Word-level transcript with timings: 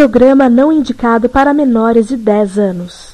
programa 0.00 0.48
não 0.48 0.72
indicado 0.72 1.28
para 1.28 1.52
menores 1.52 2.08
de 2.08 2.16
10 2.16 2.58
anos. 2.58 3.10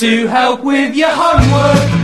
To 0.00 0.26
help 0.26 0.64
with 0.64 0.96
your 0.96 1.08
homework. 1.08 2.03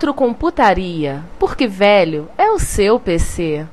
Retrocomputaria, 0.00 1.22
porque 1.38 1.66
velho 1.66 2.30
é 2.38 2.50
o 2.50 2.58
seu 2.58 2.98
PC. 2.98 3.66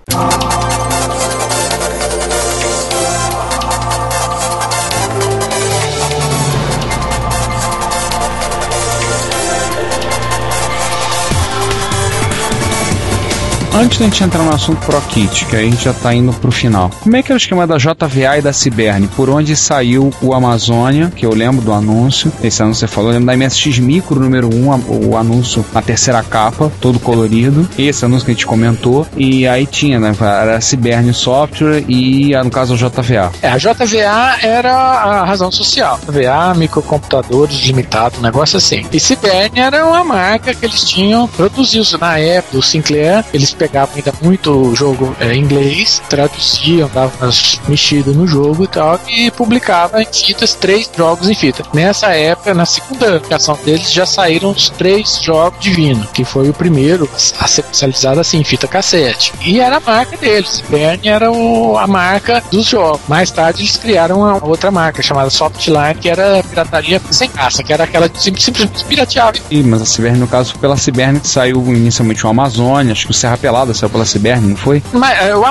Antes 13.80 14.00
da 14.00 14.06
gente 14.06 14.24
entrar 14.24 14.42
no 14.42 14.50
assunto 14.52 14.84
ProKit, 14.88 15.46
que 15.46 15.56
aí 15.56 15.68
a 15.68 15.70
gente 15.70 15.84
já 15.86 15.94
tá 15.94 16.12
indo 16.12 16.34
pro 16.34 16.52
final. 16.52 16.90
Como 17.04 17.16
é 17.16 17.22
que 17.22 17.32
é 17.32 17.36
o 17.36 17.38
esquema 17.38 17.68
da 17.68 17.78
JVA 17.78 18.40
e 18.40 18.42
da 18.42 18.52
Ciberne? 18.52 19.08
Por 19.10 19.30
onde 19.30 19.56
saiu 19.56 20.12
o 20.20 20.34
Amazônia, 20.34 21.12
que 21.16 21.24
eu 21.24 21.34
lembro 21.36 21.62
do 21.64 21.72
anúncio. 21.72 22.34
Esse 22.44 22.64
anúncio 22.64 22.88
você 22.88 22.94
falou, 22.94 23.12
eu 23.12 23.20
lembro 23.20 23.28
da 23.28 23.38
MSX 23.38 23.78
Micro 23.78 24.20
número 24.20 24.50
1, 24.52 24.72
a- 24.74 24.80
o 24.88 25.16
anúncio 25.16 25.64
na 25.72 25.82
terceira 25.84 26.24
capa, 26.24 26.72
todo 26.82 27.00
colorido. 27.00 27.70
Esse 27.78 28.04
anúncio 28.04 28.26
que 28.26 28.32
a 28.32 28.34
gente 28.34 28.48
comentou. 28.48 29.06
E 29.16 29.48
aí 29.48 29.68
tinha, 29.68 30.00
né? 30.00 30.16
Era 30.20 30.58
a 30.58 30.62
Ciberne 30.62 31.14
Software 31.14 31.84
e, 31.88 32.32
no 32.44 32.50
caso, 32.50 32.74
o 32.74 32.78
JVA. 32.78 33.32
É, 33.44 33.50
a 33.50 33.58
JVA 33.60 34.38
era 34.42 34.74
a 34.74 35.24
razão 35.24 35.52
social. 35.52 36.00
JVA, 36.08 36.56
microcomputadores 36.56 37.60
limitados, 37.68 38.18
um 38.18 38.24
negócio 38.24 38.58
assim. 38.58 38.88
E 38.92 39.00
Ciberne 39.00 39.60
era 39.60 39.86
uma 39.86 40.04
marca 40.04 40.52
que 40.56 40.66
eles 40.66 40.84
tinham 40.84 41.28
produzido 41.28 41.96
na 42.00 42.18
época 42.18 42.58
do 42.58 42.64
Sinclair. 42.64 43.24
Eles 43.32 43.54
pegavam 43.68 43.96
ainda 43.96 44.14
muito 44.22 44.74
jogo 44.76 45.16
é, 45.20 45.36
inglês, 45.36 46.02
traduziam, 46.10 46.90
davam 46.94 47.12
umas 47.22 47.60
mexidas 47.68 48.16
no 48.16 48.28
jogo 48.28 48.64
e 48.64 48.68
tal, 48.68 49.00
e 49.08 49.32
publicava 49.32 50.02
em 50.02 50.06
fitas 50.06 50.54
três 50.54 50.90
jogos 50.96 51.30
em 51.30 51.36
fita. 51.36 51.64
Nessa 51.74 52.08
época, 52.08 52.54
na 52.54 52.66
segunda 52.66 53.18
aplicação 53.18 53.58
deles, 53.64 53.92
já 53.92 54.06
saíram 54.06 54.52
os 54.52 54.70
três 54.70 55.20
jogos 55.22 55.60
de 55.60 55.70
Vino, 55.72 56.08
que 56.14 56.24
foi 56.24 56.50
o 56.50 56.54
primeiro 56.54 57.10
a 57.40 57.48
ser 57.48 57.62
comercializado 57.64 58.20
assim, 58.20 58.38
em 58.40 58.44
fita 58.44 58.68
cassete. 58.68 59.34
E 59.42 59.60
era 59.60 59.78
a 59.78 59.80
marca 59.80 60.16
deles. 60.18 60.48
Ciberne 60.66 61.08
era 61.10 61.32
o- 61.32 61.78
a 61.78 61.86
marca 61.88 62.42
dos 62.52 62.66
jogos. 62.66 63.02
Mais 63.08 63.30
tarde 63.32 63.62
eles 63.62 63.78
criaram 63.78 64.20
uma 64.20 64.44
outra 64.46 64.72
marca 64.72 65.02
chamada 65.02 65.30
Softline, 65.30 65.96
que 66.00 66.10
era 66.10 66.44
pirataria 66.44 67.02
sem 67.12 67.30
caça, 67.30 67.64
que 67.64 67.74
era 67.74 67.84
aquela 67.84 68.08
que 68.10 68.22
sim- 68.22 68.36
simplesmente 68.38 68.84
pirateava. 68.86 69.34
Ih, 69.52 69.64
mas 69.64 69.82
a 69.82 69.86
Ciberne, 69.86 70.20
no 70.20 70.28
caso, 70.28 70.52
foi 70.52 70.62
pela 70.62 70.78
Ciberne 70.78 71.20
que 71.20 71.28
saiu 71.28 71.62
inicialmente 71.68 72.26
o 72.26 72.30
Amazônia, 72.30 72.92
acho 72.94 73.06
que 73.06 73.12
o 73.12 73.14
Serra 73.14 73.38
Pelada 73.38 73.57
saiu 73.74 73.90
pela 73.90 74.06
Ciberne, 74.06 74.50
não 74.50 74.56
foi? 74.56 74.82
Mas 74.94 75.20
é, 75.20 75.36
o 75.36 75.44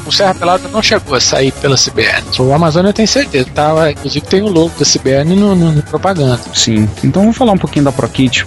que 0.00 0.08
o 0.08 0.12
Serra 0.12 0.34
Pelada 0.34 0.68
não 0.68 0.82
chegou 0.82 1.14
a 1.16 1.20
sair 1.20 1.52
pela 1.52 1.76
Ciberne. 1.76 2.24
O 2.38 2.52
Amazônia 2.52 2.90
eu 2.90 2.92
tenho 2.92 3.08
certeza, 3.08 3.48
tá? 3.54 3.90
Inclusive 3.90 4.26
tem 4.26 4.42
o 4.42 4.48
logo 4.48 4.72
da 4.78 4.84
Ciberne 4.84 5.34
no, 5.36 5.54
no- 5.54 5.72
no 5.72 5.82
propaganda. 5.82 6.40
Sim. 6.54 6.88
Então 7.02 7.22
vamos 7.22 7.36
falar 7.36 7.52
um 7.52 7.58
pouquinho 7.58 7.84
da 7.84 7.92
ProKit. 7.92 8.44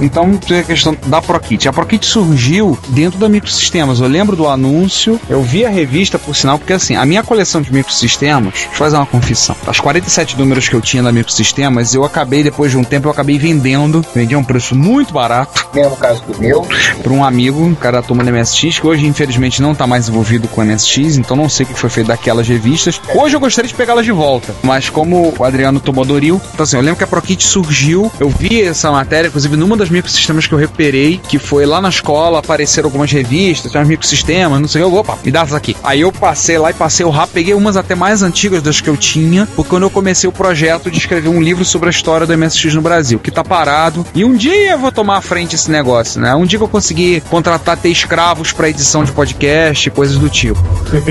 Então 0.00 0.36
tem 0.36 0.60
a 0.60 0.62
questão 0.62 0.96
da 1.06 1.20
ProKit. 1.20 1.68
A 1.68 1.72
ProKit 1.72 2.06
surgiu 2.06 2.78
dentro 2.88 3.18
da 3.18 3.28
Microsistemas. 3.28 4.00
Eu 4.00 4.08
lembro 4.08 4.34
do 4.36 4.48
anúncio, 4.48 5.20
eu 5.28 5.42
vi 5.42 5.64
a 5.64 5.68
revista, 5.70 6.18
por 6.18 6.34
sinal, 6.34 6.58
porque 6.58 6.72
assim, 6.72 6.96
a 6.96 7.04
minha 7.04 7.22
coleção 7.22 7.60
de 7.60 7.72
microsistemas, 7.72 8.52
deixa 8.54 8.68
eu 8.68 8.72
fazer 8.72 8.96
uma 8.96 9.06
confissão. 9.06 9.54
As 9.66 9.80
47 9.80 10.38
números 10.38 10.68
que 10.68 10.74
eu 10.74 10.80
tinha 10.80 11.02
da 11.02 11.12
Microsistemas, 11.12 11.94
eu 11.94 12.04
acabei, 12.04 12.42
depois 12.42 12.70
de 12.70 12.78
um 12.78 12.84
tempo, 12.84 13.08
eu 13.08 13.12
acabei 13.12 13.38
vendendo. 13.38 14.04
Vendi 14.14 14.34
a 14.34 14.38
um 14.38 14.44
preço 14.44 14.74
muito 14.74 15.12
barato. 15.12 15.66
Mesmo 15.74 15.96
caso 15.96 16.22
do 16.22 16.38
meu. 16.38 16.66
Para 17.02 17.12
um 17.12 17.24
amigo, 17.24 17.62
um 17.62 17.74
cara 17.74 18.00
da 18.00 18.06
turma 18.06 18.24
da 18.24 18.30
MSX, 18.54 18.78
que 18.78 18.86
hoje, 18.86 19.06
infelizmente, 19.06 19.60
não 19.60 19.74
tá 19.74 19.86
mais 19.86 20.08
envolvido 20.08 20.46
com 20.48 20.64
MSX, 20.64 21.16
então 21.16 21.36
não 21.36 21.48
sei 21.48 21.66
o 21.66 21.68
que 21.68 21.74
foi 21.74 21.90
feito 21.90 22.06
daquelas 22.06 22.46
revistas. 22.46 23.00
Hoje 23.14 23.34
eu 23.34 23.40
gostaria 23.40 23.68
de 23.68 23.74
pegá-las 23.74 24.04
de 24.04 24.12
volta, 24.12 24.54
mas 24.62 24.88
como 24.88 25.34
o 25.36 25.44
Adriano 25.44 25.80
tomou 25.80 26.04
Doril, 26.04 26.40
então 26.52 26.62
assim, 26.62 26.76
eu 26.76 26.82
lembro 26.82 26.96
que 26.96 27.04
a 27.04 27.06
ProKit 27.06 27.44
surgiu, 27.44 28.10
eu 28.20 28.28
vi 28.28 28.62
essa 28.62 28.90
matéria, 28.90 29.28
inclusive 29.28 29.56
numa 29.56 29.76
das 29.76 29.90
microsistemas 29.90 30.46
que 30.46 30.54
eu 30.54 30.58
recuperei, 30.58 31.20
que 31.28 31.38
foi 31.38 31.66
lá 31.66 31.80
na 31.80 31.88
escola, 31.88 32.38
apareceram 32.38 32.86
algumas 32.86 33.10
revistas, 33.10 33.70
tinha 33.70 33.82
uns 33.82 33.88
microsistemas, 33.88 34.60
não 34.60 34.68
sei 34.68 34.82
o 34.82 34.88
que, 34.88 34.94
eu, 34.94 35.00
opa, 35.00 35.18
me 35.24 35.32
dá 35.32 35.40
essas 35.40 35.54
aqui. 35.54 35.76
Aí 35.82 36.00
eu 36.00 36.12
passei 36.12 36.58
lá 36.58 36.70
e 36.70 36.74
passei 36.74 37.04
o 37.04 37.10
rap, 37.10 37.30
peguei 37.30 37.54
umas 37.54 37.76
até 37.76 37.94
mais 37.94 38.22
antigas 38.22 38.62
das 38.62 38.80
que 38.80 38.88
eu 38.88 38.96
tinha, 38.96 39.48
porque 39.56 39.70
quando 39.70 39.82
eu 39.82 39.90
comecei 39.90 40.28
o 40.28 40.32
projeto 40.32 40.90
de 40.90 40.98
escrever 40.98 41.28
um 41.28 41.42
livro 41.42 41.64
sobre 41.64 41.88
a 41.88 41.90
história 41.90 42.26
do 42.26 42.36
MSX 42.36 42.74
no 42.74 42.82
Brasil, 42.82 43.18
que 43.18 43.30
tá 43.30 43.42
parado, 43.42 44.06
e 44.14 44.24
um 44.24 44.34
dia 44.34 44.72
eu 44.72 44.78
vou 44.78 44.92
tomar 44.92 45.16
à 45.16 45.20
frente 45.20 45.54
esse 45.54 45.70
negócio, 45.70 46.20
né? 46.20 46.34
Um 46.34 46.44
dia 46.44 46.58
que 46.58 46.64
eu 46.64 46.68
conseguir 46.68 47.20
contratar, 47.22 47.76
ter 47.76 47.88
escravos 47.88 48.43
para 48.52 48.68
edição 48.68 49.04
de 49.04 49.12
podcast, 49.12 49.90
coisas 49.90 50.16
do 50.16 50.28
tipo, 50.28 50.60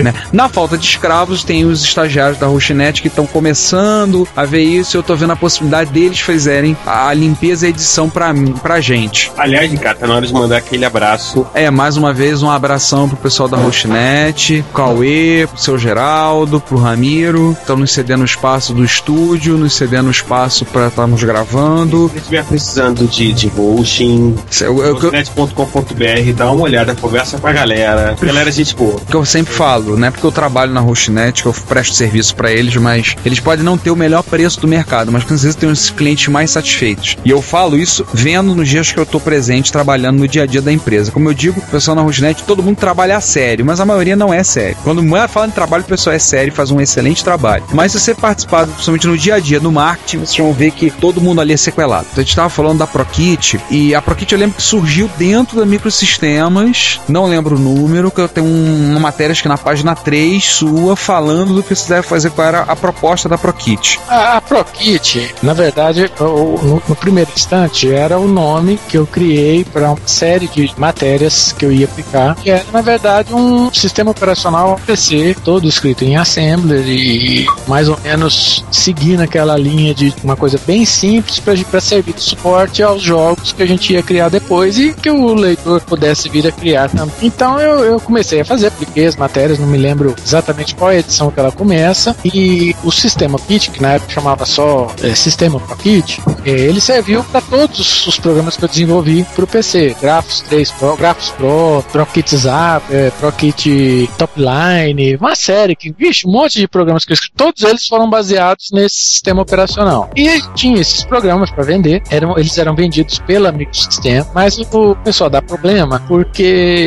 né? 0.01 0.13
Na 0.31 0.49
falta 0.49 0.77
de 0.77 0.85
escravos, 0.85 1.43
tem 1.43 1.65
os 1.65 1.83
estagiários 1.83 2.37
da 2.37 2.47
Rochinet 2.47 3.01
que 3.01 3.07
estão 3.07 3.25
começando 3.25 4.27
a 4.35 4.45
ver 4.45 4.61
isso, 4.63 4.95
e 4.95 4.99
eu 4.99 5.03
tô 5.03 5.15
vendo 5.15 5.31
a 5.31 5.35
possibilidade 5.35 5.91
deles 5.91 6.19
fazerem 6.19 6.75
a 6.85 7.13
limpeza 7.13 7.65
e 7.67 7.69
edição 7.69 8.09
pra 8.09 8.33
mim, 8.33 8.53
pra 8.53 8.79
gente. 8.81 9.31
Aliás, 9.37 9.71
cara, 9.79 9.95
tá 9.95 10.07
na 10.07 10.15
hora 10.15 10.27
de 10.27 10.33
mandar 10.33 10.57
aquele 10.57 10.85
abraço. 10.85 11.45
É, 11.53 11.69
mais 11.71 11.97
uma 11.97 12.13
vez, 12.13 12.41
um 12.43 12.49
abração 12.49 13.07
pro 13.07 13.17
pessoal 13.17 13.47
da 13.49 13.57
Rochinet, 13.57 14.63
pro 14.71 14.83
Cauê, 14.83 15.47
pro 15.49 15.59
seu 15.61 15.77
Geraldo, 15.77 16.59
pro 16.59 16.77
Ramiro, 16.77 17.55
estão 17.59 17.77
nos 17.77 17.91
cedendo 17.91 18.23
espaço 18.25 18.73
do 18.73 18.83
estúdio, 18.83 19.57
nos 19.57 19.73
cedendo 19.73 20.09
espaço 20.11 20.65
pra 20.65 20.87
estarmos 20.87 21.23
gravando. 21.23 22.09
Se 22.13 22.17
estiver 22.19 22.43
precisando 22.43 23.07
de, 23.07 23.31
de 23.33 23.51
hosting, 23.55 24.35
Eu- 24.61 24.83
eu- 24.83 24.99
eu- 24.99 25.11
net.com.br, 25.11 26.33
dá 26.35 26.51
uma 26.51 26.63
olhada, 26.63 26.95
conversa 26.95 27.22
com 27.39 27.47
a 27.47 27.53
galera. 27.53 28.15
Galera, 28.21 28.49
é 28.49 28.51
gente 28.51 28.75
boa. 28.75 28.99
que 28.99 29.15
eu 29.15 29.25
sempre 29.25 29.53
falo, 29.53 29.97
não 29.97 30.07
é 30.07 30.11
porque 30.11 30.25
eu 30.25 30.31
trabalho 30.31 30.71
na 30.71 30.79
Rochinet 30.79 31.41
que 31.41 31.47
eu 31.47 31.53
presto 31.53 31.95
serviço 31.95 32.35
pra 32.35 32.51
eles, 32.51 32.75
mas 32.75 33.15
eles 33.25 33.39
podem 33.39 33.63
não 33.63 33.77
ter 33.77 33.91
o 33.91 33.95
melhor 33.95 34.23
preço 34.23 34.59
do 34.59 34.67
mercado, 34.67 35.11
mas 35.11 35.23
com 35.23 35.37
certeza 35.37 35.57
tem 35.57 35.69
os 35.69 35.89
clientes 35.89 36.27
mais 36.27 36.51
satisfeitos. 36.51 37.17
E 37.23 37.29
eu 37.29 37.41
falo 37.41 37.77
isso 37.77 38.05
vendo 38.13 38.55
nos 38.55 38.67
dias 38.67 38.91
que 38.91 38.99
eu 38.99 39.05
tô 39.05 39.19
presente 39.19 39.71
trabalhando 39.71 40.19
no 40.19 40.27
dia 40.27 40.43
a 40.43 40.45
dia 40.45 40.61
da 40.61 40.71
empresa. 40.71 41.11
Como 41.11 41.29
eu 41.29 41.33
digo, 41.33 41.59
o 41.59 41.71
pessoal 41.71 41.95
na 41.95 42.01
Rochinet, 42.01 42.43
todo 42.43 42.63
mundo 42.63 42.77
trabalha 42.77 43.17
a 43.17 43.21
sério, 43.21 43.65
mas 43.65 43.79
a 43.79 43.85
maioria 43.85 44.15
não 44.15 44.33
é 44.33 44.43
sério. 44.43 44.77
Quando 44.83 45.03
fala 45.27 45.47
em 45.47 45.51
trabalho, 45.51 45.83
o 45.83 45.87
pessoal 45.87 46.15
é 46.15 46.19
sério 46.19 46.51
e 46.51 46.55
faz 46.55 46.71
um 46.71 46.81
excelente 46.81 47.23
trabalho. 47.23 47.63
Mas 47.71 47.91
se 47.91 47.99
você 47.99 48.13
participar, 48.13 48.67
principalmente 48.67 49.07
no 49.07 49.17
dia 49.17 49.35
a 49.35 49.39
dia, 49.39 49.59
no 49.59 49.71
marketing, 49.71 50.19
vocês 50.19 50.37
vão 50.37 50.53
ver 50.53 50.71
que 50.71 50.89
todo 50.91 51.21
mundo 51.21 51.41
ali 51.41 51.53
é 51.53 51.57
sequelado. 51.57 52.07
Então, 52.11 52.21
a 52.21 52.25
gente 52.25 52.35
tava 52.35 52.49
falando 52.49 52.79
da 52.79 52.87
ProKit, 52.87 53.59
e 53.69 53.95
a 53.95 54.01
ProKit 54.01 54.33
eu 54.33 54.39
lembro 54.39 54.55
que 54.55 54.61
surgiu 54.61 55.09
dentro 55.17 55.57
da 55.57 55.65
Microsistemas, 55.65 56.99
não 57.13 57.25
lembro 57.27 57.55
o 57.55 57.59
número, 57.59 58.09
que 58.11 58.19
eu 58.19 58.27
tenho 58.27 58.47
um- 58.47 58.89
uma 58.91 58.99
matéria 58.99 59.31
acho 59.31 59.41
que 59.41 59.47
na 59.47 59.57
página 59.57 59.95
3 59.95 60.43
sua 60.43 60.95
falando 60.95 61.53
do 61.53 61.63
que 61.63 61.75
você 61.75 61.93
deve 61.93 62.07
fazer, 62.07 62.31
era 62.37 62.61
a 62.61 62.75
proposta 62.75 63.29
da 63.29 63.37
ProKit. 63.37 63.99
A, 64.09 64.41
ProKit, 64.41 65.33
na 65.43 65.53
verdade, 65.53 66.11
no, 66.19 66.81
no 66.87 66.95
primeiro 66.95 67.29
instante, 67.35 67.91
era 67.91 68.17
o 68.19 68.27
nome 68.27 68.79
que 68.89 68.97
eu 68.97 69.05
criei 69.05 69.63
para 69.63 69.91
uma 69.91 69.97
série 70.05 70.47
de 70.47 70.71
matérias 70.77 71.53
que 71.57 71.65
eu 71.65 71.71
ia 71.71 71.85
aplicar, 71.85 72.35
que 72.35 72.49
era, 72.49 72.63
na 72.73 72.81
verdade, 72.81 73.33
um 73.33 73.71
sistema 73.71 74.11
operacional 74.11 74.79
PC, 74.85 75.35
todo 75.43 75.67
escrito 75.67 76.03
em 76.03 76.17
Assembler 76.17 76.85
e 76.87 77.45
mais 77.67 77.87
ou 77.87 77.97
menos 78.03 78.65
seguindo 78.71 79.21
aquela 79.21 79.55
linha 79.57 79.93
de 79.93 80.13
uma 80.23 80.35
coisa 80.35 80.59
bem 80.65 80.83
simples 80.85 81.39
para 81.39 81.79
servir 81.81 82.13
de 82.13 82.21
suporte 82.21 82.81
aos 82.81 83.01
jogos 83.01 83.51
que 83.51 83.61
a 83.61 83.65
gente 83.67 83.93
ia 83.93 84.01
criar 84.01 84.29
depois 84.29 84.77
e 84.79 84.93
que 84.93 85.09
o 85.09 85.33
leitor 85.33 85.79
pudesse 85.81 86.27
vir 86.29 86.47
a 86.47 86.51
criar 86.51 86.89
também. 86.95 87.15
Então 87.21 87.59
eu, 87.59 87.83
eu 87.83 87.99
comecei 87.99 88.41
a 88.41 88.45
fazer, 88.45 88.67
apliquei 88.67 89.05
as 89.05 89.15
matérias, 89.15 89.59
não 89.59 89.67
me 89.67 89.77
lembro 89.77 90.15
exatamente 90.23 90.75
qual 90.75 90.91
é 90.91 90.97
a 90.97 90.99
edição 90.99 91.31
que 91.31 91.39
ela 91.39 91.51
começa, 91.51 92.15
e 92.23 92.75
o 92.83 92.91
sistema 92.91 93.37
Kit, 93.39 93.71
que 93.71 93.81
na 93.81 93.93
época 93.93 94.11
chamava 94.11 94.45
só 94.45 94.93
é, 95.01 95.13
Sistema 95.15 95.59
Kit, 95.81 96.21
é, 96.45 96.49
ele 96.49 96.79
serviu 96.79 97.23
para 97.25 97.41
todos 97.41 98.07
os 98.07 98.19
programas 98.19 98.57
que 98.57 98.63
eu 98.63 98.69
desenvolvi 98.69 99.25
para 99.35 99.43
o 99.43 99.47
PC. 99.47 99.95
Graphos 100.01 100.41
3 100.41 100.71
Pro, 100.71 100.95
Graphos 100.97 101.29
Pro, 101.31 101.83
ProKit 101.91 102.37
Zap, 102.37 102.93
é, 102.93 103.09
ProKit 103.11 104.09
Topline, 104.17 105.15
uma 105.15 105.35
série 105.35 105.75
que, 105.75 105.93
vixe, 105.97 106.27
um 106.27 106.31
monte 106.31 106.59
de 106.59 106.67
programas 106.67 107.05
que 107.05 107.11
eu 107.11 107.15
escrevi, 107.15 107.33
todos 107.35 107.63
eles 107.63 107.87
foram 107.87 108.09
baseados 108.09 108.69
nesse 108.71 108.95
sistema 108.95 109.41
operacional. 109.41 110.09
E 110.15 110.41
tinha 110.55 110.79
esses 110.79 111.03
programas 111.03 111.49
para 111.51 111.63
vender, 111.63 112.01
eram, 112.09 112.37
eles 112.37 112.57
eram 112.57 112.75
vendidos 112.75 113.19
pela 113.19 113.51
microsistema, 113.51 114.27
mas 114.33 114.57
o 114.57 114.97
a 115.23 115.29
dar 115.29 115.41
problema 115.41 116.01
porque 116.07 116.82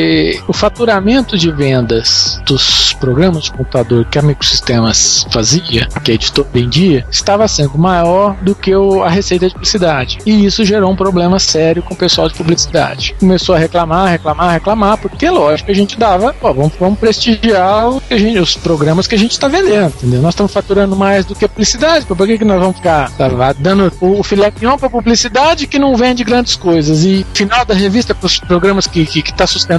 o 0.46 0.52
faturamento 0.52 1.36
de 1.36 1.50
vendas 1.50 2.40
dos 2.44 2.92
programas 2.94 3.44
de 3.44 3.52
computador 3.52 4.04
que 4.06 4.18
a 4.18 4.22
Microsistemas 4.22 5.26
fazia, 5.30 5.88
que 6.02 6.12
a 6.12 6.14
editora 6.14 6.48
vendia, 6.52 7.06
estava 7.10 7.46
sendo 7.48 7.78
maior 7.78 8.36
do 8.42 8.54
que 8.54 8.74
o, 8.74 9.02
a 9.02 9.08
receita 9.08 9.46
de 9.46 9.54
publicidade. 9.54 10.18
E 10.24 10.44
isso 10.44 10.64
gerou 10.64 10.90
um 10.90 10.96
problema 10.96 11.38
sério 11.38 11.82
com 11.82 11.94
o 11.94 11.96
pessoal 11.96 12.28
de 12.28 12.34
publicidade. 12.34 13.14
Começou 13.18 13.54
a 13.54 13.58
reclamar, 13.58 14.10
reclamar, 14.10 14.52
reclamar, 14.52 14.98
porque 14.98 15.28
lógico 15.28 15.70
a 15.70 15.74
gente 15.74 15.98
dava, 15.98 16.32
pô, 16.32 16.52
vamos, 16.52 16.72
vamos 16.78 16.98
prestigiar 16.98 17.84
gente, 18.10 18.38
os 18.38 18.56
programas 18.56 19.06
que 19.06 19.14
a 19.14 19.18
gente 19.18 19.32
está 19.32 19.48
vendendo, 19.48 19.88
entendeu? 19.88 20.22
Nós 20.22 20.34
estamos 20.34 20.52
faturando 20.52 20.96
mais 20.96 21.24
do 21.24 21.34
que 21.34 21.44
a 21.44 21.48
publicidade, 21.48 22.06
por 22.06 22.16
que, 22.26 22.38
que 22.38 22.44
nós 22.44 22.60
vamos 22.60 22.76
ficar 22.76 23.10
tá, 23.12 23.28
dando 23.58 23.92
o, 24.00 24.20
o 24.20 24.22
filé 24.22 24.50
mignon 24.50 24.76
para 24.78 24.90
publicidade 24.90 25.66
que 25.66 25.78
não 25.78 25.96
vende 25.96 26.24
grandes 26.24 26.56
coisas? 26.56 27.04
E 27.04 27.26
final 27.34 27.64
da 27.64 27.74
revista 27.74 28.14
para 28.14 28.26
os 28.26 28.38
programas 28.38 28.86
que, 28.86 29.04
que, 29.06 29.22
que 29.22 29.32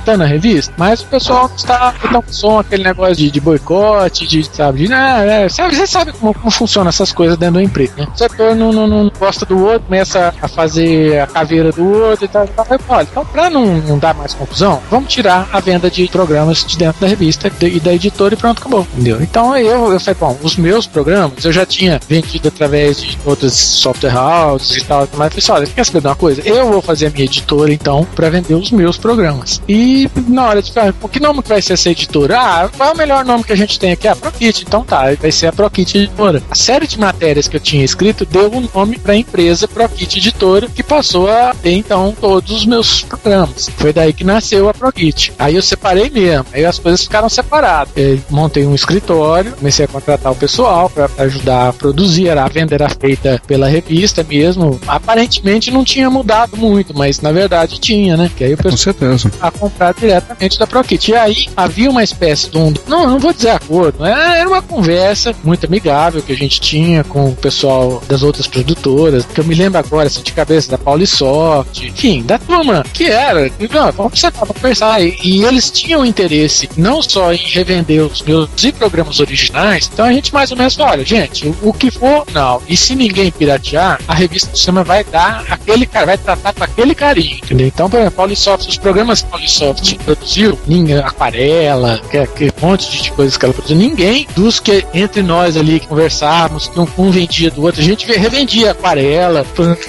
sustentando 0.07 0.23
a 0.23 0.27
revista, 0.27 0.73
mas 0.77 1.01
o 1.01 1.05
pessoal 1.05 1.51
está 1.55 1.93
tão 2.11 2.23
som 2.29 2.59
aquele 2.59 2.83
negócio 2.83 3.15
de, 3.15 3.29
de 3.29 3.41
boicote, 3.41 4.25
de, 4.25 4.43
sabe, 4.43 4.87
de, 4.87 4.93
ah, 4.93 5.23
é, 5.23 5.49
sabe, 5.49 5.75
você 5.75 5.85
sabe 5.85 6.13
como, 6.13 6.33
como 6.33 6.49
funciona 6.49 6.89
essas 6.89 7.11
coisas 7.11 7.37
dentro 7.37 7.55
da 7.55 7.63
empresa, 7.63 7.93
né? 7.97 8.07
O 8.13 8.17
setor 8.17 8.55
não, 8.55 8.71
não, 8.71 8.87
não 8.87 9.11
gosta 9.19 9.45
do 9.45 9.61
outro, 9.61 9.81
começa 9.81 10.33
a 10.41 10.47
fazer 10.47 11.19
a 11.19 11.27
caveira 11.27 11.71
do 11.71 11.85
outro 11.85 12.25
e 12.25 12.27
tal, 12.27 12.45
e 12.45 12.47
tal. 12.47 12.65
Olha, 12.89 13.07
então 13.09 13.25
para 13.25 13.49
não, 13.49 13.77
não 13.81 13.99
dar 13.99 14.13
mais 14.13 14.33
confusão, 14.33 14.81
vamos 14.89 15.11
tirar 15.11 15.49
a 15.51 15.59
venda 15.59 15.89
de 15.89 16.07
programas 16.07 16.63
de 16.63 16.77
dentro 16.77 17.01
da 17.01 17.07
revista 17.07 17.51
e 17.61 17.79
da 17.79 17.93
editora 17.93 18.33
e 18.33 18.37
pronto, 18.37 18.59
acabou, 18.59 18.87
entendeu? 18.93 19.21
Então 19.21 19.57
eu, 19.57 19.91
eu 19.91 19.99
falei, 19.99 20.17
bom, 20.19 20.37
os 20.41 20.55
meus 20.55 20.87
programas 20.87 21.43
eu 21.43 21.51
já 21.51 21.65
tinha 21.65 21.99
vendido 22.07 22.47
através 22.47 23.01
de 23.01 23.17
outras 23.25 23.53
software 23.53 24.15
houses 24.15 24.77
e 24.77 24.85
tal, 24.85 25.07
mas 25.17 25.35
eu 25.35 25.41
falei, 25.41 25.63
olha, 25.63 25.73
quer 25.73 25.85
saber 25.85 26.01
de 26.01 26.07
uma 26.07 26.15
coisa? 26.15 26.41
Eu 26.45 26.67
vou 26.67 26.81
fazer 26.81 27.07
a 27.07 27.09
minha 27.09 27.25
editora 27.25 27.73
então 27.73 28.07
para 28.15 28.29
vender 28.29 28.53
os 28.53 28.71
meus 28.71 28.97
programas. 28.97 29.61
E 29.67 29.96
na 30.27 30.47
hora 30.47 30.61
de 30.61 30.71
falar, 30.71 30.93
que 30.93 31.19
nome 31.19 31.41
que 31.41 31.49
vai 31.49 31.61
ser 31.61 31.73
essa 31.73 31.89
editora? 31.89 32.37
Ah, 32.39 32.69
qual 32.75 32.89
é 32.89 32.93
o 32.93 32.97
melhor 32.97 33.25
nome 33.25 33.43
que 33.43 33.53
a 33.53 33.57
gente 33.57 33.79
tem 33.79 33.91
aqui? 33.91 34.07
Ah, 34.07 34.15
ProKit. 34.15 34.63
Então 34.67 34.83
tá, 34.83 35.13
vai 35.19 35.31
ser 35.31 35.47
a 35.47 35.53
ProKit 35.53 35.97
Editora. 35.97 36.43
A 36.49 36.55
série 36.55 36.87
de 36.87 36.99
matérias 36.99 37.47
que 37.47 37.55
eu 37.55 37.59
tinha 37.59 37.83
escrito 37.83 38.25
deu 38.25 38.51
um 38.53 38.67
nome 38.73 38.97
para 38.97 39.13
a 39.13 39.17
empresa 39.17 39.67
ProKit 39.67 40.17
Editora, 40.19 40.67
que 40.67 40.83
passou 40.83 41.29
a 41.29 41.53
ter 41.53 41.73
então 41.73 42.15
todos 42.19 42.51
os 42.51 42.65
meus 42.65 43.01
programas. 43.03 43.69
Foi 43.77 43.93
daí 43.93 44.13
que 44.13 44.23
nasceu 44.23 44.69
a 44.69 44.73
ProKit. 44.73 45.33
Aí 45.39 45.55
eu 45.55 45.61
separei 45.61 46.09
mesmo, 46.09 46.45
aí 46.53 46.65
as 46.65 46.79
coisas 46.79 47.03
ficaram 47.03 47.29
separadas. 47.29 47.93
Eu 47.95 48.19
montei 48.29 48.65
um 48.65 48.75
escritório, 48.75 49.53
comecei 49.53 49.85
a 49.85 49.87
contratar 49.87 50.31
o 50.31 50.35
pessoal 50.35 50.89
para 50.89 51.09
ajudar 51.19 51.69
a 51.69 51.73
produzir. 51.73 52.29
A 52.29 52.47
venda 52.47 52.75
era 52.75 52.89
feita 52.89 53.41
pela 53.47 53.67
revista 53.67 54.23
mesmo. 54.23 54.79
Aparentemente 54.87 55.71
não 55.71 55.83
tinha 55.83 56.09
mudado 56.09 56.57
muito, 56.57 56.95
mas 56.97 57.21
na 57.21 57.31
verdade 57.31 57.79
tinha, 57.79 58.17
né? 58.17 58.29
Que 58.35 58.43
aí 58.43 58.53
o 58.53 58.57
pessoal 58.57 58.71
Com 58.71 58.77
certeza. 58.77 59.31
a 59.41 59.51
comprar 59.51 59.86
diretamente 59.93 60.59
da 60.59 60.67
ProKit. 60.67 61.11
E 61.11 61.15
aí 61.15 61.47
havia 61.55 61.89
uma 61.89 62.03
espécie 62.03 62.49
de 62.49 62.57
um. 62.57 62.73
Não, 62.87 63.07
não 63.07 63.19
vou 63.19 63.33
dizer 63.33 63.51
acordo, 63.51 64.05
é, 64.05 64.39
era 64.39 64.49
uma 64.49 64.61
conversa 64.61 65.33
muito 65.43 65.65
amigável 65.65 66.21
que 66.21 66.31
a 66.31 66.35
gente 66.35 66.59
tinha 66.59 67.03
com 67.03 67.29
o 67.29 67.35
pessoal 67.35 68.01
das 68.07 68.23
outras 68.23 68.47
produtoras, 68.47 69.25
que 69.25 69.39
eu 69.39 69.45
me 69.45 69.55
lembro 69.55 69.79
agora, 69.79 70.07
assim, 70.07 70.21
de 70.21 70.31
cabeça 70.31 70.71
da 70.71 70.77
Paulisoft, 70.77 71.85
enfim, 71.85 72.23
da 72.23 72.37
turma 72.37 72.83
que 72.93 73.05
era. 73.05 73.51
Não, 73.71 73.91
vamos 73.91 74.19
sentar 74.19 74.45
pra 74.45 74.53
conversar. 74.53 75.01
E, 75.01 75.17
e 75.23 75.43
eles 75.43 75.69
tinham 75.71 76.05
interesse 76.05 76.69
não 76.77 77.01
só 77.01 77.33
em 77.33 77.37
revender 77.37 78.03
os 78.03 78.21
meus 78.21 78.49
programas 78.77 79.19
originais, 79.19 79.89
então 79.91 80.05
a 80.05 80.11
gente 80.11 80.33
mais 80.33 80.51
ou 80.51 80.57
menos 80.57 80.75
falou: 80.75 80.91
olha, 80.91 81.05
gente, 81.05 81.47
o, 81.47 81.69
o 81.69 81.73
que 81.73 81.91
for, 81.91 82.25
não. 82.33 82.61
E 82.67 82.75
se 82.75 82.95
ninguém 82.95 83.31
piratear, 83.31 83.99
a 84.07 84.13
revista 84.13 84.51
do 84.51 84.57
cinema 84.57 84.83
vai 84.83 85.03
dar 85.03 85.45
aquele 85.49 85.85
cara, 85.85 86.05
vai 86.05 86.17
tratar 86.17 86.53
com 86.53 86.63
aquele 86.63 86.95
carinho, 86.95 87.37
entendeu? 87.37 87.67
Então, 87.67 87.89
por 87.89 87.99
exemplo, 87.99 88.15
Paulisoft, 88.15 88.67
os 88.67 88.77
programas 88.77 89.21
que 89.21 89.31
Paulisoft 89.77 89.99
produziu, 90.03 90.57
Aquarela, 91.03 91.99
que, 92.09 92.25
que 92.27 92.53
um 92.61 92.67
monte 92.67 93.03
de 93.03 93.11
coisas 93.11 93.37
que 93.37 93.45
ela 93.45 93.53
produziu, 93.53 93.77
ninguém 93.77 94.27
dos 94.35 94.59
que 94.59 94.85
entre 94.93 95.21
nós 95.21 95.55
ali 95.55 95.79
conversávamos, 95.79 96.67
que 96.67 96.79
um, 96.79 96.87
um 96.97 97.11
vendia 97.11 97.51
do 97.51 97.61
outro, 97.61 97.81
a 97.81 97.83
gente 97.83 98.05
revendia 98.05 98.71
Aquarela, 98.71 99.45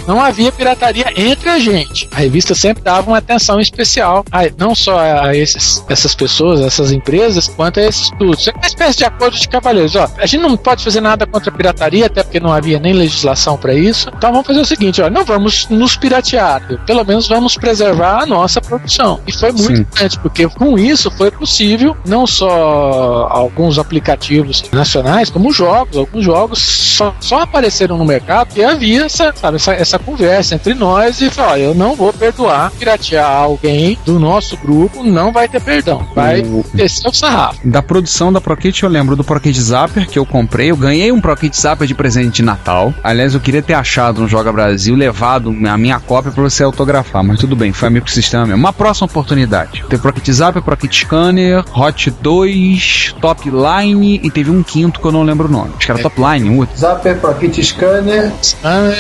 não 0.07 0.21
havia 0.21 0.53
pirataria 0.53 1.07
entre 1.17 1.49
a 1.49 1.59
gente. 1.59 2.09
A 2.13 2.21
revista 2.21 2.55
sempre 2.55 2.83
dava 2.83 3.11
uma 3.11 3.19
atenção 3.19 3.61
especial, 3.61 4.25
a, 4.31 4.43
não 4.57 4.75
só 4.75 4.99
a 4.99 5.35
esses, 5.37 5.85
essas 5.89 6.15
pessoas, 6.15 6.61
essas 6.61 6.93
empresas, 6.93 7.49
quanto 7.49 7.81
a 7.81 7.85
esses 7.85 8.03
estudos. 8.03 8.47
É 8.49 8.53
uma 8.53 8.67
espécie 8.67 8.99
de 8.99 9.05
acordo 9.05 9.37
de 9.37 9.49
cavalheiros. 9.49 9.97
Ó, 9.97 10.09
a 10.17 10.27
gente 10.27 10.41
não 10.41 10.57
pode 10.57 10.85
fazer 10.85 11.01
nada 11.01 11.27
contra 11.27 11.51
a 11.51 11.55
pirataria, 11.57 12.07
até 12.07 12.23
porque 12.23 12.41
não 12.41 12.53
havia 12.53 12.79
nem 12.79 12.93
legislação 12.93 13.57
para 13.57 13.75
isso. 13.75 14.11
Então 14.17 14.31
vamos 14.33 14.47
fazer 14.47 14.61
o 14.61 14.65
seguinte: 14.65 15.01
ó, 15.01 15.11
não 15.11 15.25
vamos 15.25 15.69
nos 15.69 15.97
piratear, 15.97 16.63
pelo 16.87 17.05
menos 17.05 17.29
vamos 17.29 17.57
preservar 17.57 18.23
a 18.23 18.27
nossa 18.27 18.61
produção. 18.61 19.21
E 19.27 19.33
foi 19.33 19.53
muito. 19.53 19.78
Importante, 19.81 20.19
porque 20.21 20.49
com 20.49 20.79
isso 20.79 21.11
foi 21.11 21.31
possível 21.31 21.97
não 22.07 22.27
só 22.27 23.29
alguns 23.31 23.79
aplicativos 23.79 24.65
nacionais, 24.73 25.31
como 25.31 25.53
jogos. 25.53 25.97
Alguns 25.97 26.25
jogos 26.25 26.59
só, 26.59 27.15
só 27.21 27.41
apareceram 27.43 27.97
no 27.99 28.05
mercado 28.05 28.51
e 28.57 28.65
havia 28.65 29.05
essa, 29.05 29.33
sabe, 29.35 29.57
essa, 29.57 29.73
essa 29.75 29.99
conversa 29.99 30.55
entre 30.55 30.75
nós 30.75 31.21
e 31.21 31.31
falou: 31.31 31.53
ó, 31.53 31.57
eu 31.57 31.75
não 31.75 31.95
vou 31.95 32.13
perdoar 32.13 32.71
piratear 32.73 33.31
alguém 33.31 33.99
do 34.05 34.19
nosso 34.19 34.57
grupo, 34.57 35.03
não 35.03 35.33
vai 35.33 35.49
ter 35.49 35.61
perdão. 35.61 36.07
Vai 36.15 36.41
O- 36.43 36.65
descer 36.75 37.09
o 37.09 37.13
sarrafo. 37.13 37.59
Da 37.65 37.83
produção 37.83 38.33
da 38.33 38.41
ProKit 38.41 38.83
eu 38.83 38.89
lembro 38.89 39.17
do 39.17 39.25
ProKit 39.25 39.61
Zapper 39.61 40.09
que 40.09 40.19
eu 40.19 40.27
comprei. 40.27 40.71
Eu 40.71 40.77
ganhei 40.77 41.11
um 41.13 41.21
ProKit 41.21 41.59
Zapper 41.59 41.87
de 41.87 41.95
presente 41.95 42.37
de 42.37 42.43
Natal. 42.43 42.93
Aliás, 43.03 43.35
eu 43.35 43.41
queria 43.41 43.63
ter 43.63 43.75
achado 43.75 44.21
no 44.21 44.29
Joga 44.29 44.53
Brasil, 44.53 44.95
levado 44.95 45.49
a 45.69 45.79
minha 45.79 45.99
cópia 46.01 46.31
pra 46.33 46.43
você 46.43 46.63
autografar, 46.63 47.23
mas 47.25 47.39
tudo 47.39 47.57
bem, 47.57 47.73
foi 47.73 47.89
amigo 47.89 48.09
sistema 48.11 48.47
mesmo. 48.47 48.59
Uma 48.61 48.73
próxima 48.73 49.07
oportunidade. 49.07 49.68
Teve 49.89 50.03
ProKit 50.03 50.33
Zapper, 50.33 50.63
ProKit 50.63 51.05
Scanner, 51.05 51.65
Hot 51.75 52.11
2, 52.11 53.15
Top 53.21 53.49
Line 53.49 54.21
e 54.23 54.31
teve 54.31 54.51
um 54.51 54.63
quinto 54.63 55.01
que 55.01 55.07
eu 55.07 55.13
não 55.13 55.23
lembro 55.23 55.49
o 55.49 55.51
nome. 55.51 55.73
Acho 55.77 55.87
que 55.87 55.93
era 55.93 56.03
Top 56.03 56.21
Line, 56.21 56.51
um 56.51 56.59
outro. 56.59 56.77
Zapper, 56.77 57.19
Prockit 57.19 57.63
Scanner. 57.65 58.33
Ah, 58.65 58.91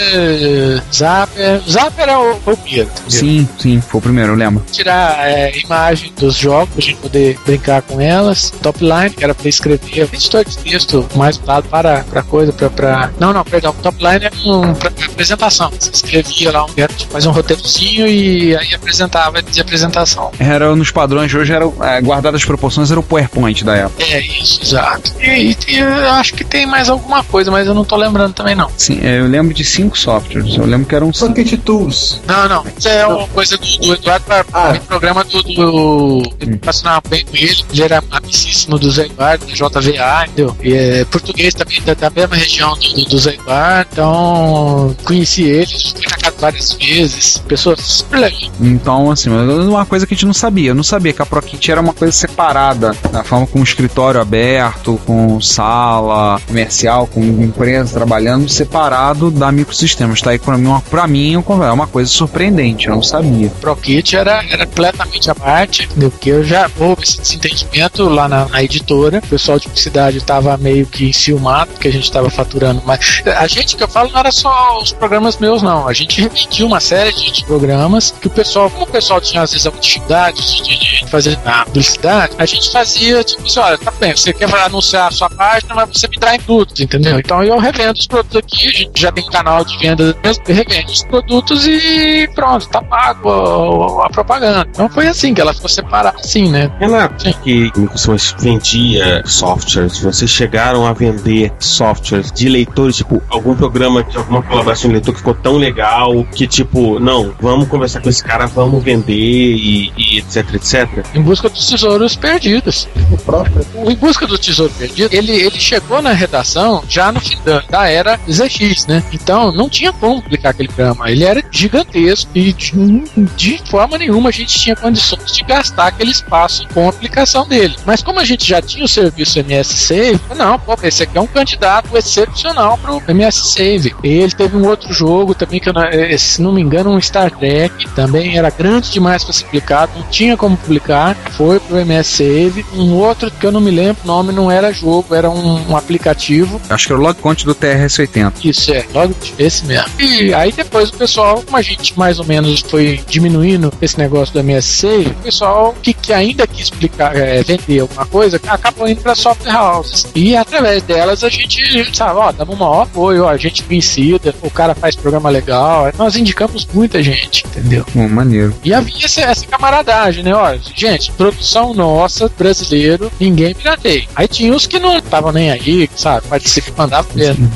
Zapper. 0.93 1.61
Zapper 1.69 2.09
é 2.09 2.17
o, 2.17 2.33
o 2.33 2.57
primeiro. 2.57 2.91
Sim, 3.09 3.49
sim, 3.59 3.81
foi 3.81 3.99
o 3.99 4.03
primeiro, 4.03 4.33
eu 4.33 4.37
lembro. 4.37 4.65
tirar 4.71 5.29
é, 5.29 5.57
imagem 5.59 6.13
dos 6.19 6.37
jogos 6.37 6.75
pra 6.75 6.83
gente 6.83 6.97
poder 6.97 7.39
brincar 7.45 7.83
com 7.83 8.01
elas. 8.01 8.51
Top 8.63 8.79
line, 8.83 9.11
que 9.11 9.25
era 9.25 9.35
pra 9.35 9.49
escrever 9.49 10.09
editor 10.13 10.45
de 10.45 10.59
texto 10.59 11.07
mais 11.15 11.37
voltado 11.37 11.69
para, 11.69 12.05
para 12.05 12.23
coisa, 12.23 12.53
pra, 12.53 12.71
pra. 12.71 13.11
Não, 13.19 13.33
não, 13.33 13.45
perdão. 13.45 13.75
Top 13.83 13.97
line 13.99 14.27
é 14.27 14.31
um, 14.49 14.75
pra, 14.75 14.91
apresentação. 14.91 15.71
Você 15.79 15.91
escrevia 15.91 16.53
lá 16.53 16.65
um 16.65 16.69
faz 17.11 17.27
um 17.27 17.31
roteirozinho 17.31 18.07
e 18.07 18.57
aí 18.57 18.75
apresentava 18.75 19.43
de 19.43 19.61
apresentação. 19.61 20.31
Era 20.49 20.75
nos 20.75 20.91
padrões 20.91 21.31
de 21.31 21.37
hoje, 21.39 21.53
era, 21.53 21.65
é, 21.83 22.01
guardadas 22.01 22.41
as 22.41 22.45
proporções, 22.47 22.91
era 22.91 22.99
o 22.99 23.03
PowerPoint 23.03 23.65
da 23.65 23.77
época. 23.77 24.03
É 24.03 24.21
isso, 24.21 24.61
exato. 24.63 25.13
E, 25.21 25.57
e 25.69 25.79
eu 25.79 26.11
acho 26.11 26.35
que 26.35 26.45
tem 26.45 26.67
mais 26.67 26.89
alguma 26.89 27.23
coisa, 27.25 27.51
mas 27.51 27.67
eu 27.67 27.75
não 27.75 27.85
tô 27.85 27.97
lembrando 27.97 28.33
também 28.33 28.55
não. 28.55 28.71
Sim, 28.77 29.01
é, 29.03 29.21
eu 29.21 29.27
lembro 29.27 29.53
de 29.55 29.65
cinco 29.65 29.99
softwares. 29.99 30.57
Eu 30.57 30.65
lembro 30.67 30.87
que 30.87 30.95
eram 30.95 31.13
cinco. 31.13 31.35
Prockit 31.35 31.57
Tools. 31.59 32.21
Não, 32.27 32.49
não. 32.49 32.65
Isso 32.79 32.89
é 32.89 33.07
uma 33.07 33.29
coisa 33.29 33.57
do, 33.57 33.67
do 33.79 33.95
Eduardo 33.95 34.25
para 34.27 34.45
Ah. 34.53 34.73
o 34.73 34.81
programa 34.81 35.25
do. 35.25 35.43
do 35.43 36.23
eu 36.41 36.59
passava 36.59 37.03
bem 37.09 37.25
com 37.25 37.37
ele. 37.37 37.65
Ele 37.73 37.83
era 37.83 38.03
amicíssimo 38.11 38.79
do 38.79 38.91
Zé 38.91 39.07
Eduardo, 39.07 39.47
da 39.47 39.53
JVA, 39.53 40.25
entendeu? 40.27 40.57
E 40.63 40.73
é 40.75 41.05
português 41.05 41.55
também 41.55 41.81
da, 41.83 41.95
da 41.95 42.11
mesma 42.11 42.37
região 42.37 42.75
do, 42.77 42.89
do, 42.95 43.05
do 43.05 43.19
Zé 43.19 43.35
Eduardo. 43.35 43.89
Então, 43.93 44.97
conheci 45.05 45.43
ele, 45.45 45.67
fui 45.67 46.05
na 46.09 46.17
casa 46.17 46.37
várias 46.41 46.73
vezes. 46.75 47.39
Pessoas 47.39 47.81
super 47.81 48.19
legais. 48.21 48.51
Então, 48.61 49.11
assim, 49.11 49.31
uma 49.31 49.85
coisa 49.87 50.07
que 50.07 50.15
a 50.15 50.17
gente 50.17 50.27
não 50.27 50.33
sabia. 50.39 50.71
Eu 50.71 50.75
não 50.75 50.83
sabia 50.83 51.13
que 51.13 51.21
a 51.21 51.27
ProKit 51.27 51.71
era 51.71 51.81
uma 51.81 51.93
coisa 51.93 52.13
separada, 52.13 52.95
da 53.13 53.25
forma 53.25 53.47
com 53.47 53.63
escritório 53.63 54.21
aberto, 54.21 54.99
com 55.05 55.41
sala 55.41 56.41
comercial, 56.47 57.07
com 57.07 57.21
empresa 57.21 57.95
trabalhando, 57.95 58.49
separado 58.49 59.31
da 59.31 59.51
microsistemas. 59.51 60.21
Tá 60.21 60.31
aí 60.31 60.39
pra 60.39 60.57
mim, 60.57 60.81
pra 60.91 61.07
mim 61.07 61.35
é 61.35 61.73
uma 61.73 61.87
coisa 61.87 62.11
surpreendente, 62.11 62.89
eu 62.89 62.95
não 62.95 63.03
sabia. 63.03 63.51
ProKit 63.61 64.17
era, 64.17 64.45
era 64.51 64.67
completamente 64.67 65.31
à 65.31 65.35
parte, 65.35 65.85
entendeu? 65.85 66.11
Porque 66.11 66.31
eu 66.31 66.45
já 66.45 66.71
houve 66.79 67.03
esse 67.03 67.21
desentendimento 67.21 68.09
lá 68.09 68.29
na, 68.29 68.47
na 68.47 68.63
editora. 68.63 69.19
O 69.19 69.29
pessoal 69.29 69.59
de 69.59 69.67
publicidade 69.67 70.19
estava 70.19 70.57
meio 70.57 70.87
que 70.87 71.09
enciumado, 71.09 71.73
porque 71.73 71.89
a 71.89 71.93
gente 71.93 72.05
estava 72.05 72.31
faturando 72.31 72.83
mais. 72.85 73.23
A 73.37 73.47
gente 73.47 73.77
que 73.77 73.83
eu 73.83 73.89
falo 73.89 74.11
não 74.11 74.21
era 74.21 74.33
só 74.33 74.79
os 74.81 74.93
programas 74.93 75.37
meus, 75.39 75.63
não. 75.63 75.89
A 75.89 75.93
gente 75.93 76.21
repetia 76.21 76.65
uma 76.65 76.81
série 76.81 77.13
de, 77.13 77.45
programas 77.45 78.11
que 78.11 78.27
o 78.27 78.31
pessoal, 78.31 78.69
como 78.71 78.85
o 78.85 78.89
pessoal 78.89 79.21
tinha 79.21 79.43
às 79.43 79.53
vezes 79.53 79.67
dificuldade 79.81 80.28
de, 80.33 80.63
de 80.63 81.07
fazer 81.11 81.39
a 81.45 81.65
publicidade, 81.65 82.35
a 82.39 82.47
gente 82.47 82.71
fazia 82.71 83.23
tipo 83.25 83.43
assim: 83.45 83.61
olha, 83.61 83.79
tá 83.79 83.93
bem, 83.99 84.17
você 84.17 84.33
quer 84.33 84.53
anunciar 84.55 85.09
a 85.09 85.11
sua 85.11 85.31
página, 85.31 85.75
mas 85.75 85.91
você 85.91 86.09
me 86.09 86.17
dá 86.19 86.35
em 86.35 86.41
produtos, 86.41 86.81
entendeu? 86.81 87.19
Então 87.19 87.43
eu 87.43 87.59
revendo 87.59 87.99
os 87.99 88.07
produtos 88.07 88.37
aqui, 88.37 88.69
a 88.69 88.71
gente 88.71 89.01
já 89.01 89.13
tem 89.13 89.27
canal 89.27 89.65
de 89.65 89.77
venda 89.79 90.17
mesmo, 90.23 90.45
revendo 90.47 90.91
os 90.91 91.03
produtos 91.05 91.67
e 91.67 92.29
pronto, 92.35 92.69
tá 92.69 92.83
pago 92.83 94.01
a, 94.01 94.07
a 94.07 94.11
propaganda. 94.11 94.67
Então 94.71 94.89
foi 94.89 95.07
assim 95.07 95.35
que 95.35 95.41
ela 95.41 95.53
ficou 95.53 95.69
separada 95.69 96.19
assim, 96.19 96.51
né? 96.51 96.71
Ela 96.81 97.09
que 97.43 97.71
Microsoft 97.77 98.37
vendia 98.41 99.23
softwares, 99.25 100.01
vocês 100.01 100.31
chegaram 100.31 100.87
a 100.87 100.93
vender 100.93 101.53
softwares 101.59 102.33
de 102.33 102.49
leitores, 102.49 102.97
tipo, 102.97 103.23
algum 103.29 103.55
programa 103.55 104.03
de 104.03 104.17
alguma 104.17 104.43
colaboração 104.43 104.89
de 104.89 104.95
leitor 104.95 105.13
que 105.13 105.19
ficou 105.19 105.35
tão 105.35 105.57
legal 105.57 106.25
que, 106.25 106.47
tipo, 106.47 106.99
não, 106.99 107.35
vamos 107.41 107.69
conversar 107.69 108.01
com 108.01 108.09
esse 108.09 108.23
cara, 108.23 108.47
vamos 108.47 108.83
vender 108.83 109.15
e, 109.15 109.93
e 109.97 110.18
etc, 110.19 110.55
etc. 110.55 110.89
Em 111.15 111.23
busca 111.23 111.49
dos 111.49 111.67
tesouros 111.67 112.17
perdidos. 112.17 112.89
O 113.13 113.17
próprio. 113.19 113.67
O 113.75 113.91
Em 113.91 113.95
Busca 113.97 114.27
do 114.27 114.39
Tesouro 114.39 114.73
Perdido, 114.79 115.13
ele, 115.15 115.33
ele 115.33 115.59
chegou 115.59 116.01
na 116.01 116.13
redação 116.13 116.83
já 116.89 117.11
no 117.11 117.21
fim 117.21 117.37
da, 117.45 117.61
da 117.69 117.89
era 117.89 118.19
ZX, 118.31 118.87
né? 118.87 119.03
Então 119.13 119.53
não 119.53 119.69
tinha 119.69 119.93
como 119.93 120.23
publicar 120.23 120.51
aquele 120.51 120.69
programa. 120.69 121.11
Ele 121.11 121.25
era 121.25 121.43
gigantesco 121.51 122.31
e 122.35 122.53
de, 122.53 123.05
de 123.37 123.59
forma 123.69 123.99
nenhuma 123.99 124.29
a 124.29 124.33
gente 124.33 124.59
tinha 124.59 124.77
condições 124.77 125.33
de 125.33 125.43
gastar 125.45 125.89
aquele 125.89 126.11
espaço 126.11 126.67
com 126.73 126.87
a 126.87 126.91
aplicação 126.91 127.47
dele. 127.47 127.77
Mas 127.85 128.03
como 128.03 128.21
a 128.21 128.25
gente 128.25 128.47
já 128.47 128.61
tinha 128.63 128.85
o 128.85 128.89
serviço 128.89 129.39
MS 129.39 129.75
Save, 129.75 130.21
não, 130.37 130.59
pô, 130.59 130.77
esse 130.83 131.03
aqui 131.03 131.17
é 131.19 131.21
um 131.21 131.27
candidato 131.27 131.97
excepcional 131.97 132.79
pro 132.79 133.03
MS 133.09 133.53
Save. 133.53 133.95
Ele 134.03 134.33
teve 134.33 134.57
um 134.57 134.67
outro 134.67 134.93
jogo 134.93 135.35
também 135.35 135.61
que, 135.61 135.69
eu 135.69 135.73
não- 135.73 135.83
eh, 135.85 136.17
se 136.19 136.41
não 136.43 136.53
me 136.53 136.61
engano, 136.61 136.91
um 136.91 137.01
Star 137.01 137.31
Trek, 137.31 137.89
também 137.91 138.37
era 138.37 138.51
grande 138.51 138.91
demais 138.91 139.23
para 139.25 139.33
ser 139.33 139.45
publicado, 139.45 139.93
tinha 140.11 140.37
como 140.37 140.57
publicar, 140.57 141.17
foi 141.37 141.61
pro 141.61 141.79
MS 141.79 142.17
Save. 142.17 142.65
Um 142.75 142.95
outro 142.95 143.31
que 143.31 143.47
eu 143.47 143.53
não 143.53 143.61
me 143.61 143.71
lembro 143.71 144.03
o 144.05 144.07
nome, 144.07 144.33
não 144.33 144.51
era 144.51 144.73
jogo, 144.73 145.15
era 145.15 145.31
um, 145.31 145.71
um 145.71 145.77
aplicativo. 145.77 146.61
Acho 146.69 146.87
que 146.87 146.93
era 146.93 147.01
o 147.01 147.05
log 147.05 147.19
conte 147.21 147.45
do 147.45 147.55
TRS-80. 147.55 148.33
Isso 148.45 148.73
é, 148.73 148.85
logo 148.93 149.15
esse 149.39 149.65
mesmo. 149.67 149.89
E 149.99 150.33
aí 150.35 150.53
depois 150.53 150.91
o 150.91 150.95
pessoal, 150.95 151.43
como 151.43 151.57
a 151.57 151.63
gente 151.63 151.99
mais 151.99 152.19
ou 152.19 152.25
menos 152.25 152.61
foi 152.61 153.01
diminuindo 153.09 153.73
esse 153.81 153.99
negócio 153.99 154.33
do 154.33 154.41
MSC, 154.41 154.87
o 155.07 155.23
pessoal 155.23 155.75
que, 155.83 155.93
que 155.93 156.13
ainda 156.13 156.47
quis 156.47 156.65
explicar, 156.65 157.17
é, 157.17 157.43
vender 157.43 157.81
alguma 157.81 158.07
coisa, 158.07 158.41
acabou 158.47 158.89
indo 158.89 159.01
para 159.01 159.15
software 159.15 159.55
houses. 159.55 160.07
E 160.15 160.37
através 160.37 160.83
delas 160.83 161.25
a 161.25 161.29
gente, 161.29 161.97
sabe, 161.97 162.19
ó, 162.19 162.33
damos 162.33 162.59
maior 162.59 162.83
apoio, 162.83 163.25
ó, 163.25 163.29
a 163.29 163.37
gente 163.37 163.63
vencida, 163.63 164.35
o 164.43 164.51
cara 164.51 164.75
faz 164.75 164.97
programa 164.97 165.31
legal, 165.31 165.93
nós 165.97 166.17
indicamos 166.17 166.67
muita 166.73 167.03
gente, 167.03 167.45
entendeu? 167.47 167.85
Pô, 167.93 168.09
maneiro. 168.09 168.55
E 168.65 168.73
havia 168.73 169.05
essa, 169.05 169.21
essa 169.23 169.47
camaradagem, 169.47 169.98
né? 170.23 170.35
Ó, 170.35 170.57
gente, 170.75 171.13
produção 171.13 171.75
nossa, 171.75 172.31
brasileiro, 172.39 173.11
ninguém 173.19 173.55
pirateia. 173.55 174.05
Aí 174.15 174.29
tinha 174.29 174.55
os 174.55 174.67
que 174.67 174.79
não 174.79 174.99
estavam 174.99 175.33
nem 175.33 175.51
aí, 175.51 175.89
sabe? 175.95 176.27
Participam, 176.29 176.73
mandavam 176.77 177.11
mesmo. 177.15 177.51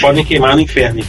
Podem 0.00 0.24
queimar 0.24 0.54
no 0.54 0.60
inferno. 0.60 1.02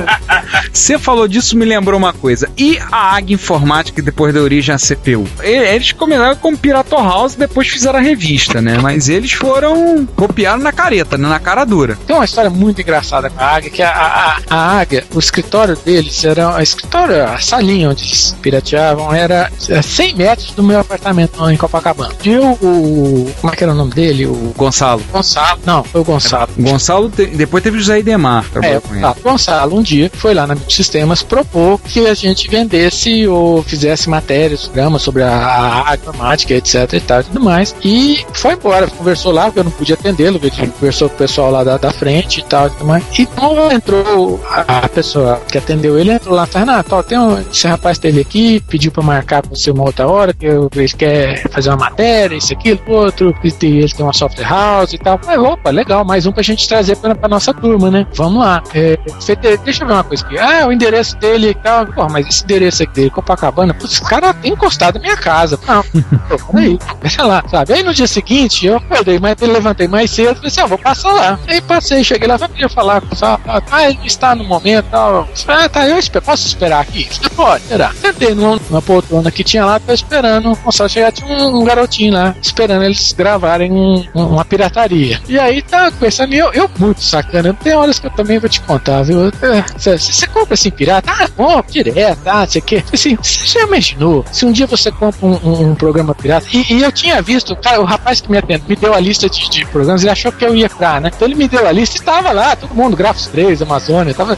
Você 0.72 0.98
falou 0.98 1.26
disso, 1.26 1.56
me 1.56 1.64
lembrou 1.64 1.98
uma 1.98 2.12
coisa. 2.12 2.48
E 2.56 2.78
a 2.90 3.16
AG 3.16 3.34
Informática, 3.34 4.02
depois 4.02 4.34
da 4.34 4.40
origem 4.40 4.74
à 4.74 4.78
CPU? 4.78 5.26
Eles 5.42 5.92
começaram 5.92 6.36
com 6.36 6.56
Pirator 6.56 7.02
House 7.02 7.34
e 7.34 7.38
depois 7.38 7.68
fizeram 7.68 7.98
a 7.98 8.02
revista, 8.02 8.60
né? 8.60 8.78
Mas 8.78 9.08
eles 9.08 9.32
foram. 9.32 10.06
copiaram 10.14 10.62
na 10.62 10.72
careta, 10.72 11.16
né? 11.16 11.28
na 11.28 11.38
cara 11.38 11.64
dura. 11.64 11.96
Tem 12.06 12.14
uma 12.14 12.24
história 12.24 12.50
muito 12.50 12.80
engraçada 12.80 13.30
com 13.30 13.40
a 13.40 13.46
Águia, 13.46 13.70
que 13.70 13.82
a, 13.82 13.90
a, 13.90 14.40
a 14.50 14.80
Águia, 14.80 15.04
o 15.14 15.18
escritório 15.18 15.76
deles 15.76 16.24
era. 16.24 16.56
A 16.56 16.62
escritório, 16.62 17.24
a 17.24 17.38
salinha 17.38 17.90
onde 17.90 18.04
eles 18.04 18.36
pirateavam 18.42 19.14
era 19.14 19.50
a 19.70 19.82
100 20.10 20.14
metros 20.14 20.50
do 20.52 20.62
meu 20.62 20.80
apartamento 20.80 21.48
em 21.50 21.56
Copacabana. 21.56 22.12
E 22.24 22.36
o, 22.36 22.52
o. 22.52 23.32
Como 23.40 23.52
é 23.52 23.56
que 23.56 23.64
era 23.64 23.72
o 23.72 23.76
nome 23.76 23.92
dele? 23.92 24.26
O 24.26 24.52
Gonçalo. 24.56 25.02
Gonçalo. 25.12 25.60
Não, 25.64 25.82
foi 25.84 26.00
o 26.00 26.04
Gonçalo. 26.04 26.50
O 26.58 26.62
Gonçalo, 26.62 27.10
te- 27.10 27.26
depois 27.26 27.62
teve 27.62 27.76
o 27.76 27.80
José 27.80 27.98
Idemar. 28.00 28.44
É, 28.46 28.50
trabalhou 28.52 28.80
com 28.82 28.94
ele. 28.94 29.02
tá. 29.02 29.14
Gonçalo 29.22 29.76
um 29.78 29.82
dia 29.82 30.10
foi 30.14 30.34
lá 30.34 30.46
na 30.46 30.56
Sistemas 30.68 31.22
propor 31.22 31.80
que 31.80 32.06
a 32.06 32.14
gente 32.14 32.48
vendesse 32.48 33.26
ou 33.26 33.62
fizesse 33.62 34.08
matérias, 34.08 34.64
programas 34.66 35.02
sobre 35.02 35.22
a, 35.22 35.84
a 35.86 35.94
informática, 35.94 36.54
etc 36.54 36.92
e 36.92 37.00
tal 37.00 37.20
e 37.20 37.24
tudo 37.24 37.40
mais. 37.40 37.74
E 37.84 38.24
foi 38.32 38.54
embora, 38.54 38.86
conversou 38.88 39.32
lá, 39.32 39.44
porque 39.44 39.60
eu 39.60 39.64
não 39.64 39.70
podia 39.70 39.94
atendê-lo, 39.94 40.40
conversou 40.78 41.08
com 41.08 41.14
o 41.14 41.18
pessoal 41.18 41.50
lá 41.50 41.64
da, 41.64 41.76
da 41.76 41.90
frente 41.92 42.40
e 42.40 42.44
tal 42.44 42.66
e 42.66 42.70
tudo 42.70 42.84
mais. 42.86 43.04
E 43.18 43.22
então 43.22 43.70
entrou 43.70 44.40
a, 44.48 44.88
pessoa 44.88 45.40
que 45.50 45.56
atendeu 45.58 45.98
ele, 45.98 46.12
entrou 46.12 46.34
lá 46.34 46.44
e 46.44 46.46
falou, 46.46 46.68
Renato, 46.68 47.02
tem 47.04 47.18
um, 47.18 47.40
esse 47.40 47.66
rapaz 47.66 47.96
esteve 47.96 48.20
aqui, 48.20 48.60
pediu 48.68 48.90
pra 48.92 49.02
marcar 49.02 49.42
com 49.42 49.54
você 49.54 49.70
uma 49.70 49.84
outra 49.84 49.99
hora, 50.06 50.32
que 50.32 50.46
eu- 50.46 50.68
ele 50.74 50.88
quer 50.88 51.48
fazer 51.50 51.68
uma 51.70 51.76
matéria, 51.76 52.36
isso, 52.36 52.52
aquilo, 52.52 52.80
outro, 52.88 53.34
e 53.44 53.50
tem- 53.52 53.78
ele 53.78 53.88
tem 53.92 54.04
uma 54.04 54.12
software 54.12 54.44
house 54.48 54.92
e 54.92 54.98
tal. 54.98 55.20
Aí, 55.26 55.38
opa, 55.38 55.70
legal, 55.70 56.04
mais 56.04 56.26
um 56.26 56.32
pra 56.32 56.42
gente 56.42 56.66
trazer 56.68 56.96
pra, 56.96 57.14
pra 57.14 57.28
nossa 57.28 57.52
turma, 57.54 57.90
né? 57.90 58.06
Vamos 58.14 58.40
lá. 58.40 58.62
É, 58.74 58.96
te- 58.96 59.56
deixa 59.58 59.82
eu 59.84 59.88
ver 59.88 59.94
uma 59.94 60.04
coisa 60.04 60.24
aqui. 60.24 60.38
Ah, 60.38 60.66
o 60.66 60.72
endereço 60.72 61.16
dele 61.16 61.50
e 61.50 61.54
tal. 61.54 61.86
Porra, 61.86 62.08
mas 62.10 62.26
esse 62.26 62.44
endereço 62.44 62.82
aqui 62.82 62.94
dele, 62.94 63.10
Copacabana, 63.10 63.74
putz, 63.74 63.92
esse 63.94 64.02
cara 64.04 64.32
tem 64.34 64.52
encostado 64.52 64.94
na 64.96 65.00
minha 65.00 65.16
casa. 65.16 65.58
Não, 65.66 65.82
pô, 66.28 66.52
peraí, 66.52 66.78
deixa 67.00 67.24
lá, 67.24 67.42
sabe? 67.50 67.72
Aí 67.74 67.82
no 67.82 67.92
dia 67.94 68.06
seguinte, 68.06 68.66
eu 68.66 68.76
acordei, 68.76 69.18
mas 69.18 69.36
eu 69.40 69.50
levantei 69.52 69.88
mais 69.88 70.10
cedo, 70.10 70.36
falei 70.36 70.48
assim, 70.48 70.60
ah, 70.60 70.66
vou 70.66 70.78
passar 70.78 71.12
lá. 71.12 71.38
Aí 71.46 71.60
passei, 71.60 72.02
cheguei 72.04 72.26
lá, 72.28 72.38
falei, 72.38 72.54
queria 72.54 72.68
falar 72.68 73.00
com 73.00 73.14
o 73.14 73.16
Sal, 73.16 73.40
ah, 73.46 73.84
ele 73.88 73.98
está 74.04 74.34
no 74.34 74.44
momento, 74.44 74.86
tal. 74.90 75.28
Ah, 75.48 75.68
tá, 75.68 75.86
eu 75.88 75.98
espero, 75.98 76.24
posso 76.24 76.46
esperar 76.46 76.80
aqui? 76.80 77.08
Você 77.10 77.28
pode, 77.30 77.62
esperar. 77.64 77.94
Sentei 77.94 78.34
numa, 78.34 78.58
numa 78.68 78.82
poltrona 78.82 79.30
que 79.30 79.42
tinha 79.44 79.64
lá, 79.64 79.80
esperando 79.94 80.56
o 80.64 80.72
Sal 80.72 80.88
chegar, 80.88 81.12
tinha 81.12 81.28
um, 81.28 81.60
um 81.60 81.64
garotinho 81.64 82.12
lá, 82.14 82.34
esperando 82.42 82.84
eles 82.84 83.12
gravarem 83.12 83.70
um- 83.72 84.04
um- 84.14 84.26
uma 84.26 84.44
pirataria. 84.44 85.20
E 85.28 85.38
aí 85.38 85.62
tá 85.62 85.90
conversando, 85.90 86.32
e 86.34 86.38
eu, 86.38 86.52
eu 86.52 86.70
muito 86.78 87.02
sacana, 87.02 87.54
tem 87.62 87.74
horas 87.74 87.98
que 87.98 88.06
eu 88.06 88.10
também 88.10 88.38
vou 88.38 88.48
te 88.48 88.60
contar, 88.62 89.02
viu? 89.02 89.26
É, 89.28 89.64
Você 89.76 89.98
você 89.98 90.26
compra 90.26 90.54
assim 90.54 90.70
pirata? 90.70 91.10
Ah, 91.10 91.28
compra 91.36 91.70
direto, 91.70 92.20
ah, 92.26 92.46
você 92.46 92.60
quer? 92.60 92.84
Assim, 92.92 93.16
você 93.16 93.58
já 93.58 93.66
imaginou 93.66 94.24
se 94.32 94.44
um 94.46 94.52
dia 94.52 94.66
você 94.66 94.90
compra 94.90 95.26
um, 95.26 95.32
um- 95.44 95.70
um 95.70 95.74
programa 95.74 96.14
pirata? 96.14 96.46
E, 96.52 96.74
e 96.74 96.82
eu 96.82 96.92
tinha 96.92 97.20
visto, 97.22 97.54
cara, 97.56 97.80
o 97.80 97.84
rapaz 97.84 98.20
que 98.20 98.30
me 98.30 98.38
atendeu, 98.38 98.64
me 98.68 98.76
deu 98.76 98.94
a 98.94 99.00
lista 99.00 99.28
de, 99.28 99.48
de 99.48 99.64
programas, 99.66 100.02
ele 100.02 100.10
achou 100.10 100.32
que 100.32 100.44
eu 100.44 100.54
ia 100.54 100.68
pra, 100.68 101.00
né? 101.00 101.10
Então 101.14 101.26
ele 101.26 101.34
me 101.34 101.48
deu 101.48 101.66
a 101.66 101.72
lista 101.72 101.96
e 101.96 102.00
estava 102.00 102.32
lá, 102.32 102.54
todo 102.56 102.74
mundo, 102.74 102.96
Grafos 102.96 103.26
3, 103.26 103.62
Amazônia, 103.62 104.14
tava. 104.14 104.36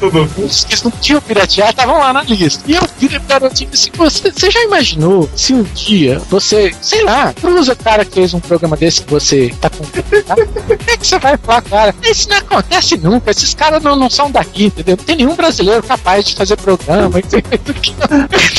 Tudo. 0.00 0.28
Os 0.44 0.64
que 0.64 0.84
não 0.84 0.90
tinham 0.92 1.20
piratear 1.20 1.70
estavam 1.70 1.98
lá 1.98 2.12
na 2.12 2.22
lista. 2.22 2.62
E 2.66 2.74
eu 2.74 2.82
virei 2.98 3.18
pro 3.18 3.28
garotinho 3.28 3.70
assim: 3.74 3.90
você, 3.94 4.30
você 4.30 4.50
já 4.50 4.62
imaginou 4.62 5.28
se 5.34 5.52
um 5.52 5.62
dia 5.62 6.20
você, 6.30 6.74
sei 6.80 7.04
lá, 7.04 7.32
cruza 7.32 7.72
o 7.72 7.76
cara 7.76 8.04
que 8.04 8.14
fez 8.14 8.34
um 8.34 8.40
programa 8.40 8.76
desse 8.76 9.02
que 9.02 9.10
você 9.10 9.54
tá 9.60 9.70
com. 9.70 9.84
O 9.84 10.76
que, 10.76 10.90
é 10.90 10.96
que 10.96 11.06
você 11.06 11.18
vai 11.18 11.36
falar, 11.36 11.62
cara? 11.62 11.94
Isso 12.02 12.28
não 12.28 12.36
acontece 12.36 12.96
nunca. 12.96 13.30
Esses 13.30 13.54
caras 13.54 13.82
não, 13.82 13.96
não 13.96 14.10
são 14.10 14.30
daqui, 14.30 14.66
entendeu? 14.66 14.96
Não 14.96 15.04
tem 15.04 15.16
nenhum 15.16 15.34
brasileiro 15.34 15.82
capaz 15.82 16.24
de 16.24 16.34
fazer 16.34 16.56
programa. 16.56 17.18
entendeu? 17.18 17.42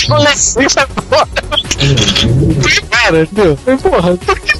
Eu 0.09 0.17
levei 0.17 0.65
essa 0.65 0.87
porra. 0.87 1.27
Cara, 2.89 3.23
entendeu? 3.23 3.57
Porra, 3.81 4.17
por 4.17 4.39
que 4.39 4.53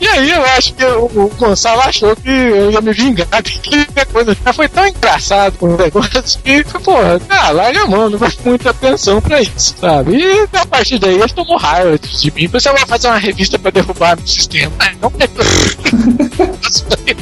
e 0.00 0.08
aí 0.08 0.30
eu 0.30 0.42
acho 0.56 0.74
que 0.74 0.84
o, 0.84 1.30
Gonçalo 1.36 1.80
achou 1.82 2.14
que 2.14 2.28
eu 2.28 2.70
ia 2.70 2.80
me 2.80 2.92
vingar 2.92 3.26
daquela 3.30 4.06
coisa. 4.06 4.36
Foi 4.54 4.68
tão 4.68 4.86
engraçado 4.86 5.54
o 5.60 5.76
negócio 5.76 6.40
que, 6.42 6.64
porra, 6.64 7.20
ah, 7.28 7.50
larga 7.50 7.82
a 7.82 7.86
mão, 7.86 8.10
não 8.10 8.18
vai 8.18 8.32
muita 8.44 8.70
atenção 8.70 9.11
pra 9.20 9.40
isso, 9.42 9.74
sabe? 9.80 10.16
E 10.16 10.48
a 10.56 10.66
partir 10.66 10.98
daí 10.98 11.14
ele 11.20 11.28
tomou 11.32 11.56
raiva 11.56 11.98
de 11.98 12.30
mim. 12.32 12.46
Você 12.48 12.70
vai 12.72 12.86
fazer 12.86 13.08
uma 13.08 13.18
revista 13.18 13.58
pra 13.58 13.70
derrubar 13.70 14.16
meu 14.16 14.26
sistema. 14.26 14.72
Ah, 14.78 14.92
Não 15.00 15.10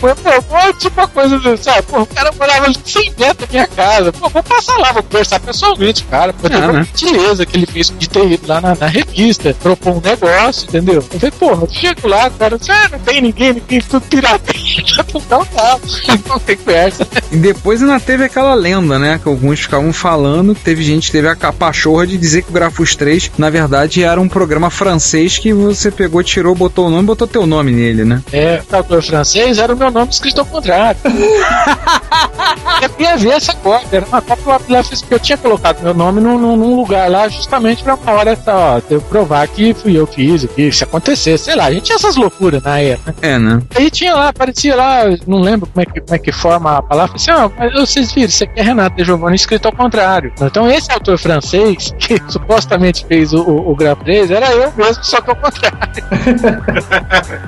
foi, 0.01 0.15
pô, 0.15 0.43
pô, 0.43 0.73
tipo 0.79 1.01
uma 1.01 1.09
coisa, 1.09 1.57
sabe? 1.57 1.83
Pô, 1.83 2.01
o 2.03 2.07
cara 2.07 2.33
morava 2.39 2.67
ali 2.67 2.77
100 2.85 3.15
metros 3.19 3.37
da 3.37 3.47
minha 3.53 3.67
casa. 3.67 4.13
Pô, 4.13 4.29
vou 4.29 4.43
passar 4.43 4.77
lá, 4.79 4.93
vou 4.93 5.03
conversar 5.03 5.41
pessoalmente, 5.41 6.05
cara. 6.05 6.33
Pô, 6.33 6.47
É, 6.47 6.51
tem 6.51 6.59
uma 6.63 6.73
né? 6.73 6.85
gentileza 6.85 7.45
que 7.45 7.57
ele 7.57 7.67
fez 7.67 7.93
de 7.99 8.09
ter 8.09 8.31
ido 8.31 8.47
lá 8.47 8.61
na, 8.61 8.75
na 8.75 8.87
revista, 8.87 9.55
propor 9.63 9.97
um 9.97 10.01
negócio, 10.01 10.67
entendeu? 10.69 10.97
Eu 10.97 11.03
falei, 11.03 11.31
porra, 11.33 11.63
eu 11.65 11.69
chego 11.71 12.09
lá, 12.09 12.31
cara, 12.31 12.59
ah, 12.69 12.89
não 12.93 12.99
tem 13.01 13.21
ninguém, 13.21 13.53
ninguém, 13.55 13.81
tudo 13.81 14.01
pirateia. 14.07 14.61
Então 14.81 15.45
tá, 15.45 15.79
não 16.29 16.39
tem 16.39 16.57
conversa. 16.57 17.07
E 17.31 17.37
depois 17.37 17.83
ainda 17.83 18.01
teve 18.01 18.25
aquela 18.25 18.55
lenda, 18.55 18.99
né? 18.99 19.21
Que 19.23 19.29
alguns 19.29 19.61
ficavam 19.61 19.93
falando. 19.93 20.55
Teve 20.55 20.83
gente 20.83 21.07
que 21.07 21.13
teve 21.13 21.29
a 21.29 21.37
capachorra 21.81 22.07
de 22.07 22.19
dizer 22.19 22.43
que 22.43 22.51
o 22.51 22.53
Grafos 22.53 22.95
3, 22.95 23.33
na 23.39 23.49
verdade, 23.49 24.03
era 24.03 24.21
um 24.21 24.29
programa 24.29 24.69
francês 24.71 25.39
que 25.39 25.53
você 25.53 25.91
pegou, 25.91 26.23
tirou, 26.23 26.55
botou 26.55 26.87
o 26.87 26.91
nome 26.91 27.07
botou 27.07 27.27
teu 27.27 27.47
nome 27.47 27.73
nele, 27.73 28.05
né? 28.05 28.23
É, 28.33 28.61
o 28.71 28.77
autor 28.77 29.03
francês 29.03 29.59
era 29.59 29.73
o 29.73 29.77
meu 29.77 29.91
nome 29.91 30.11
escrito 30.11 30.41
ao 30.41 30.47
contrário. 30.47 31.01
eu 32.83 32.89
queria 32.91 33.17
ver 33.17 33.31
essa 33.31 33.55
cópia. 33.55 33.97
Era 33.99 34.07
uma 34.07 34.21
cópia 34.21 34.53
lá, 34.53 34.61
lá, 34.69 34.83
eu 35.11 35.19
tinha 35.19 35.39
colocado 35.39 35.83
meu 35.83 35.95
nome 35.95 36.21
num, 36.21 36.39
num- 36.39 36.77
lugar 36.81 37.11
lá 37.11 37.29
justamente 37.29 37.83
pra 37.83 37.95
uma 37.95 38.13
hora 38.13 38.37
tá, 38.37 38.57
ó, 38.57 38.81
eu 38.91 39.01
provar 39.03 39.47
que 39.49 39.75
fui 39.75 39.99
eu 39.99 40.07
que 40.07 40.17
fiz, 40.17 40.47
que 40.55 40.73
se 40.73 40.85
acontecer, 40.85 41.37
sei 41.39 41.55
lá, 41.55 41.67
a 41.67 41.73
gente 41.73 41.85
tinha 41.85 41.97
essas 41.97 42.17
loucuras 42.17 42.63
na 42.63 42.79
época. 42.79 43.15
É, 43.23 43.39
né? 43.39 43.61
Aí 43.75 43.91
tinha 43.91 44.15
lá, 44.15 44.29
aparecia 44.29 44.75
lá, 44.75 45.03
não 45.27 45.41
lembro 45.41 45.69
como 45.69 45.83
é 45.83 45.87
que, 45.87 46.01
como 46.01 46.15
é 46.15 46.19
que 46.19 46.33
forma 46.33 46.79
a 46.79 46.83
palavra, 46.83 47.17
assim, 47.17 47.31
ó, 47.31 47.51
mas 47.59 47.73
vocês 47.73 48.13
viram, 48.13 48.29
isso 48.29 48.45
aqui 48.45 48.61
é 48.61 48.63
Renato 48.63 48.97
de 48.97 49.05
Giovanni 49.05 49.37
escrito 49.37 49.67
ao 49.67 49.73
contrário. 49.73 50.33
Então 50.41 50.71
esse 50.71 50.91
autor 50.91 51.19
francês, 51.19 51.70
que 51.77 52.21
supostamente 52.29 53.07
fez 53.07 53.33
o, 53.33 53.43
o, 53.43 53.73
o 53.73 53.97
Prix, 53.97 54.31
era 54.31 54.53
eu 54.53 54.73
mesmo, 54.77 55.05
só 55.05 55.21
que 55.21 55.31
ao 55.31 55.37
contrário. 55.37 55.79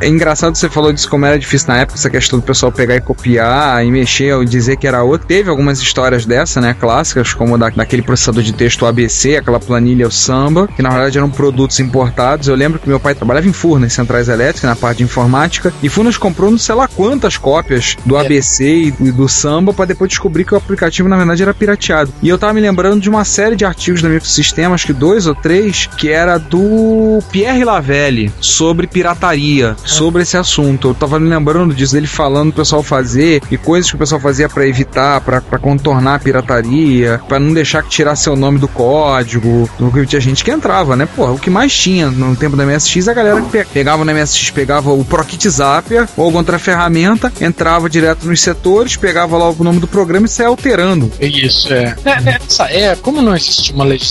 É 0.01 0.09
engraçado 0.09 0.55
você 0.55 0.69
falou 0.69 0.93
disso 0.93 1.09
como 1.09 1.27
era 1.27 1.39
difícil 1.39 1.69
na 1.69 1.79
época, 1.79 1.99
essa 1.99 2.11
questão 2.11 2.39
do 2.39 2.45
pessoal 2.45 2.73
pegar 2.73 2.97
e 2.97 3.01
copiar 3.01 3.85
e 3.85 3.91
mexer 3.91 4.35
ou 4.35 4.45
dizer 4.45 4.77
que 4.77 4.87
era 4.87 5.03
outro. 5.03 5.27
Teve 5.27 5.51
algumas 5.51 5.81
histórias 5.81 6.25
dessa, 6.25 6.61
né? 6.61 6.75
Clássicas, 6.79 7.35
como 7.35 7.59
da, 7.59 7.71
daquele 7.71 8.03
processador 8.03 8.43
de 8.43 8.53
texto 8.53 8.87
ABC, 8.87 9.37
aquela 9.37 9.61
planilha 9.61 10.07
o 10.07 10.11
Samba, 10.11 10.69
que 10.69 10.83
na 10.83 10.91
verdade 10.91 11.19
eram 11.19 11.31
produtos 11.31 11.79
importados. 11.81 12.49
Eu 12.49 12.55
lembro 12.55 12.79
que 12.79 12.89
meu 12.89 13.01
pai 13.01 13.15
trabalhava 13.15 13.47
em 13.47 13.53
Furnas, 13.53 13.93
centrais 13.93 14.29
elétricas, 14.29 14.69
na 14.69 14.77
parte 14.77 14.99
de 14.99 15.05
informática, 15.05 15.73
e 15.83 15.89
Furnas 15.89 16.17
comprou 16.17 16.51
não 16.51 16.59
sei 16.59 16.75
lá 16.75 16.89
quantas 16.89 17.37
cópias 17.37 17.97
do 18.05 18.17
ABC 18.17 18.65
e 18.65 18.93
e 19.01 19.11
do 19.11 19.29
Samba 19.29 19.73
para 19.73 19.87
depois 19.87 20.09
descobrir 20.09 20.45
que 20.45 20.55
o 20.55 20.57
aplicativo 20.57 21.09
na 21.09 21.17
verdade 21.17 21.43
era 21.43 21.55
pirateado. 21.55 22.13
E 22.23 22.29
eu 22.29 22.39
tava 22.39 22.53
me 22.53 22.61
lembrando 22.61 23.01
de 23.01 23.09
uma 23.09 23.25
série 23.25 23.57
de 23.57 23.65
artigos 23.65 24.03
da 24.03 24.09
Microsistema, 24.13 24.75
acho 24.75 24.87
que 24.87 24.93
dois 24.93 25.27
ou 25.27 25.35
três, 25.35 25.87
que 25.97 26.09
era 26.11 26.39
do 26.39 27.19
Pierre 27.31 27.65
Lavelle 27.65 28.33
sobre 28.41 28.87
pirataria, 28.87 29.77
sobre 29.85 30.23
esse 30.23 30.37
assunto. 30.37 30.89
Eu 30.89 30.95
tava 30.95 31.19
me 31.19 31.29
lembrando 31.29 31.75
disso, 31.75 31.93
dele 31.95 32.07
falando 32.07 32.51
o 32.51 32.55
pessoal 32.55 32.83
fazer 32.83 33.43
e 33.51 33.57
coisas 33.57 33.91
que 33.91 33.97
o 33.97 33.99
pessoal 33.99 34.21
fazia 34.21 34.49
para 34.49 34.67
evitar, 34.67 35.21
para 35.21 35.41
contornar 35.59 36.17
a 36.17 36.19
pirataria, 36.19 37.21
para 37.29 37.39
não 37.39 37.53
deixar 37.53 37.83
que 37.83 37.89
tirar 37.91 38.17
seu 38.17 38.37
nome 38.37 38.59
do 38.59 38.69
código. 38.69 39.69
Porque 39.79 40.07
tinha 40.07 40.21
gente 40.21 40.45
que 40.45 40.51
entrava, 40.51 40.97
né? 40.97 41.07
Porra, 41.07 41.33
o 41.33 41.39
que 41.39 41.51
mais 41.51 41.73
tinha 41.73 42.11
no 42.11 42.35
tempo 42.37 42.57
da 42.57 42.65
MSX, 42.65 43.09
a 43.09 43.15
galera 43.15 43.41
que 43.43 43.51
pe- 43.51 43.65
pegava 43.73 44.05
no 44.05 44.13
MSX, 44.13 44.51
pegava 44.51 44.93
o 44.93 45.05
ProKit 45.05 45.49
Zapier 45.49 46.09
ou 46.17 46.25
alguma 46.25 46.41
outra 46.41 46.59
ferramenta, 46.59 47.33
entrava 47.41 47.89
direto 47.89 48.27
nos 48.27 48.41
setores, 48.41 48.97
pegava 48.97 49.37
lá 49.37 49.51
o 49.51 49.65
nome 49.65 49.79
do 49.81 49.87
programa 49.87 50.27
e 50.27 50.29
saia 50.29 50.49
alterando. 50.49 51.11
Isso, 51.21 51.73
é. 51.73 51.97
Nessa 52.23 52.65
época, 52.71 53.03
como 53.03 53.23
não 53.23 53.35
existia 53.37 53.75
uma 53.75 53.85
legislação 53.85 54.02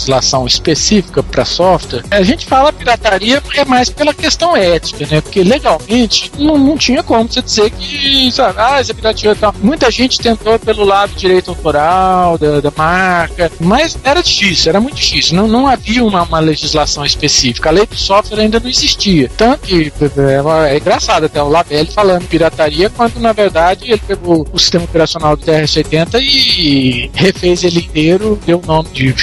específica 0.48 1.22
para 1.24 1.46
software, 1.46 2.04
a 2.10 2.22
gente 2.24 2.46
fala 2.46 2.72
pirataria 2.72 3.42
é 3.56 3.66
mais 3.66 3.90
pela 3.90 4.14
questão 4.14 4.56
ética, 4.56 5.06
né? 5.10 5.22
Porque 5.22 5.44
legalmente 5.44 6.32
não, 6.38 6.58
não 6.58 6.78
tinha 6.78 7.04
como 7.04 7.28
você 7.28 7.42
dizer 7.42 7.70
que, 7.72 8.32
sabe, 8.32 8.60
ah, 8.60 8.82
isso 8.82 8.92
é 8.92 9.32
e 9.32 9.36
tal. 9.36 9.54
Muita 9.62 9.92
gente 9.92 10.20
tentou 10.20 10.58
pelo 10.60 10.84
lado 10.84 11.14
direito 11.16 11.50
autoral, 11.52 12.38
da, 12.38 12.60
da 12.60 12.72
marca, 12.76 13.52
mas 13.60 13.98
era 14.04 14.22
difícil, 14.22 14.70
era 14.70 14.80
muito 14.80 14.96
difícil. 14.96 15.36
Não, 15.36 15.48
não 15.48 15.68
havia 15.68 16.04
uma, 16.04 16.24
uma 16.24 16.40
legislação 16.40 17.06
específica. 17.06 17.70
A 17.70 17.72
lei 17.72 17.86
do 17.86 17.96
software 17.96 18.42
ainda 18.42 18.60
não 18.60 18.70
existia. 18.70 19.30
Tanto 19.38 19.62
que 19.62 19.92
é, 20.00 20.74
é 20.74 20.78
engraçado 20.78 21.26
até 21.26 21.42
o 21.42 21.50
Labelle 21.50 21.92
falando 21.92 22.28
pirataria, 22.28 22.90
quando 22.90 23.20
na 23.20 23.34
verdade 23.34 23.86
ele 23.86 24.02
pegou 24.06 24.48
o 24.52 24.60
sistema 24.60 24.86
operacional 24.86 25.36
do 25.36 25.46
TRS-80 25.46 26.22
e 26.22 27.12
refez 27.14 27.64
ele 27.64 27.80
inteiro, 27.80 28.40
deu 28.46 28.62
o 28.64 28.66
nome 28.66 28.90
de 28.90 29.14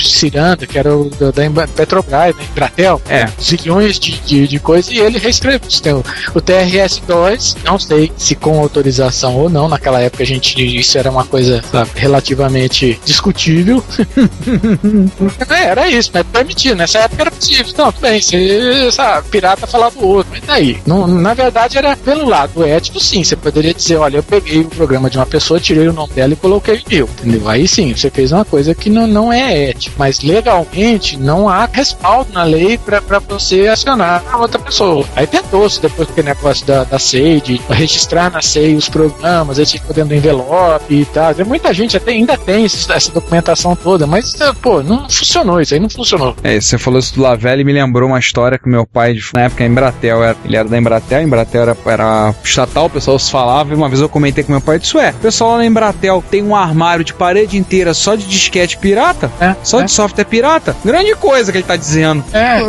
Que 0.66 0.78
era 0.78 0.96
o 0.96 1.08
da, 1.10 1.30
da 1.30 1.66
Petrobras, 1.68 2.34
da 2.36 2.42
Embratel, 2.44 3.00
É. 3.08 3.26
zilhões 3.40 3.98
de, 3.98 4.18
de, 4.20 4.48
de 4.48 4.58
coisas, 4.58 4.90
e 4.90 4.98
ele 4.98 5.18
reescreveu 5.18 5.60
o 5.66 5.70
sistema. 5.70 6.02
O 6.34 6.40
TRS-2, 6.40 7.56
não 7.64 7.78
sei 7.78 8.10
se 8.16 8.34
com 8.34 8.58
autorização 8.60 9.36
ou 9.36 9.48
não, 9.48 9.68
naquela 9.68 10.00
época 10.00 10.22
a 10.22 10.26
gente, 10.26 10.60
isso 10.78 10.96
era 10.98 11.10
uma 11.10 11.24
coisa 11.24 11.62
sabe, 11.70 11.90
relativamente 11.94 12.98
discutível. 13.04 13.82
É, 15.50 15.64
era 15.64 15.88
isso, 15.88 16.10
mas 16.12 16.24
permitido, 16.26 16.76
nessa 16.76 17.00
época 17.00 17.22
era 17.22 17.30
possível. 17.30 17.72
Não, 17.76 17.92
tudo 17.92 18.02
bem, 18.02 18.20
você, 18.20 18.90
sabe, 18.92 19.28
pirata 19.28 19.66
falar 19.66 19.90
do 19.90 20.06
outro, 20.06 20.30
mas 20.32 20.42
daí? 20.46 20.78
Não, 20.86 21.06
na 21.06 21.34
verdade 21.34 21.78
era 21.78 21.96
pelo 21.96 22.28
lado 22.28 22.64
ético, 22.64 23.00
sim, 23.00 23.22
você 23.24 23.36
poderia 23.36 23.72
dizer, 23.74 23.96
olha, 23.96 24.18
eu 24.18 24.22
peguei 24.22 24.60
o 24.60 24.68
programa 24.68 25.08
de 25.10 25.16
uma 25.18 25.26
pessoa, 25.26 25.60
tirei 25.60 25.88
o 25.88 25.92
nome 25.92 26.12
dela 26.12 26.32
e 26.32 26.36
coloquei 26.36 26.76
o 26.76 26.82
meu, 26.88 27.08
entendeu? 27.08 27.48
Aí 27.48 27.66
sim, 27.66 27.94
você 27.94 28.10
fez 28.10 28.32
uma 28.32 28.44
coisa 28.44 28.74
que 28.74 28.90
não, 28.90 29.06
não 29.06 29.32
é 29.32 29.70
ética, 29.70 29.94
mas 29.98 30.18
legalmente 30.48 31.16
não 31.18 31.48
há 31.48 31.68
respaldo 31.70 32.32
na 32.32 32.42
lei 32.42 32.78
pra 32.78 33.00
pra 33.02 33.18
você 33.18 33.66
acionar 33.68 34.22
a 34.30 34.38
outra 34.38 34.58
pessoa. 34.58 35.04
Aí 35.14 35.26
tentou-se 35.26 35.80
depois 35.80 36.08
aquele 36.08 36.28
negócio 36.28 36.66
da, 36.66 36.84
da 36.84 36.98
SEI, 36.98 37.40
de 37.40 37.60
registrar 37.68 38.30
na 38.30 38.40
SEI 38.42 38.74
os 38.74 38.88
programas, 38.88 39.58
que 39.58 39.80
pôr 39.80 39.92
dentro 39.94 40.08
do 40.10 40.14
envelope 40.14 40.94
e 40.94 41.04
tal. 41.06 41.34
Muita 41.46 41.72
gente 41.74 41.96
até 41.96 42.12
ainda 42.12 42.36
tem 42.36 42.64
esse- 42.64 42.90
essa 42.90 43.10
documentação 43.12 43.76
toda, 43.76 44.06
mas, 44.06 44.38
eh, 44.40 44.52
pô, 44.62 44.82
não 44.82 45.08
funcionou, 45.08 45.60
isso 45.60 45.74
aí 45.74 45.80
não 45.80 45.88
funcionou. 45.90 46.34
É, 46.42 46.60
você 46.60 46.78
falou 46.78 46.98
isso 46.98 47.14
do 47.14 47.22
Lavelle 47.22 47.62
e 47.62 47.64
me 47.64 47.72
lembrou 47.72 48.08
uma 48.08 48.18
história 48.18 48.58
que 48.58 48.68
meu 48.68 48.86
pai, 48.86 49.16
na 49.34 49.42
época, 49.42 49.64
a 49.64 49.66
Embratel, 49.66 50.24
era, 50.24 50.36
ele 50.44 50.56
era 50.56 50.68
da 50.68 50.78
Embratel, 50.78 51.18
a 51.18 51.22
Embratel 51.22 51.62
era, 51.62 51.76
era 51.86 52.34
estatal, 52.42 52.86
o 52.86 52.90
pessoal 52.90 53.18
se 53.18 53.30
falava, 53.30 53.72
e 53.72 53.76
uma 53.76 53.88
vez 53.88 54.00
eu 54.00 54.08
comentei 54.08 54.42
com 54.44 54.52
meu 54.52 54.60
pai, 54.60 54.78
isso 54.82 54.98
é, 54.98 55.10
o 55.10 55.14
pessoal 55.14 55.52
lá 55.52 55.58
na 55.58 55.66
Embratel 55.66 56.22
tem 56.30 56.42
um 56.42 56.54
armário 56.56 57.04
de 57.04 57.12
parede 57.14 57.56
inteira 57.56 57.92
só 57.94 58.14
de 58.14 58.26
disquete 58.26 58.78
pirata, 58.78 59.30
É, 59.40 59.54
só 59.62 59.80
é. 59.80 59.84
de 59.84 59.90
software 59.90 60.24
pirata, 60.28 60.76
grande 60.84 61.14
coisa 61.14 61.50
que 61.50 61.58
ele 61.58 61.66
tá 61.66 61.76
dizendo. 61.76 62.24
É, 62.32 62.60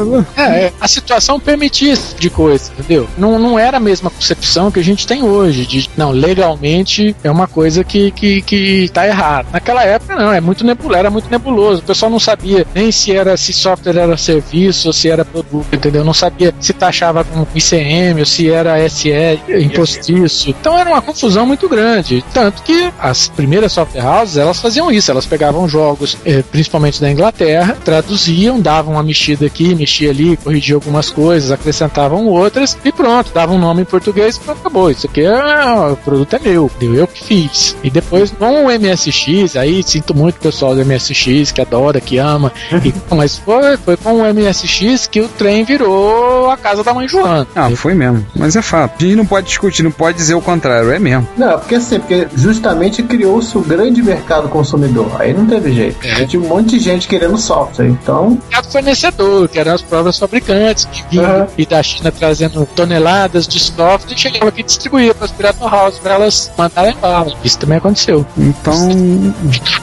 é, 0.41 0.65
é, 0.65 0.73
a 0.79 0.87
situação 0.87 1.39
permitia 1.39 1.93
esse 1.93 2.09
tipo 2.09 2.21
de 2.21 2.29
coisa, 2.29 2.71
entendeu? 2.77 3.07
Não, 3.17 3.37
não 3.37 3.59
era 3.59 3.77
a 3.77 3.79
mesma 3.79 4.09
concepção 4.09 4.71
que 4.71 4.79
a 4.79 4.83
gente 4.83 5.05
tem 5.05 5.23
hoje, 5.23 5.65
de 5.65 5.89
não, 5.97 6.11
legalmente 6.11 7.15
é 7.23 7.29
uma 7.29 7.47
coisa 7.47 7.83
que, 7.83 8.11
que, 8.11 8.41
que 8.41 8.89
tá 8.89 9.07
errada. 9.07 9.47
Naquela 9.51 9.83
época 9.83 10.15
não, 10.15 10.31
é 10.31 10.41
muito 10.41 10.63
nebuloso, 10.63 10.99
era 10.99 11.09
muito 11.09 11.29
nebuloso. 11.29 11.81
O 11.81 11.85
pessoal 11.85 12.11
não 12.11 12.19
sabia 12.19 12.65
nem 12.73 12.91
se 12.91 13.15
era 13.15 13.35
se 13.37 13.53
software 13.53 13.97
era 13.97 14.17
serviço 14.17 14.87
ou 14.87 14.93
se 14.93 15.09
era 15.09 15.25
produto, 15.25 15.67
entendeu? 15.73 16.03
Não 16.03 16.13
sabia 16.13 16.53
se 16.59 16.73
taxava 16.73 17.23
com 17.23 17.45
ICM 17.55 18.19
ou 18.19 18.25
se 18.25 18.49
era 18.49 18.87
SE 18.89 19.09
impostiço. 19.49 20.49
Então 20.49 20.77
era 20.77 20.89
uma 20.89 21.01
confusão 21.01 21.45
muito 21.45 21.67
grande. 21.67 22.23
Tanto 22.33 22.63
que 22.63 22.91
as 22.99 23.27
primeiras 23.27 23.71
software 23.71 24.05
houses 24.05 24.37
elas 24.37 24.59
faziam 24.59 24.91
isso, 24.91 25.11
elas 25.11 25.25
pegavam 25.25 25.67
jogos, 25.67 26.17
eh, 26.25 26.43
principalmente 26.51 27.01
da 27.01 27.09
Inglaterra, 27.09 27.48
traduziam, 27.83 28.59
davam 28.59 28.93
uma 28.93 29.03
mexida 29.03 29.45
aqui, 29.45 29.73
mexia 29.75 30.09
ali, 30.11 30.37
corrigia 30.37 30.75
algumas 30.75 31.09
coisas, 31.09 31.51
acrescentavam 31.51 32.25
outras 32.27 32.77
e 32.83 32.91
pronto, 32.91 33.31
davam 33.33 33.55
um 33.55 33.59
nome 33.59 33.81
em 33.81 33.85
português 33.85 34.35
e 34.35 34.39
pronto, 34.39 34.59
acabou. 34.59 34.91
Isso 34.91 35.07
aqui 35.07 35.21
é, 35.21 35.65
o 35.91 35.95
produto 35.97 36.35
é 36.35 36.39
meu, 36.39 36.69
deu 36.79 36.93
eu 36.95 37.07
que 37.07 37.23
fiz. 37.23 37.75
E 37.83 37.89
depois 37.89 38.31
com 38.31 38.65
o 38.65 38.69
MSX, 38.69 39.55
aí 39.55 39.83
sinto 39.83 40.13
muito 40.15 40.35
o 40.37 40.39
pessoal 40.39 40.75
do 40.75 40.85
MSX 40.85 41.51
que 41.51 41.61
adora, 41.61 41.99
que 41.99 42.17
ama, 42.17 42.51
e- 42.83 42.93
mas 43.15 43.37
foi, 43.37 43.77
foi 43.77 43.97
com 43.97 44.21
o 44.21 44.33
MSX 44.33 45.07
que 45.07 45.21
o 45.21 45.27
trem 45.27 45.63
virou 45.63 46.49
a 46.49 46.57
casa 46.57 46.83
da 46.83 46.93
mãe 46.93 47.07
Joana. 47.07 47.47
Ah, 47.55 47.69
foi 47.75 47.93
mesmo, 47.93 48.25
mas 48.35 48.55
é 48.55 48.61
fato. 48.61 48.95
A 48.99 49.03
gente 49.03 49.15
não 49.15 49.25
pode 49.25 49.47
discutir, 49.47 49.83
não 49.83 49.91
pode 49.91 50.17
dizer 50.17 50.33
o 50.35 50.41
contrário, 50.41 50.91
é 50.91 50.99
mesmo. 50.99 51.27
Não, 51.37 51.57
porque 51.59 51.75
assim, 51.75 51.99
porque 51.99 52.27
justamente 52.35 53.01
criou-se 53.03 53.57
o 53.57 53.61
grande 53.61 54.01
mercado 54.01 54.47
consumidor. 54.49 55.09
Aí 55.19 55.33
não 55.33 55.45
teve 55.45 55.71
jeito. 55.73 56.05
É. 56.05 56.25
Tinha 56.25 56.41
um 56.41 56.47
monte 56.47 56.77
de 56.77 56.79
gente 56.79 57.07
querendo 57.07 57.37
software. 57.39 57.87
Então, 57.87 58.31
mercado 58.49 58.71
fornecedor, 58.71 59.47
que 59.49 59.59
eram 59.59 59.73
as 59.73 59.81
próprias 59.81 60.17
fabricantes, 60.19 60.85
que 60.85 61.03
vinham 61.09 61.25
Aham. 61.25 61.47
e 61.57 61.65
da 61.65 61.81
China 61.81 62.11
trazendo 62.11 62.65
toneladas 62.75 63.47
de 63.47 63.59
software 63.59 64.13
e 64.13 64.17
chegavam 64.17 64.47
aqui 64.49 64.61
e 64.61 64.63
distribuía 64.63 65.13
para 65.15 65.25
as 65.25 65.31
Pirata 65.31 65.67
House 65.69 65.97
para 65.99 66.15
elas 66.15 66.51
mandarem 66.57 66.95
bala. 67.01 67.33
Isso 67.43 67.57
também 67.59 67.77
aconteceu. 67.77 68.25
Então, 68.37 68.73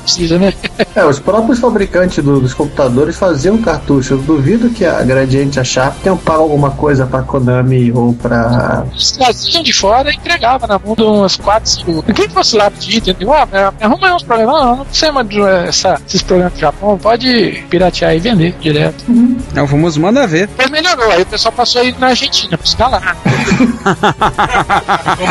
Precisa, 0.02 0.38
né? 0.38 0.52
é, 0.94 1.04
os 1.04 1.18
próprios 1.18 1.58
fabricantes 1.58 2.22
do- 2.22 2.40
dos 2.40 2.54
computadores 2.54 3.16
faziam 3.16 3.58
cartucho. 3.58 4.14
Eu 4.14 4.18
duvido 4.18 4.70
que 4.70 4.84
a 4.84 5.02
Gradiente 5.02 5.58
achar 5.58 5.94
tenham 6.02 6.16
pago 6.16 6.42
alguma 6.42 6.70
coisa 6.70 7.06
pra 7.06 7.22
Konami 7.22 7.90
ou 7.92 8.12
pra. 8.14 8.84
Eles 8.92 9.12
traziam 9.12 9.62
de 9.62 9.72
fora 9.72 10.10
e 10.10 10.14
entregava 10.16 10.66
na 10.66 10.78
mão 10.78 10.94
de 10.94 11.02
umas 11.02 11.36
4, 11.36 11.68
5. 11.70 12.02
Quem 12.14 12.28
fosse 12.28 12.56
lá 12.56 12.70
pedir, 12.70 12.98
entendeu? 12.98 13.32
Ah, 13.32 13.46
me- 13.46 13.84
arruma 13.84 14.06
aí 14.08 14.12
uns 14.14 14.22
programas. 14.22 14.54
Não, 14.62 14.76
não 14.76 14.84
precisa 14.84 15.12
mais 15.12 15.28
de 15.28 15.40
essa, 15.40 16.00
esses 16.06 16.22
programas 16.22 16.52
do 16.54 16.60
Japão, 16.60 16.98
pode 16.98 17.45
piratear 17.70 18.14
e 18.14 18.18
vender 18.18 18.54
direto. 18.60 19.04
é 19.54 19.62
o 19.62 19.66
famoso 19.66 20.00
manda 20.00 20.26
ver. 20.26 20.48
Mas 20.56 20.70
melhorou, 20.70 21.10
aí 21.10 21.22
o 21.22 21.26
pessoal 21.26 21.52
passou 21.52 21.80
aí 21.82 21.94
na 21.98 22.08
Argentina, 22.08 22.56
buscar 22.56 22.88
lá. 22.88 23.16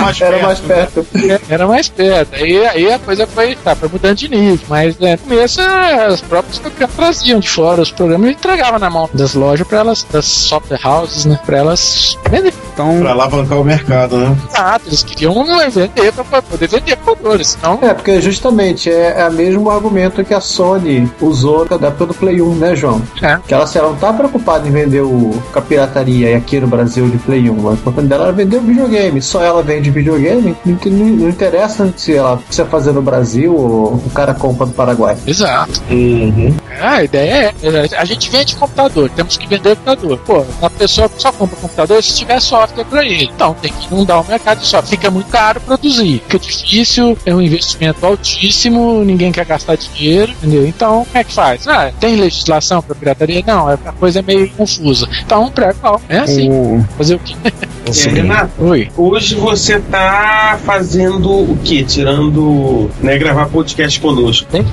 Mais 0.02 0.22
Era 0.22 0.32
perto. 0.38 0.46
mais 0.46 0.60
perto. 0.60 1.08
Era 1.50 1.68
mais 1.68 1.90
perto. 1.90 2.36
Aí, 2.36 2.66
aí 2.68 2.92
a 2.94 3.00
coisa 3.00 3.28
foi, 3.28 3.56
tá, 3.56 3.76
foi 3.76 3.90
mudando 3.90 4.16
de 4.18 4.30
nível. 4.30 4.60
Mas 4.70 4.98
né, 5.00 5.14
no 5.14 5.18
começo 5.20 5.62
as 5.62 6.22
próprias 6.22 6.58
fabricantes 6.58 6.96
traziam 6.96 7.40
de 7.40 7.50
fora 7.50 7.82
os 7.82 7.92
programas 7.92 8.30
e 8.30 8.34
entregavam 8.34 8.80
na 8.80 8.90
mão 8.90 9.10
das 9.14 9.34
lojas 9.34 9.68
para 9.68 9.80
elas, 9.80 10.06
das 10.12 10.26
software 10.26 10.80
houses, 10.84 11.26
né? 11.26 11.40
Pra 11.46 11.58
elas 11.58 12.18
vender. 12.30 12.54
Então, 12.74 13.00
Pra 13.00 13.12
alavancar 13.12 13.58
o 13.60 13.64
mercado, 13.64 14.18
né? 14.18 14.36
Exato, 14.50 14.88
eles 14.88 15.04
queriam 15.04 15.34
vender 15.72 16.12
pra 16.12 16.42
poder 16.42 16.68
vender 16.68 16.96
computadores, 16.98 17.48
senão 17.60 17.80
É, 17.82 17.94
porque 17.94 18.20
justamente 18.22 18.90
é, 18.92 19.22
é 19.22 19.28
o 19.30 19.32
mesmo 19.32 19.70
argumento 19.70 20.24
que 20.26 20.34
a 20.34 20.42
Sony 20.42 21.10
usou 21.22 21.66
da 21.66 21.90
época 22.06 22.14
do 22.14 22.14
Play 22.14 22.42
1, 22.42 22.56
né, 22.56 22.76
João? 22.76 23.02
É. 23.22 23.38
Que 23.48 23.54
ela, 23.54 23.64
assim, 23.64 23.80
ela 23.80 23.90
não 23.90 23.96
tá 23.98 24.14
preocupada 24.14 24.68
em 24.68 24.72
vender 24.72 25.02
o, 25.02 25.32
com 25.52 25.60
a 25.60 25.62
pirataria 25.62 26.38
aqui 26.38 26.60
no 26.60 26.68
Brasil 26.68 27.10
de 27.10 27.18
Play 27.18 27.50
1. 27.50 27.66
O 27.66 27.74
importante 27.74 28.08
dela 28.08 28.26
era 28.26 28.34
vender 28.34 28.58
o 28.58 28.62
videogame. 28.62 29.22
Só 29.22 29.42
ela 29.44 29.62
vende 29.64 29.90
videogame, 29.90 30.56
não, 30.66 30.78
não- 30.86 31.06
não 31.16 31.30
interessa 31.30 31.94
se 31.98 32.16
ela 32.16 32.38
precisa 32.38 32.66
fazer 32.68 32.92
no 32.92 33.02
Brasil 33.02 33.56
ou 33.56 33.94
o 33.96 34.10
cara 34.14 34.34
compra 34.34 34.66
do 34.66 34.72
Paraguai. 34.74 35.18
Exato. 35.26 35.82
Uhum. 35.90 36.54
É, 36.70 36.86
a 36.86 37.04
ideia 37.04 37.54
é, 37.64 37.98
a 37.98 38.06
gente 38.06 38.30
vende 38.30 38.56
computador, 38.56 39.10
temos 39.10 39.38
que 39.38 39.48
vender 39.48 39.76
computador. 39.78 40.18
Pô, 40.26 40.46
a 40.62 40.70
pessoa 40.70 41.10
só 41.18 41.32
compra 41.32 41.56
computador 41.58 42.04
se 42.04 42.16
tiver 42.16 42.40
software 42.40 42.86
para 42.86 43.04
ele. 43.06 43.30
Então 43.34 43.54
tem 43.62 43.72
que 43.72 43.88
inundar 43.94 44.22
o 44.22 44.28
mercado 44.28 44.60
de 44.60 44.68
software. 44.68 44.90
Fica 44.90 45.10
muito 45.12 45.30
caro 45.30 45.60
produzir, 45.62 46.22
fica 46.28 46.40
difícil, 46.40 47.18
é 47.26 47.34
um 47.34 47.42
investimento 47.42 48.06
altíssimo, 48.06 49.04
ninguém 49.04 49.32
quer 49.32 49.46
gastar 49.46 49.76
dinheiro, 49.78 50.32
entendeu? 50.32 50.66
Então, 50.68 51.06
como 51.06 51.18
é 51.18 51.24
que 51.24 51.34
faz? 51.34 51.68
Ah, 51.68 51.92
tem 51.96 52.16
legislação 52.16 52.82
para 52.82 52.96
pirataria? 52.96 53.44
Não, 53.46 53.68
a 53.68 53.78
coisa 53.78 54.20
é 54.20 54.22
meio 54.22 54.50
confusa. 54.52 55.08
Então, 55.26 55.50
pré-qual. 55.52 56.02
É 56.08 56.20
assim. 56.20 56.50
o, 56.50 56.84
Fazer 56.98 57.16
o 57.16 57.20
quê? 57.20 57.36
É, 57.88 58.10
Renato, 58.10 58.52
Oi. 58.64 58.90
hoje 58.98 59.36
você 59.36 59.80
tá 59.80 60.58
fazendo 60.66 61.30
o 61.32 61.58
quê? 61.64 61.84
Tirando. 61.84 62.90
né, 63.02 63.18
gravar 63.18 63.46
podcast 63.48 64.00
conosco. 64.00 64.48
Tem 64.52 64.64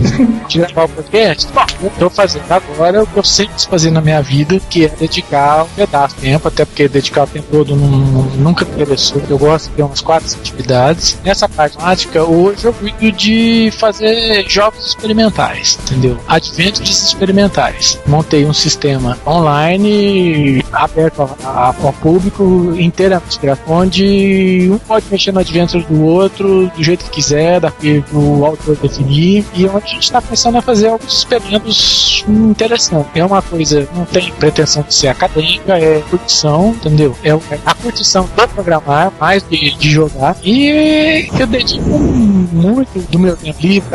que 0.49 0.59
gravar 0.59 0.85
o 0.85 0.89
podcast? 0.89 1.49
Bom, 1.53 1.67
eu 1.83 1.91
tô 1.99 2.11
fazendo 2.11 2.45
agora 2.51 3.03
o 3.03 3.07
que 3.07 3.19
eu 3.19 3.25
sempre 3.25 3.55
quis 3.55 3.65
fazer 3.67 3.91
na 3.91 4.01
minha 4.01 4.23
vida, 4.23 4.59
que 4.71 4.87
é 4.87 4.89
dedicar 4.89 5.65
um 5.65 5.69
pedaço 5.69 6.15
de 6.17 6.23
tempo, 6.23 6.49
até 6.49 6.65
porque 6.65 6.89
dedicar 6.89 7.25
o 7.25 7.27
tempo 7.27 7.47
todo 7.51 7.77
não- 7.77 7.89
nunca 8.37 8.65
me 8.65 8.73
interessou. 8.73 9.21
Eu 9.29 9.39
gosto 9.39 9.69
de 9.69 9.77
ter 9.77 9.83
umas 9.83 10.01
quatro 10.01 10.35
atividades. 10.35 11.19
Nessa 11.25 11.49
parte 11.49 11.77
prática, 11.77 12.23
hoje 12.25 12.65
eu 12.65 12.73
cuido 12.73 13.13
de 13.13 13.71
fazer 13.79 14.45
jogos 14.49 14.87
experimentais, 14.89 15.79
entendeu? 15.85 16.17
Adventures 16.27 17.03
experimentais. 17.03 17.99
Montei 18.07 18.45
um 18.47 18.53
sistema 18.55 19.19
online 19.27 20.65
aberto 20.73 21.29
ao 21.45 21.93
público 21.95 22.73
gratuito, 23.09 23.73
onde 23.73 24.69
um 24.71 24.79
pode 24.79 25.07
mexer 25.11 25.33
no 25.33 25.41
adventure 25.41 25.85
do 25.85 26.05
outro 26.05 26.71
do 26.77 26.83
jeito 26.83 27.05
que 27.05 27.11
quiser, 27.11 27.61
daqui 27.61 28.05
o 28.13 28.45
autor 28.45 28.77
definir, 28.77 29.45
e 29.55 29.67
onde 29.67 29.85
a 29.85 29.89
gente 29.89 30.03
está 30.03 30.21
pensando 30.21 30.59
a 30.59 30.63
fazer 30.63 30.89
alguns 30.89 31.19
experimentos 31.19 32.25
interessantes. 32.29 33.11
É 33.15 33.25
uma 33.25 33.43
coisa, 33.43 33.89
não 33.95 34.05
tem 34.05 34.33
pretensão 34.33 34.83
de 34.83 34.95
ser 34.95 35.09
acadêmica, 35.09 35.79
é 35.79 36.03
curtição, 36.11 36.71
entendeu? 36.71 37.17
É 37.23 37.31
a 37.65 37.75
curtição 37.75 38.29
de 38.37 38.49
programar, 38.49 39.13
mais 39.21 39.43
de, 39.49 39.75
de 39.77 39.91
jogar, 39.91 40.37
e 40.43 41.29
eu 41.39 41.47
dedico 41.47 41.89
muito 41.89 42.99
do 43.11 43.19
meu 43.19 43.37
tempo 43.37 43.59
livre 43.63 43.89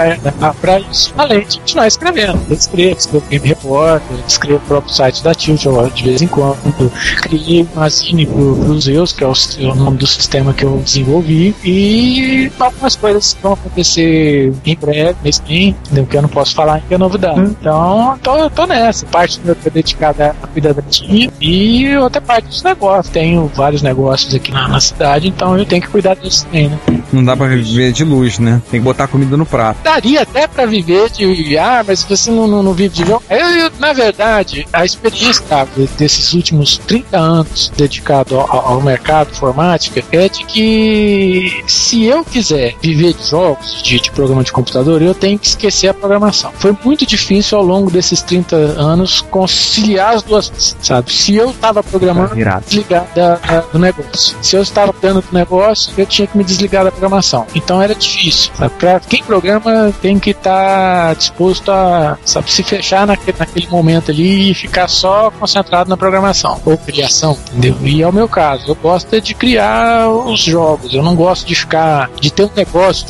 para 0.60 0.80
isso, 0.80 1.14
além 1.18 1.46
de 1.46 1.60
continuar 1.60 1.88
escrevendo. 1.88 2.40
Eu 2.50 2.56
escrevo, 2.56 2.98
escrevo 2.98 3.26
Game 3.30 3.48
Repórter, 3.48 4.18
escrevo 4.28 4.58
o 4.58 4.68
próprio 4.68 4.94
site 4.94 5.24
da 5.24 5.34
Tilt 5.34 5.58
de 5.94 6.04
vez 6.04 6.22
em 6.22 6.28
quando, 6.28 6.92
criei 7.22 7.68
uma 7.76 7.90
zine 7.90 8.26
pro, 8.26 8.56
pro 8.56 8.80
Zeus, 8.98 9.14
que 9.14 9.24
é 9.24 9.28
o, 9.28 9.34
é 9.34 9.72
o 9.72 9.76
nome 9.76 9.98
do 9.98 10.08
sistema 10.08 10.54
que 10.54 10.64
eu 10.64 10.78
desenvolvi, 10.78 11.56
e 11.64 12.52
algumas 12.60 12.96
coisas 12.96 13.38
vão 13.42 13.54
acontecer 13.54 14.54
em 14.66 14.76
breve, 14.76 15.16
mês 15.24 15.40
que 15.40 15.76
que 16.10 16.18
eu 16.18 16.22
não 16.22 16.30
posso 16.30 16.56
falar 16.56 16.82
que 16.88 16.94
é 16.94 16.98
novidade. 16.98 17.40
Então, 17.42 18.18
tô, 18.24 18.50
tô 18.50 18.66
nessa. 18.66 19.06
Parte 19.08 19.40
do 19.40 19.46
meu 19.46 19.56
tempo 19.56 19.68
é 19.68 19.72
dedicada 19.72 20.36
a 20.42 20.48
cuidar 20.48 20.74
da 20.74 20.82
tia 20.82 21.30
e 21.42 21.98
outra 21.98 22.22
parte 22.22 22.48
dos 22.48 22.64
negócios. 22.64 23.12
Tenho 23.14 23.52
vários 23.54 23.82
negócios 23.82 24.34
aqui 24.34 24.52
na, 24.52 24.68
na 24.68 24.80
cidade, 24.80 25.28
então 25.28 25.58
eu 25.58 25.66
tenho 25.66 25.82
que 25.82 25.88
cuidar 25.90 26.16
disso 26.16 26.46
também, 26.46 26.70
né? 26.70 26.80
não 27.12 27.24
dá 27.24 27.36
pra 27.36 27.48
viver 27.48 27.92
de 27.92 28.04
luz, 28.04 28.40
né? 28.40 28.62
Tem 28.70 28.80
que 28.80 28.84
botar 28.84 29.08
comida 29.08 29.36
no 29.38 29.46
prato. 29.46 29.80
daria 29.84 30.22
até 30.22 30.48
pra 30.48 30.66
viver 30.66 31.10
de 31.10 31.58
ah, 31.58 31.84
mas 31.86 32.04
você 32.04 32.32
não, 32.32 32.48
não, 32.48 32.64
não 32.64 32.74
vive 32.74 32.96
de 32.96 33.06
jogo. 33.06 33.24
Eu, 33.30 33.38
eu, 33.38 33.72
na 33.80 33.94
verdade, 33.94 34.68
a 34.72 34.86
experiência 34.86 35.44
cara, 35.46 35.68
desses 35.98 36.34
últimos 36.34 36.78
30 36.78 37.18
anos 37.18 37.72
dedicado 37.76 38.40
ao, 38.40 38.74
ao 38.74 38.82
mercado 38.88 39.32
informática 39.32 40.04
é 40.12 40.28
de 40.30 40.44
que 40.46 41.64
se 41.68 42.04
eu 42.06 42.24
quiser 42.24 42.76
viver 42.82 43.14
de 43.14 43.28
jogos, 43.28 43.82
de, 43.84 44.00
de 44.00 44.12
programa 44.12 44.44
de 44.44 44.52
computador, 44.52 45.02
eu 45.02 45.14
tenho 45.14 45.38
que 45.38 45.48
esquecer 45.48 45.88
a 45.90 45.94
programação. 45.94 46.52
Foi 46.58 46.76
muito 46.84 47.06
difícil 47.06 47.58
ao 47.58 47.64
longo 47.64 47.90
desses 47.92 48.22
30 48.22 48.56
anos 48.56 49.22
conciliar 49.22 50.16
as 50.16 50.24
duas 50.24 50.50
coisas, 50.50 50.76
sabe? 50.82 51.12
Se 51.14 51.36
eu 51.36 51.54
tava 51.54 51.84
programando, 51.84 52.30
Tá 52.30 52.36
virado. 52.36 52.64
desligar 52.66 53.08
da- 53.16 53.36
da- 53.36 53.60
do 53.72 53.80
negócio. 53.80 54.36
Se 54.42 54.56
eu 54.56 54.62
estava 54.62 54.94
dando 55.02 55.22
do 55.22 55.34
negócio, 55.34 55.94
eu 55.98 56.06
tinha 56.06 56.28
que 56.28 56.38
me 56.38 56.44
desligar 56.44 56.84
da 56.84 56.92
programação. 56.92 57.46
Então 57.56 57.82
era 57.82 57.94
difícil. 57.96 58.52
Sabe? 58.58 58.74
Pra 58.80 59.00
quem 59.00 59.24
programa 59.24 59.94
tem 60.02 60.18
que 60.20 60.32
estar 60.32 61.16
disposto 61.16 61.72
a 61.72 62.18
sabe, 62.24 62.52
se 62.52 62.64
fechar 62.64 63.06
naquele, 63.08 63.38
naquele 63.38 63.68
momento 63.68 64.12
ali 64.12 64.52
e 64.52 64.54
ficar 64.54 64.88
só 64.88 65.32
concentrado 65.32 65.90
na 65.90 65.98
programação 65.98 66.60
ou 66.66 66.78
criação, 66.78 67.38
entendeu? 67.52 67.76
E 67.84 68.02
é 68.02 68.08
o 68.08 68.14
meu 68.14 68.28
caso. 68.28 68.64
Eu 68.68 68.76
gosto 68.78 69.14
é 69.14 69.20
de 69.20 69.34
criar 69.34 70.10
os 70.10 70.42
jogos. 70.42 70.94
Eu 70.94 71.04
não 71.04 71.16
gosto 71.16 71.46
de 71.46 71.56
ficar 71.56 72.10
de 72.20 72.32
ter 72.32 72.44
um 72.44 72.52
negócio 72.56 73.06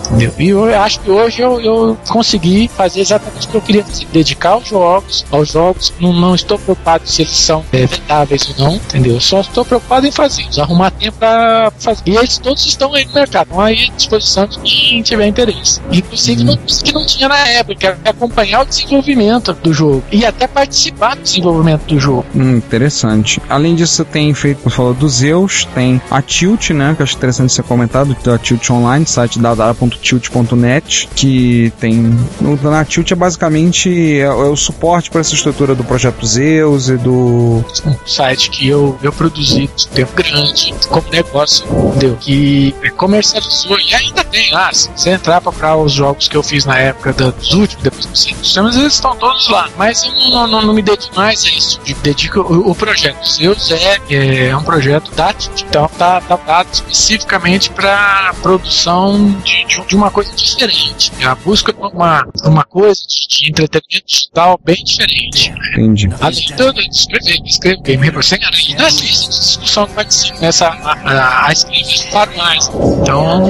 entendeu? 0.00 0.32
E 0.38 0.48
eu 0.48 0.80
acho 0.80 1.00
que 1.00 1.10
hoje 1.10 1.40
eu, 1.40 1.60
eu 1.60 1.98
consegui 2.08 2.68
fazer 2.68 3.00
exatamente 3.00 3.46
o 3.46 3.50
que 3.50 3.56
eu 3.56 3.60
queria 3.60 3.84
fazer, 3.84 4.06
dedicar 4.12 4.50
aos 4.50 4.68
jogos, 4.68 5.24
aos 5.30 5.48
jogos. 5.48 5.92
Não, 6.00 6.12
não 6.12 6.34
estou 6.34 6.58
preocupado 6.58 7.06
se 7.06 7.22
eles 7.22 7.36
são 7.36 7.64
é, 7.72 7.86
vendáveis 7.86 8.48
ou 8.50 8.64
não, 8.64 8.74
entendeu? 8.76 9.14
Eu 9.14 9.20
só 9.20 9.40
estou 9.40 9.64
preocupado 9.64 10.06
em 10.06 10.12
fazê-los, 10.12 10.58
arrumar 10.58 10.90
tempo 10.90 11.18
para 11.18 11.72
fazer. 11.78 12.02
E 12.06 12.16
eles 12.16 12.38
todos 12.38 12.64
estão 12.66 12.94
aí 12.94 13.04
no 13.04 13.12
mercado, 13.12 13.48
estão 13.48 13.60
aí 13.60 13.90
à 13.90 13.96
disposição 13.96 14.46
de 14.46 14.58
quem 14.58 15.02
tiver 15.02 15.26
interesse. 15.26 15.80
Inclusive 15.90 16.44
não, 16.44 16.56
que 16.56 16.92
não 16.92 17.06
tinha 17.06 17.28
na 17.28 17.48
época, 17.48 17.98
acompanhar 18.04 18.62
o 18.62 18.64
desenvolvimento 18.64 19.52
do 19.54 19.72
jogo 19.72 20.02
e 20.10 20.24
até 20.24 20.46
participar 20.46 21.16
do 21.16 21.22
desenvolvimento 21.22 21.82
do 21.86 21.98
jogo. 21.98 22.26
Hum, 22.34 22.56
interessante. 22.56 23.40
Além 23.48 23.74
disso, 23.74 23.94
você 23.94 24.04
tem 24.04 24.32
feito, 24.34 24.68
falou 24.70 24.94
do 25.00 25.08
Zeus, 25.08 25.66
tem 25.74 26.00
a 26.10 26.20
Tilt, 26.20 26.70
né? 26.70 26.94
Que 26.94 27.02
acho 27.02 27.16
interessante 27.16 27.52
ser 27.52 27.62
comentado, 27.62 28.14
da 28.22 28.38
Tilt 28.38 28.68
Online, 28.70 29.06
site 29.06 29.38
www.tilt.net, 29.38 31.08
que 31.16 31.72
tem. 31.80 32.14
Na 32.62 32.84
Tilt 32.84 33.10
é 33.10 33.14
basicamente 33.14 34.20
é, 34.20 34.24
é 34.24 34.28
o 34.28 34.56
suporte 34.56 35.10
para 35.10 35.22
essa 35.22 35.34
estrutura 35.34 35.74
do 35.74 35.82
projeto 35.82 36.24
Zeus 36.26 36.88
e 36.88 36.96
do. 36.96 37.64
site 38.06 38.50
que 38.50 38.68
eu, 38.68 38.98
eu 39.02 39.12
produzi 39.12 39.70
de 39.74 39.88
tempo 39.88 40.12
grande, 40.14 40.74
como 40.88 41.08
negócio, 41.10 41.64
entendeu? 41.88 42.16
Que 42.20 42.74
comercializou 42.96 43.78
e 43.80 43.94
ainda 43.94 44.22
tem 44.24 44.52
lá. 44.52 44.72
Se 44.72 44.90
você 44.94 45.10
entrar 45.10 45.40
para 45.40 45.50
procurar 45.50 45.76
os 45.76 45.92
jogos 45.92 46.28
que 46.28 46.36
eu 46.36 46.42
fiz 46.42 46.64
na 46.64 46.78
época 46.78 47.12
dos 47.12 47.52
últimos, 47.54 47.82
depois 47.82 48.06
dos 48.06 48.22
sistemas, 48.22 48.76
eles 48.76 48.94
estão 48.94 49.16
todos 49.16 49.48
lá. 49.48 49.68
Mas 49.78 50.04
eu 50.04 50.12
não, 50.30 50.46
não, 50.46 50.62
não 50.62 50.74
me 50.74 50.82
dedico 50.82 51.14
mais 51.16 51.44
a 51.44 51.48
isso. 51.48 51.80
Dedico 52.02 52.40
o, 52.40 52.70
o 52.70 52.74
projeto 52.74 53.26
Zeus 53.26 53.70
é, 53.70 54.48
é 54.48 54.56
um 54.56 54.62
projeto 54.62 54.89
da 54.98 55.32
Tilt. 55.32 55.62
então 55.62 55.88
tá, 55.98 56.20
tá 56.20 56.36
dado 56.36 56.72
especificamente 56.72 57.70
para 57.70 58.34
produção 58.42 59.30
de, 59.42 59.64
de, 59.64 59.86
de 59.86 59.96
uma 59.96 60.10
coisa 60.10 60.34
diferente. 60.34 61.12
A 61.24 61.34
busca 61.34 61.72
por 61.72 61.92
uma, 61.92 62.26
uma 62.44 62.64
coisa 62.64 63.00
de, 63.06 63.28
de 63.28 63.50
entretenimento 63.50 64.06
digital 64.06 64.58
bem 64.64 64.82
diferente. 64.82 65.52
Entendi. 65.72 66.08
Além 66.20 66.40
de 66.40 66.54
tudo, 66.54 66.80
escrever, 66.80 67.40
escrever 67.44 67.80
Game 67.82 68.08
aranha. 68.08 68.76
Não 68.78 68.86
existe 68.86 69.28
discussão 69.28 69.86
que 69.86 69.94
participa 69.94 70.38
nessa 70.40 70.66
a, 70.68 70.92
a, 70.92 71.46
a 71.46 71.52
escrever 71.52 72.10
para 72.10 72.30
mais. 72.36 72.68
Então, 72.68 73.46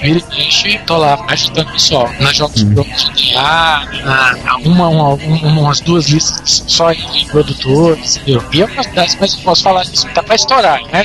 vira 0.00 0.18
e 0.18 0.36
mexe, 0.36 0.78
tô 0.86 0.96
lá 0.96 1.24
ajudando 1.28 1.68
o 1.68 1.72
pessoal. 1.72 2.10
Nas 2.20 2.36
jogos 2.36 2.54
de 2.54 2.64
GTA, 2.64 3.88
na, 4.04 4.36
na 4.36 4.56
uma, 4.58 4.88
uma, 4.88 5.08
uma, 5.14 5.60
umas 5.60 5.80
duas 5.80 6.08
listas 6.08 6.64
só 6.66 6.92
entre 6.92 7.24
produtores, 7.26 8.16
entendeu? 8.16 8.44
E 8.52 8.60
eu 8.60 8.68
posso 8.68 8.90
dar, 8.94 9.06
mas 9.20 9.34
eu 9.34 9.40
posso 9.40 9.62
falar 9.62 9.84
disso, 9.84 10.08
tá 10.14 10.22
pra 10.22 10.34
estourar, 10.64 10.82
né? 10.92 11.04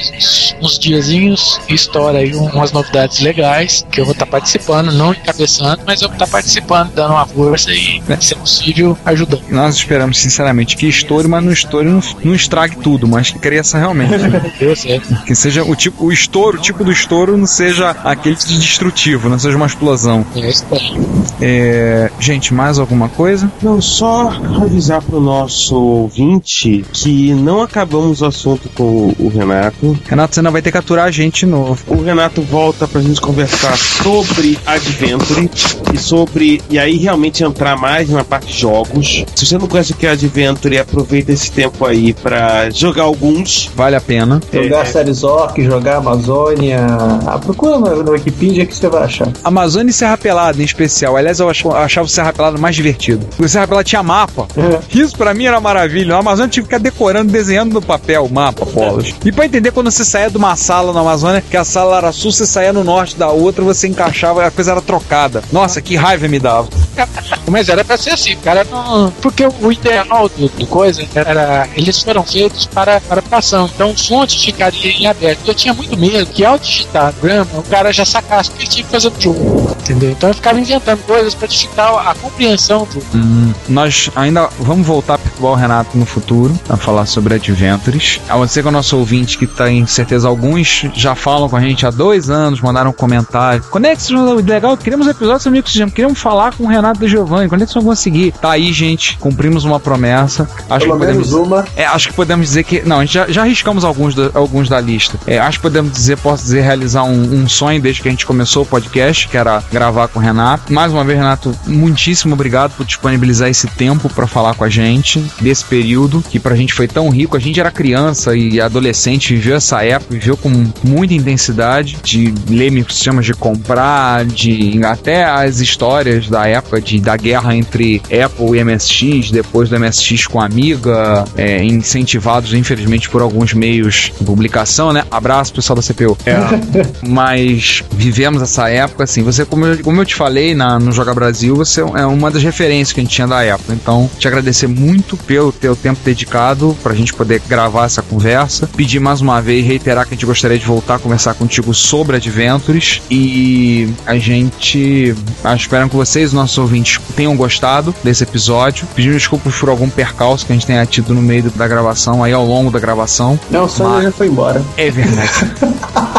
Uns, 0.62 0.80
diazinhos, 0.80 1.60
estoura 1.68 2.20
aí 2.20 2.34
um- 2.36 2.46
umas 2.50 2.72
novidades 2.72 3.20
legais 3.20 3.86
que 3.92 4.00
eu 4.00 4.06
vou 4.06 4.14
estar 4.14 4.26
participando, 4.26 4.92
não 4.92 5.12
encabeçando, 5.12 5.82
mas 5.86 6.02
eu 6.02 6.08
vou 6.08 6.16
estar 6.16 6.28
participando, 6.28 6.94
dando 6.94 7.12
uma 7.12 7.26
força 7.26 7.72
e, 7.72 8.02
se 8.22 8.34
é 8.34 8.38
possível, 8.38 8.98
ajudando. 9.06 9.42
Nós 9.50 9.76
esperamos, 9.76 10.18
sinceramente, 10.20 10.76
que 10.78 10.88
estoure, 10.88 11.28
mas 11.28 11.44
não 11.44 11.52
estoure, 11.52 11.88
não, 11.88 12.02
não 12.24 12.34
estrague 12.36 12.78
tudo, 12.78 13.08
mas 13.08 13.32
que 13.32 13.40
cresça 13.40 13.78
realmente. 13.78 14.12
Deu 14.60 14.76
certo. 14.76 15.24
que 15.26 15.36
seja 15.36 15.64
o 15.64 15.76
tipo, 15.76 16.06
o 16.06 16.12
estouro, 16.12 16.58
o 16.58 16.62
tipo 16.62 16.84
do 16.84 16.92
estouro 16.92 17.38
não 17.38 17.48
seja 17.48 17.90
aquele 18.04 18.36
de 18.36 18.58
destrutivo, 18.60 19.30
não 19.30 19.40
seja 19.40 19.58
uma 19.58 19.66
explosão. 19.68 20.26
É 20.36 20.50
isso 20.50 20.66
aí. 20.72 20.98
É, 21.42 22.12
gente, 22.20 22.54
mais 22.54 22.80
alguma 22.80 23.10
coisa? 23.10 23.52
Não, 23.62 23.82
só 23.82 24.30
avisar 24.62 25.02
pro 25.02 25.20
nosso 25.20 25.76
ouvinte 25.76 26.86
que 26.94 27.34
não 27.34 27.62
acabamos 27.62 28.22
o 28.22 28.26
assunto 28.26 28.70
com 28.70 29.14
o 29.18 29.30
Renato. 29.30 29.49
Renato. 29.54 29.98
Renato, 30.08 30.36
você 30.36 30.42
não 30.42 30.52
vai 30.52 30.62
ter 30.62 30.72
que 30.72 30.78
aturar 30.78 31.06
a 31.06 31.12
gente 31.12 31.46
de 31.46 31.46
novo. 31.52 31.84
O 31.88 32.02
Renato 32.02 32.42
volta 32.42 32.88
pra 32.88 33.02
gente 33.02 33.20
conversar 33.22 33.76
sobre 33.78 34.58
Adventure 34.66 35.50
e 35.94 35.98
sobre. 35.98 36.62
E 36.70 36.78
aí 36.80 36.98
realmente 36.98 37.44
entrar 37.44 37.78
mais 37.78 38.10
na 38.10 38.24
parte 38.24 38.48
de 38.48 38.60
jogos. 38.60 39.26
Se 39.36 39.46
você 39.46 39.58
não 39.58 39.68
conhece 39.68 39.92
o 39.92 39.96
que 39.96 40.06
é 40.06 40.12
Adventure, 40.12 40.78
aproveita 40.78 41.32
esse 41.32 41.52
tempo 41.52 41.86
aí 41.86 42.14
pra 42.14 42.70
jogar 42.70 43.04
alguns. 43.04 43.70
Vale 43.76 43.96
a 43.96 44.02
pena. 44.02 44.40
Jogar 44.52 44.86
Séries 44.86 45.24
Orc, 45.24 45.62
jogar 45.64 45.98
Amazônia. 45.98 46.80
Ah, 47.28 47.38
procura 47.40 47.78
no, 47.80 48.04
no 48.04 48.12
Wikipedia 48.12 48.66
que 48.66 48.76
você 48.76 48.88
vai 48.88 49.04
achar. 49.04 49.28
Amazônia 49.44 49.90
e 49.92 49.94
Serra 49.94 50.18
Pelada, 50.18 50.62
em 50.62 50.66
especial. 50.66 51.16
Aliás, 51.18 51.40
eu 51.40 51.50
ach- 51.50 51.66
eu 51.66 51.76
achava 51.76 52.06
o 52.06 52.10
Serra 52.10 52.34
Pelada 52.34 52.58
mais 52.58 52.76
divertido. 52.76 53.26
O 53.38 53.48
Serra 53.48 53.68
Pelada 53.68 53.84
tinha 53.84 54.04
mapa. 54.04 54.48
Isso 54.94 55.16
pra 55.18 55.34
mim 55.34 55.46
era 55.46 55.60
maravilha. 55.60 56.14
No 56.14 56.20
Amazônia 56.20 56.50
tive 56.50 56.68
que 56.68 56.74
ficar 56.76 56.82
decorando, 56.84 57.32
desenhando 57.32 57.74
no 57.74 57.82
papel 57.82 58.26
o 58.26 58.34
mapa, 58.34 58.66
bolas. 58.66 59.14
E 59.26 59.32
pra 59.40 59.46
entender 59.46 59.72
quando 59.72 59.90
você 59.90 60.04
saía 60.04 60.30
de 60.30 60.36
uma 60.36 60.54
sala 60.58 60.92
na 60.92 61.00
Amazônia, 61.00 61.42
que 61.42 61.56
a 61.56 61.64
sala 61.64 61.98
era 61.98 62.12
sul, 62.12 62.30
você 62.30 62.46
saía 62.46 62.74
no 62.74 62.84
norte 62.84 63.16
da 63.16 63.30
outra, 63.30 63.64
você 63.64 63.88
encaixava, 63.88 64.46
a 64.46 64.52
coisa 64.52 64.72
era 64.72 64.82
trocada. 64.82 65.42
Nossa, 65.50 65.82
que 65.82 65.96
raiva 65.96 66.28
me 66.28 66.40
dava. 66.40 66.68
Mas 67.50 67.70
era 67.70 67.84
pra 67.84 67.98
ser 67.98 68.12
assim, 68.12 68.36
cara. 68.38 68.66
Não... 68.70 69.12
Porque 69.22 69.48
o 69.62 69.72
ideal 69.72 70.30
do, 70.30 70.50
do 70.50 70.68
coisa 70.68 71.06
era. 71.16 71.68
Eles 71.76 72.02
foram 72.04 72.24
feitos 72.24 72.66
para 72.66 73.02
adaptação. 73.10 73.70
Então 73.74 73.96
fontes 73.96 74.44
ficariam 74.44 74.84
em 74.84 75.08
aberto. 75.08 75.48
Eu 75.48 75.54
tinha 75.54 75.74
muito 75.74 75.98
medo 75.98 76.26
que 76.28 76.44
ao 76.44 76.60
digitar 76.60 77.14
grama, 77.22 77.50
o 77.56 77.64
cara 77.64 77.92
já 77.92 78.06
sacasse 78.06 78.52
que 78.52 78.62
ele 78.62 78.68
tinha 78.68 78.84
que 78.84 78.92
fazer 78.92 79.10
no 79.10 79.22
jogo. 79.22 79.78
Entendeu? 79.80 80.12
Então 80.12 80.30
eu 80.30 80.36
ficava 80.36 80.60
inventando 80.60 81.02
coisas 81.06 81.34
pra 81.34 81.48
dificultar 81.48 82.08
a 82.08 82.14
compreensão 82.16 82.88
do. 82.94 83.18
Hum, 83.18 83.54
nós 83.68 84.12
ainda 84.16 84.50
vamos 84.60 84.86
voltar 84.86 85.16
a 85.16 85.18
perturbar 85.18 85.52
o 85.52 85.56
Renato 85.56 85.98
no 85.98 86.06
futuro 86.06 86.58
a 86.70 86.78
falar 86.78 87.06
sobre 87.06 87.36
Adventures. 87.36 88.20
A 88.30 88.38
você 88.38 88.62
que 88.62 88.68
é 88.68 88.70
o 88.70 88.72
nosso 88.72 88.98
ouvinte, 88.98 89.29
que 89.38 89.48
tem 89.48 89.86
certeza 89.86 90.28
alguns 90.28 90.86
já 90.94 91.16
falam 91.16 91.50
com 91.50 91.56
a 91.56 91.62
gente 91.62 91.86
há 91.86 91.92
dois 91.92 92.30
anos, 92.30 92.62
mandaram 92.62 92.90
um 92.92 92.94
comentário. 92.94 93.64
Quando 93.70 93.86
é 93.86 93.96
que 93.96 94.02
vocês 94.02 94.18
vão 94.20 94.36
legal? 94.36 94.76
Queremos 94.78 95.08
episódios 95.08 95.44
sobre 95.44 95.60
System, 95.66 95.90
queremos 95.90 96.20
falar 96.20 96.54
com 96.56 96.64
o 96.64 96.68
Renato 96.68 97.04
e 97.04 97.08
Giovanni. 97.08 97.50
Quando 97.50 97.62
é 97.64 97.66
que 97.66 97.72
vocês 97.72 97.84
vão 97.84 97.92
conseguir? 97.92 98.32
Tá 98.42 98.52
aí, 98.52 98.72
gente. 98.74 99.18
Cumprimos 99.18 99.66
uma 99.66 99.80
promessa. 99.80 100.50
Acho 100.70 100.86
Pelo 100.86 101.00
que 101.00 101.06
podemos 101.06 101.28
menos 101.32 101.34
uma. 101.48 101.66
é, 101.76 101.86
acho 101.86 102.08
que 102.10 102.14
podemos 102.14 102.48
dizer 102.48 102.64
que. 102.64 102.82
Não, 102.82 103.00
a 103.00 103.06
gente 103.06 103.14
já, 103.14 103.28
já 103.28 103.42
arriscamos 103.42 103.84
alguns, 103.84 104.16
da- 104.16 104.32
alguns 104.34 104.70
da 104.70 104.80
lista. 104.80 105.20
É, 105.28 105.38
acho 105.40 105.58
que 105.60 105.64
podemos 105.64 105.92
dizer, 105.92 106.18
posso 106.18 106.44
dizer, 106.44 106.62
realizar 106.62 107.04
um, 107.04 107.42
um 107.44 107.48
sonho 107.50 107.82
desde 107.82 108.02
que 108.02 108.08
a 108.08 108.12
gente 108.12 108.26
começou 108.26 108.64
o 108.64 108.66
podcast, 108.66 109.28
que 109.28 109.38
era 109.38 109.62
gravar 109.72 110.08
com 110.08 110.20
o 110.20 110.22
Renato. 110.22 110.72
Mais 110.72 110.92
uma 110.94 111.04
vez, 111.04 111.18
Renato, 111.18 111.56
muitíssimo 111.68 112.34
obrigado 112.34 112.72
por 112.76 112.86
disponibilizar 112.86 113.50
esse 113.50 113.68
tempo 113.68 114.10
pra 114.10 114.28
falar 114.28 114.54
com 114.56 114.64
a 114.64 114.70
gente 114.70 115.20
desse 115.42 115.66
período, 115.66 116.24
que 116.30 116.40
pra 116.40 116.56
gente 116.56 116.74
foi 116.74 116.88
tão 116.88 117.10
rico. 117.10 117.36
A 117.36 117.40
gente 117.40 117.60
era 117.60 117.72
criança 117.72 118.36
e 118.36 118.60
adolescente, 118.62 119.19
viveu 119.28 119.56
essa 119.56 119.84
época, 119.84 120.14
viveu 120.14 120.38
com 120.38 120.50
muita 120.84 121.14
intensidade 121.14 121.98
de 122.04 122.34
ler 122.50 122.72
microsistemas, 122.72 123.26
de 123.26 123.34
comprar, 123.34 124.26
de 124.26 124.80
até 124.84 125.26
as 125.26 125.60
histórias 125.60 126.30
da 126.30 126.48
época 126.48 126.80
de, 126.82 127.00
da 127.00 127.18
guerra 127.18 127.56
entre 127.56 128.02
Apple 128.24 128.58
e 128.58 128.64
MSX, 128.64 129.32
depois 129.32 129.70
do 129.70 129.80
MSX 129.80 130.28
com 130.28 130.40
a 130.40 130.46
Amiga, 130.46 131.26
é, 131.38 131.64
incentivados, 131.64 132.54
infelizmente, 132.54 133.10
por 133.10 133.22
alguns 133.22 133.54
meios 133.54 134.12
de 134.18 134.26
publicação, 134.26 134.92
né? 134.92 135.04
Abraço, 135.12 135.54
pessoal 135.54 135.76
da 135.76 135.82
CPU. 135.82 136.18
Mas 137.08 137.84
vivemos 137.92 138.42
essa 138.42 138.70
época, 138.70 139.04
assim, 139.04 139.24
você, 139.24 139.46
como 139.46 139.66
eu, 139.66 139.84
como 139.84 140.02
eu 140.02 140.06
te 140.06 140.16
falei 140.16 140.54
na, 140.56 140.80
no 140.80 140.92
Joga 140.92 141.14
Brasil, 141.14 141.56
você 141.56 141.82
é 141.82 142.06
uma 142.06 142.32
das 142.32 142.44
referências 142.44 142.94
que 142.94 143.00
a 143.00 143.04
gente 143.04 143.14
tinha 143.14 143.28
da 143.28 143.44
época. 143.44 143.74
Então, 143.74 144.10
te 144.18 144.28
agradecer 144.28 144.68
muito 144.68 145.18
pelo 145.18 145.52
teu 145.52 145.76
tempo 145.76 146.00
dedicado 146.04 146.76
pra 146.82 146.94
gente 146.94 147.14
poder 147.14 147.42
gravar 147.48 147.86
essa 147.86 148.02
conversa. 148.02 148.68
Pedir 148.76 149.00
mais 149.00 149.09
uma 149.22 149.42
vez, 149.42 149.66
reiterar 149.66 150.06
que 150.06 150.14
a 150.14 150.16
gente 150.16 150.26
gostaria 150.26 150.58
de 150.58 150.66
voltar 150.66 150.96
a 150.96 151.00
conversar 151.00 151.34
contigo 151.34 151.74
sobre 151.74 152.18
Adventures. 152.18 153.02
E 153.10 153.90
a 154.06 154.18
gente 154.18 155.16
ah, 155.44 155.56
espero 155.56 155.90
que 155.90 155.96
vocês, 155.96 156.32
nossos 156.34 156.58
ouvintes, 156.58 157.00
tenham 157.16 157.36
gostado 157.36 157.94
desse 158.04 158.24
episódio. 158.24 158.88
Pedir 158.96 159.14
desculpas 159.14 159.56
por 159.56 159.70
algum 159.70 159.90
percalço 159.90 160.46
que 160.46 160.52
a 160.52 160.56
gente 160.56 160.68
tenha 160.68 160.86
tido 160.86 161.14
no 161.14 161.22
meio 161.22 161.50
da 161.52 161.68
gravação, 161.68 162.24
aí 162.24 162.34
ao 162.34 162.46
longo 162.46 162.70
da 162.72 162.80
gravação. 162.80 163.40
Não, 163.50 163.66
o 163.66 163.70
Sônia 163.70 163.94
Mas- 163.96 164.04
já 164.06 164.12
foi 164.12 164.28
embora. 164.28 164.64
É 164.78 164.92
verdade. 164.92 165.30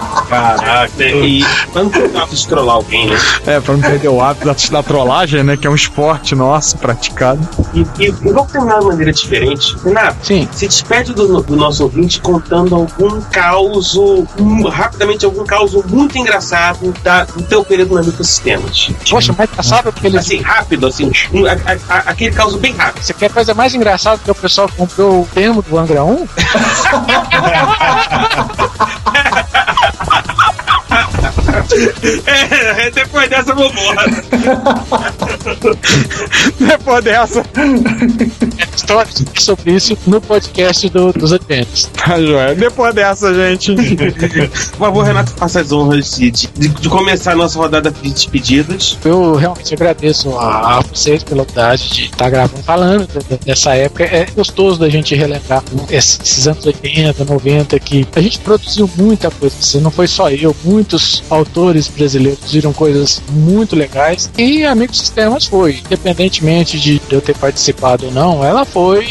Caraca, 0.30 1.02
e 1.04 1.44
quando 1.72 1.90
tu 1.92 2.08
tava 2.10 2.32
escrolar 2.32 2.76
alguém, 2.76 3.08
né? 3.08 3.18
é, 3.46 3.60
pra 3.60 3.74
não 3.74 3.80
perder 3.80 4.08
o 4.08 4.20
hábito 4.22 4.46
da, 4.70 4.82
trollagem, 4.82 5.42
né? 5.42 5.56
Que 5.56 5.66
é 5.66 5.70
um 5.70 5.74
esporte 5.74 6.34
nosso 6.34 6.78
praticado. 6.78 7.40
E, 7.74 7.80
e, 7.98 8.06
e 8.06 8.10
vamos 8.10 8.50
terminar 8.52 8.78
de 8.80 8.86
maneira 8.86 9.12
diferente. 9.12 9.76
Renato, 9.84 10.26
Sim. 10.26 10.48
se 10.52 10.68
despede 10.68 11.12
do, 11.12 11.42
do 11.42 11.56
nosso 11.56 11.82
ouvinte 11.82 12.20
contando 12.20 12.74
algum 12.74 13.20
caos, 13.22 13.94
um, 13.96 14.24
rapidamente, 14.68 15.24
algum 15.24 15.44
caos 15.44 15.72
muito 15.86 16.16
engraçado 16.16 16.94
da, 17.02 17.24
do 17.24 17.42
teu 17.42 17.64
período 17.64 17.94
na 17.94 18.02
microsistemas. 18.02 18.90
Poxa, 19.08 19.34
mas 19.36 19.50
engraçado 19.50 19.92
porque 19.92 20.06
eles. 20.06 20.20
Assim, 20.20 20.40
rápido, 20.40 20.86
assim, 20.86 21.10
um, 21.32 21.46
a- 21.46 21.52
a- 21.52 21.94
a- 21.94 21.98
aquele 22.10 22.32
caos 22.34 22.54
bem 22.56 22.74
rápido. 22.74 23.02
Você 23.02 23.12
quer 23.14 23.30
coisa 23.30 23.54
mais 23.54 23.74
engraçada 23.74 24.20
que 24.22 24.30
o 24.30 24.34
pessoal 24.34 24.68
comprou 24.76 25.22
o 25.22 25.28
termo 25.34 25.62
do 25.62 25.78
Angra 25.78 26.04
1? 26.04 26.28
É, 32.26 32.69
depois 32.92 33.28
dessa 33.30 33.50
eu 33.50 33.56
vou 33.56 33.70
embora. 33.70 34.10
Depois 36.58 37.04
dessa, 37.04 37.42
Histórias 38.76 39.22
sobre 39.38 39.72
isso 39.74 39.96
no 40.06 40.20
podcast 40.20 40.88
do, 40.88 41.12
dos 41.12 41.32
Adventures. 41.32 41.88
tá 41.96 42.20
joia. 42.20 42.54
Depois 42.54 42.94
dessa, 42.94 43.32
gente. 43.34 43.74
Por 43.74 44.78
favor, 44.78 45.04
Renato, 45.04 45.32
faça 45.32 45.60
as 45.60 45.72
honras 45.72 46.12
de, 46.16 46.30
de, 46.30 46.46
de 46.68 46.88
começar 46.88 47.32
a 47.32 47.36
nossa 47.36 47.58
rodada 47.58 47.90
de 47.90 48.10
despedidas. 48.10 48.98
Eu 49.04 49.34
realmente 49.36 49.72
agradeço 49.74 50.30
a, 50.36 50.78
a 50.78 50.80
vocês 50.80 51.22
pela 51.22 51.42
oportunidade 51.42 51.88
de 51.90 52.04
estar 52.04 52.30
gravando, 52.30 52.62
falando 52.62 53.06
de- 53.06 53.36
de- 53.36 53.44
dessa 53.44 53.74
época. 53.74 54.04
É 54.04 54.26
gostoso 54.34 54.78
da 54.80 54.88
gente 54.88 55.14
relembrar 55.14 55.62
esses, 55.90 56.18
esses 56.22 56.46
anos 56.48 56.64
80, 56.64 57.24
90, 57.24 57.78
que 57.80 58.06
a 58.14 58.20
gente 58.20 58.38
produziu 58.40 58.90
muita 58.96 59.30
coisa. 59.30 59.54
Assim, 59.58 59.80
não 59.80 59.90
foi 59.90 60.06
só 60.06 60.30
eu, 60.30 60.54
muitos 60.64 61.22
autores 61.30 61.88
brasileiros 61.88 62.50
viram 62.52 62.72
coisas 62.80 63.20
muito 63.28 63.76
legais. 63.76 64.30
E 64.38 64.64
Amigos 64.64 64.98
Sistemas 64.98 65.44
foi, 65.44 65.82
independentemente 65.84 66.80
de 66.80 66.98
eu 67.10 67.20
ter 67.20 67.36
participado 67.36 68.06
ou 68.06 68.12
não, 68.12 68.42
ela 68.42 68.64
foi 68.64 69.06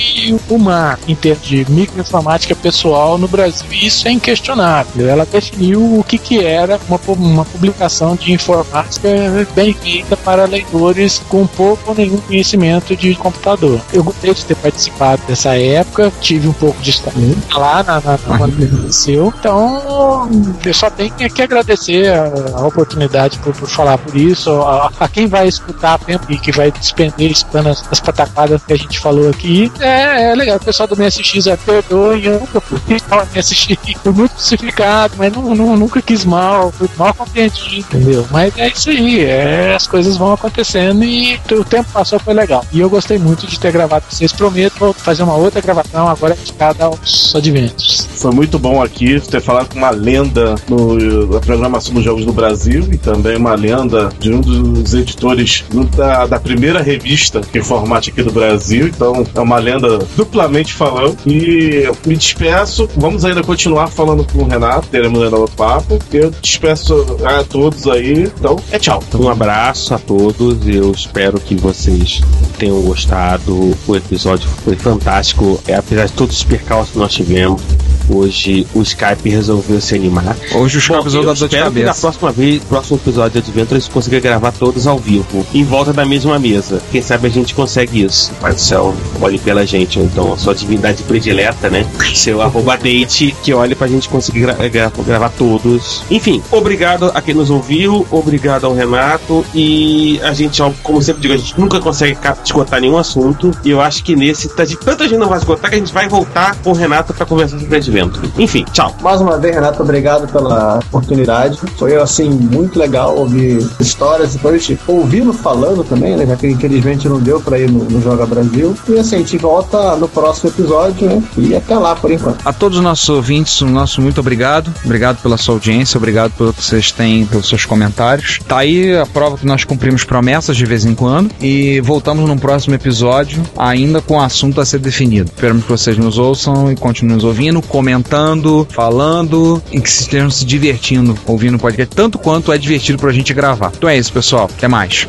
uma 0.49 0.97
em 1.07 1.13
termos 1.13 1.45
de 1.45 1.69
microinformática 1.69 2.55
pessoal 2.55 3.19
no 3.19 3.27
Brasil. 3.27 3.67
E 3.71 3.85
isso 3.85 4.07
é 4.07 4.11
inquestionável. 4.11 5.07
Ela 5.07 5.23
definiu 5.23 5.99
o 5.99 6.03
que, 6.03 6.17
que 6.17 6.43
era 6.43 6.79
uma, 6.87 6.99
uma 7.15 7.45
publicação 7.45 8.15
de 8.15 8.33
informática 8.33 9.07
bem 9.55 9.71
feita 9.73 10.17
para 10.17 10.45
leitores 10.45 11.21
com 11.29 11.45
pouco 11.45 11.91
ou 11.91 11.95
nenhum 11.95 12.17
conhecimento 12.17 12.95
de 12.95 13.13
computador. 13.13 13.79
Eu 13.93 14.03
gostei 14.03 14.33
de 14.33 14.45
ter 14.45 14.55
participado 14.55 15.21
dessa 15.27 15.55
época, 15.55 16.11
tive 16.19 16.47
um 16.47 16.53
pouco 16.53 16.81
de 16.81 16.89
estar 16.89 17.11
lá 17.53 17.83
na, 17.83 18.01
na, 18.01 18.11
na 18.11 18.37
quando 18.37 18.63
aconteceu. 18.63 19.31
Então, 19.39 20.27
eu 20.65 20.73
só 20.73 20.89
tenho 20.89 21.13
que 21.13 21.41
agradecer 21.41 22.07
a, 22.07 22.31
a 22.55 22.65
oportunidade 22.65 23.37
por, 23.39 23.53
por 23.59 23.69
falar 23.69 23.97
por 23.97 24.15
isso, 24.15 24.49
a, 24.61 24.91
a 24.99 25.07
quem 25.07 25.27
vai 25.27 25.47
escutar 25.47 25.99
tempo 25.99 26.25
e 26.29 26.37
que 26.39 26.51
vai 26.51 26.71
despender 26.71 27.29
escutando 27.31 27.67
as, 27.67 27.83
as 27.91 27.99
patacadas 27.99 28.61
que 28.63 28.73
a 28.73 28.77
gente 28.77 28.99
falou 28.99 29.29
aqui. 29.29 29.71
É, 29.79 30.31
é 30.31 30.35
legal, 30.35 30.57
o 30.57 30.59
pessoal 30.63 30.87
do 30.87 30.95
MSX 30.95 31.47
é 31.47 31.57
perdoe, 31.57 32.25
eu 32.25 32.39
nunca 32.39 32.61
fui 32.61 32.79
ao 33.11 33.25
MSX, 33.25 33.77
fui 34.01 34.11
muito 34.11 34.31
crucificado, 34.33 35.13
mas 35.17 35.33
não, 35.33 35.55
não- 35.55 35.77
nunca 35.77 36.01
quis 36.01 36.25
mal, 36.25 36.71
fui 36.71 36.89
mal 36.97 37.13
compreendido, 37.13 37.77
entendeu? 37.77 38.25
Mas 38.31 38.57
é 38.57 38.67
isso 38.69 38.89
aí, 38.89 39.23
é, 39.25 39.75
as 39.75 39.87
coisas 39.87 40.17
vão 40.17 40.33
acontecendo 40.33 41.03
e 41.03 41.39
o 41.51 41.63
tempo 41.63 41.89
passou, 41.91 42.19
foi 42.19 42.33
legal. 42.33 42.63
E 42.71 42.79
eu 42.79 42.89
gostei 42.89 43.17
muito 43.17 43.45
de 43.45 43.59
ter 43.59 43.71
gravado 43.71 44.05
com 44.05 44.15
vocês, 44.15 44.31
prometo 44.31 44.93
fazer 44.97 45.23
uma 45.23 45.35
outra 45.35 45.61
gravação 45.61 46.07
agora 46.07 46.35
dedicada 46.35 46.85
aos 46.85 47.33
Adventures. 47.35 48.07
Foi 48.15 48.31
muito 48.31 48.57
bom 48.59 48.81
aqui 48.81 49.19
ter 49.19 49.41
falado 49.41 49.69
com 49.69 49.77
uma 49.77 49.89
lenda 49.89 50.55
no, 50.67 51.27
na 51.33 51.39
programação 51.39 51.93
dos 51.93 52.03
jogos 52.03 52.25
do 52.25 52.33
Brasil 52.33 52.87
e 52.91 52.97
também 52.97 53.38
uma 53.39 53.55
lenda 53.55 54.09
de 54.19 54.31
um 54.31 54.41
dos 54.41 54.93
editores 54.93 55.63
da, 55.95 56.25
da 56.25 56.39
primeira 56.39 56.81
revista 56.81 57.41
informática 57.53 58.21
aqui 58.21 58.29
do 58.29 58.33
Brasil. 58.33 58.87
Então 58.87 59.25
é 59.33 59.39
uma 59.39 59.57
lenda 59.57 59.99
duplamente 60.15 60.73
falando. 60.73 61.17
E 61.25 61.89
me 62.05 62.15
despeço. 62.15 62.89
Vamos 62.95 63.25
ainda 63.25 63.41
continuar 63.43 63.87
falando 63.87 64.25
com 64.25 64.39
o 64.39 64.47
Renato, 64.47 64.87
teremos 64.87 65.21
ainda 65.21 65.37
outro 65.37 65.55
papo. 65.55 65.99
Eu 66.11 66.31
despeço 66.41 67.17
a 67.23 67.43
todos 67.43 67.87
aí. 67.87 68.23
Então 68.23 68.57
é 68.71 68.77
tchau. 68.77 69.01
Um 69.15 69.29
abraço 69.29 69.93
a 69.93 69.97
todos. 69.97 70.67
Eu 70.67 70.91
espero 70.91 71.39
que 71.39 71.55
vocês 71.55 72.21
tenham 72.57 72.81
gostado. 72.81 73.75
O 73.87 73.95
episódio 73.95 74.49
foi 74.63 74.75
fantástico. 74.75 75.59
É, 75.67 75.75
apesar 75.75 76.05
de 76.05 76.13
todos 76.13 76.37
os 76.37 76.43
percalços 76.43 76.93
que 76.93 76.99
nós 76.99 77.13
tivemos, 77.13 77.61
Hoje 78.09 78.65
o 78.73 78.81
Skype 78.81 79.29
resolveu 79.29 79.79
se 79.79 79.95
animar. 79.95 80.35
Hoje 80.55 80.77
o 80.77 80.79
Skype 80.79 81.03
resolveu 81.03 81.29
eu 81.29 81.35
dar 81.35 81.39
dor 81.39 81.47
de 81.49 81.55
espero 81.55 81.71
que 81.71 81.79
na 81.79 81.85
cabeça. 81.85 82.01
próxima 82.01 82.31
vez, 82.31 82.63
próximo 82.63 82.97
episódio 82.97 83.31
de 83.41 83.49
Adventure, 83.49 83.77
a 83.77 83.79
gente 83.79 83.91
consiga 83.91 84.19
gravar 84.19 84.51
todos 84.51 84.87
ao 84.87 84.97
vivo, 84.97 85.45
em 85.53 85.63
volta 85.63 85.93
da 85.93 86.05
mesma 86.05 86.37
mesa. 86.39 86.81
Quem 86.91 87.01
sabe 87.01 87.27
a 87.27 87.29
gente 87.29 87.53
consegue 87.53 88.03
isso. 88.03 88.31
Pai 88.41 88.53
do 88.53 88.59
céu, 88.59 88.95
olhe 89.21 89.37
pela 89.37 89.65
gente, 89.65 89.99
então 89.99 90.33
a 90.33 90.37
sua 90.37 90.55
divindade 90.55 91.03
predileta, 91.03 91.69
né? 91.69 91.85
Seu 92.15 92.41
arroba 92.41 92.75
date, 92.77 93.35
que 93.43 93.53
olhe 93.53 93.75
pra 93.75 93.87
gente 93.87 94.09
conseguir 94.09 94.41
gra- 94.41 94.67
gra- 94.69 94.91
gravar 95.05 95.29
todos. 95.29 96.03
Enfim, 96.09 96.41
obrigado 96.51 97.11
a 97.13 97.21
quem 97.21 97.33
nos 97.35 97.49
ouviu, 97.49 98.05
obrigado 98.09 98.65
ao 98.65 98.73
Renato, 98.73 99.45
e 99.53 100.19
a 100.23 100.33
gente, 100.33 100.61
como 100.83 101.01
sempre 101.01 101.21
digo, 101.21 101.33
a 101.33 101.37
gente 101.37 101.59
nunca 101.59 101.79
consegue 101.79 102.17
esgotar 102.43 102.81
nenhum 102.81 102.97
assunto, 102.97 103.51
e 103.63 103.69
eu 103.69 103.79
acho 103.81 104.03
que 104.03 104.15
nesse, 104.15 104.49
tá 104.49 104.65
de 104.65 104.75
tanta 104.75 105.03
gente 105.07 105.17
não 105.19 105.29
vai 105.29 105.37
esgotar 105.37 105.69
que 105.69 105.75
a 105.75 105.79
gente 105.79 105.93
vai 105.93 106.07
voltar 106.07 106.55
com 106.63 106.71
o 106.71 106.73
Renato 106.73 107.13
pra 107.13 107.25
conversar 107.25 107.59
sobre 107.59 107.77
Adventure. 107.99 108.31
Enfim, 108.37 108.65
tchau. 108.71 108.95
Mais 109.01 109.21
uma 109.21 109.37
vez, 109.37 109.55
Renato, 109.55 109.81
obrigado 109.83 110.31
pela 110.31 110.79
oportunidade. 110.87 111.59
Foi, 111.77 111.95
assim, 111.95 112.29
muito 112.29 112.79
legal 112.79 113.17
ouvir 113.17 113.67
histórias, 113.79 114.33
depois 114.33 114.69
ouvi-lo 114.87 115.33
falando 115.33 115.83
também, 115.83 116.15
né? 116.15 116.25
Já 116.25 116.35
que 116.35 116.47
infelizmente 116.47 117.07
não 117.07 117.19
deu 117.19 117.39
pra 117.39 117.59
ir 117.59 117.69
no, 117.69 117.83
no 117.83 118.01
Joga 118.01 118.25
Brasil. 118.25 118.75
E 118.87 118.97
assim, 118.97 119.15
a 119.15 119.19
gente 119.19 119.37
volta 119.37 119.95
no 119.95 120.07
próximo 120.07 120.49
episódio, 120.49 121.07
né? 121.07 121.23
E 121.37 121.55
até 121.55 121.77
lá, 121.77 121.95
por 121.95 122.11
enquanto. 122.11 122.39
A 122.45 122.53
todos 122.53 122.77
os 122.77 122.83
nossos 122.83 123.07
ouvintes, 123.09 123.61
o 123.61 123.67
nosso 123.67 124.01
muito 124.01 124.19
obrigado. 124.19 124.71
Obrigado 124.83 125.21
pela 125.21 125.37
sua 125.37 125.55
audiência, 125.55 125.97
obrigado 125.97 126.31
pelo 126.31 126.53
que 126.53 126.63
vocês 126.63 126.91
têm, 126.91 127.25
pelos 127.25 127.47
seus 127.47 127.65
comentários. 127.65 128.39
Tá 128.47 128.59
aí 128.59 128.95
a 128.95 129.05
prova 129.05 129.37
que 129.37 129.45
nós 129.45 129.63
cumprimos 129.63 130.03
promessas 130.03 130.55
de 130.55 130.65
vez 130.65 130.85
em 130.85 130.95
quando. 130.95 131.31
E 131.41 131.81
voltamos 131.81 132.27
num 132.27 132.37
próximo 132.37 132.75
episódio, 132.75 133.41
ainda 133.57 134.01
com 134.01 134.15
o 134.15 134.21
assunto 134.21 134.61
a 134.61 134.65
ser 134.65 134.79
definido. 134.79 135.31
Esperamos 135.33 135.63
que 135.63 135.71
vocês 135.71 135.97
nos 135.97 136.17
ouçam 136.17 136.71
e 136.71 136.75
continuem 136.75 137.15
nos 137.15 137.23
ouvindo, 137.23 137.61
comentando, 137.89 138.67
falando 138.69 139.61
e 139.71 139.81
que 139.81 139.89
estejam 139.89 140.29
se 140.29 140.45
divertindo 140.45 141.17
ouvindo 141.25 141.55
o 141.55 141.59
podcast, 141.59 141.95
tanto 141.95 142.19
quanto 142.19 142.53
é 142.53 142.57
divertido 142.57 142.99
pra 142.99 143.11
gente 143.11 143.33
gravar. 143.33 143.71
Então 143.75 143.89
é 143.89 143.97
isso, 143.97 144.13
pessoal. 144.13 144.49
Até 144.55 144.67
mais. 144.67 145.07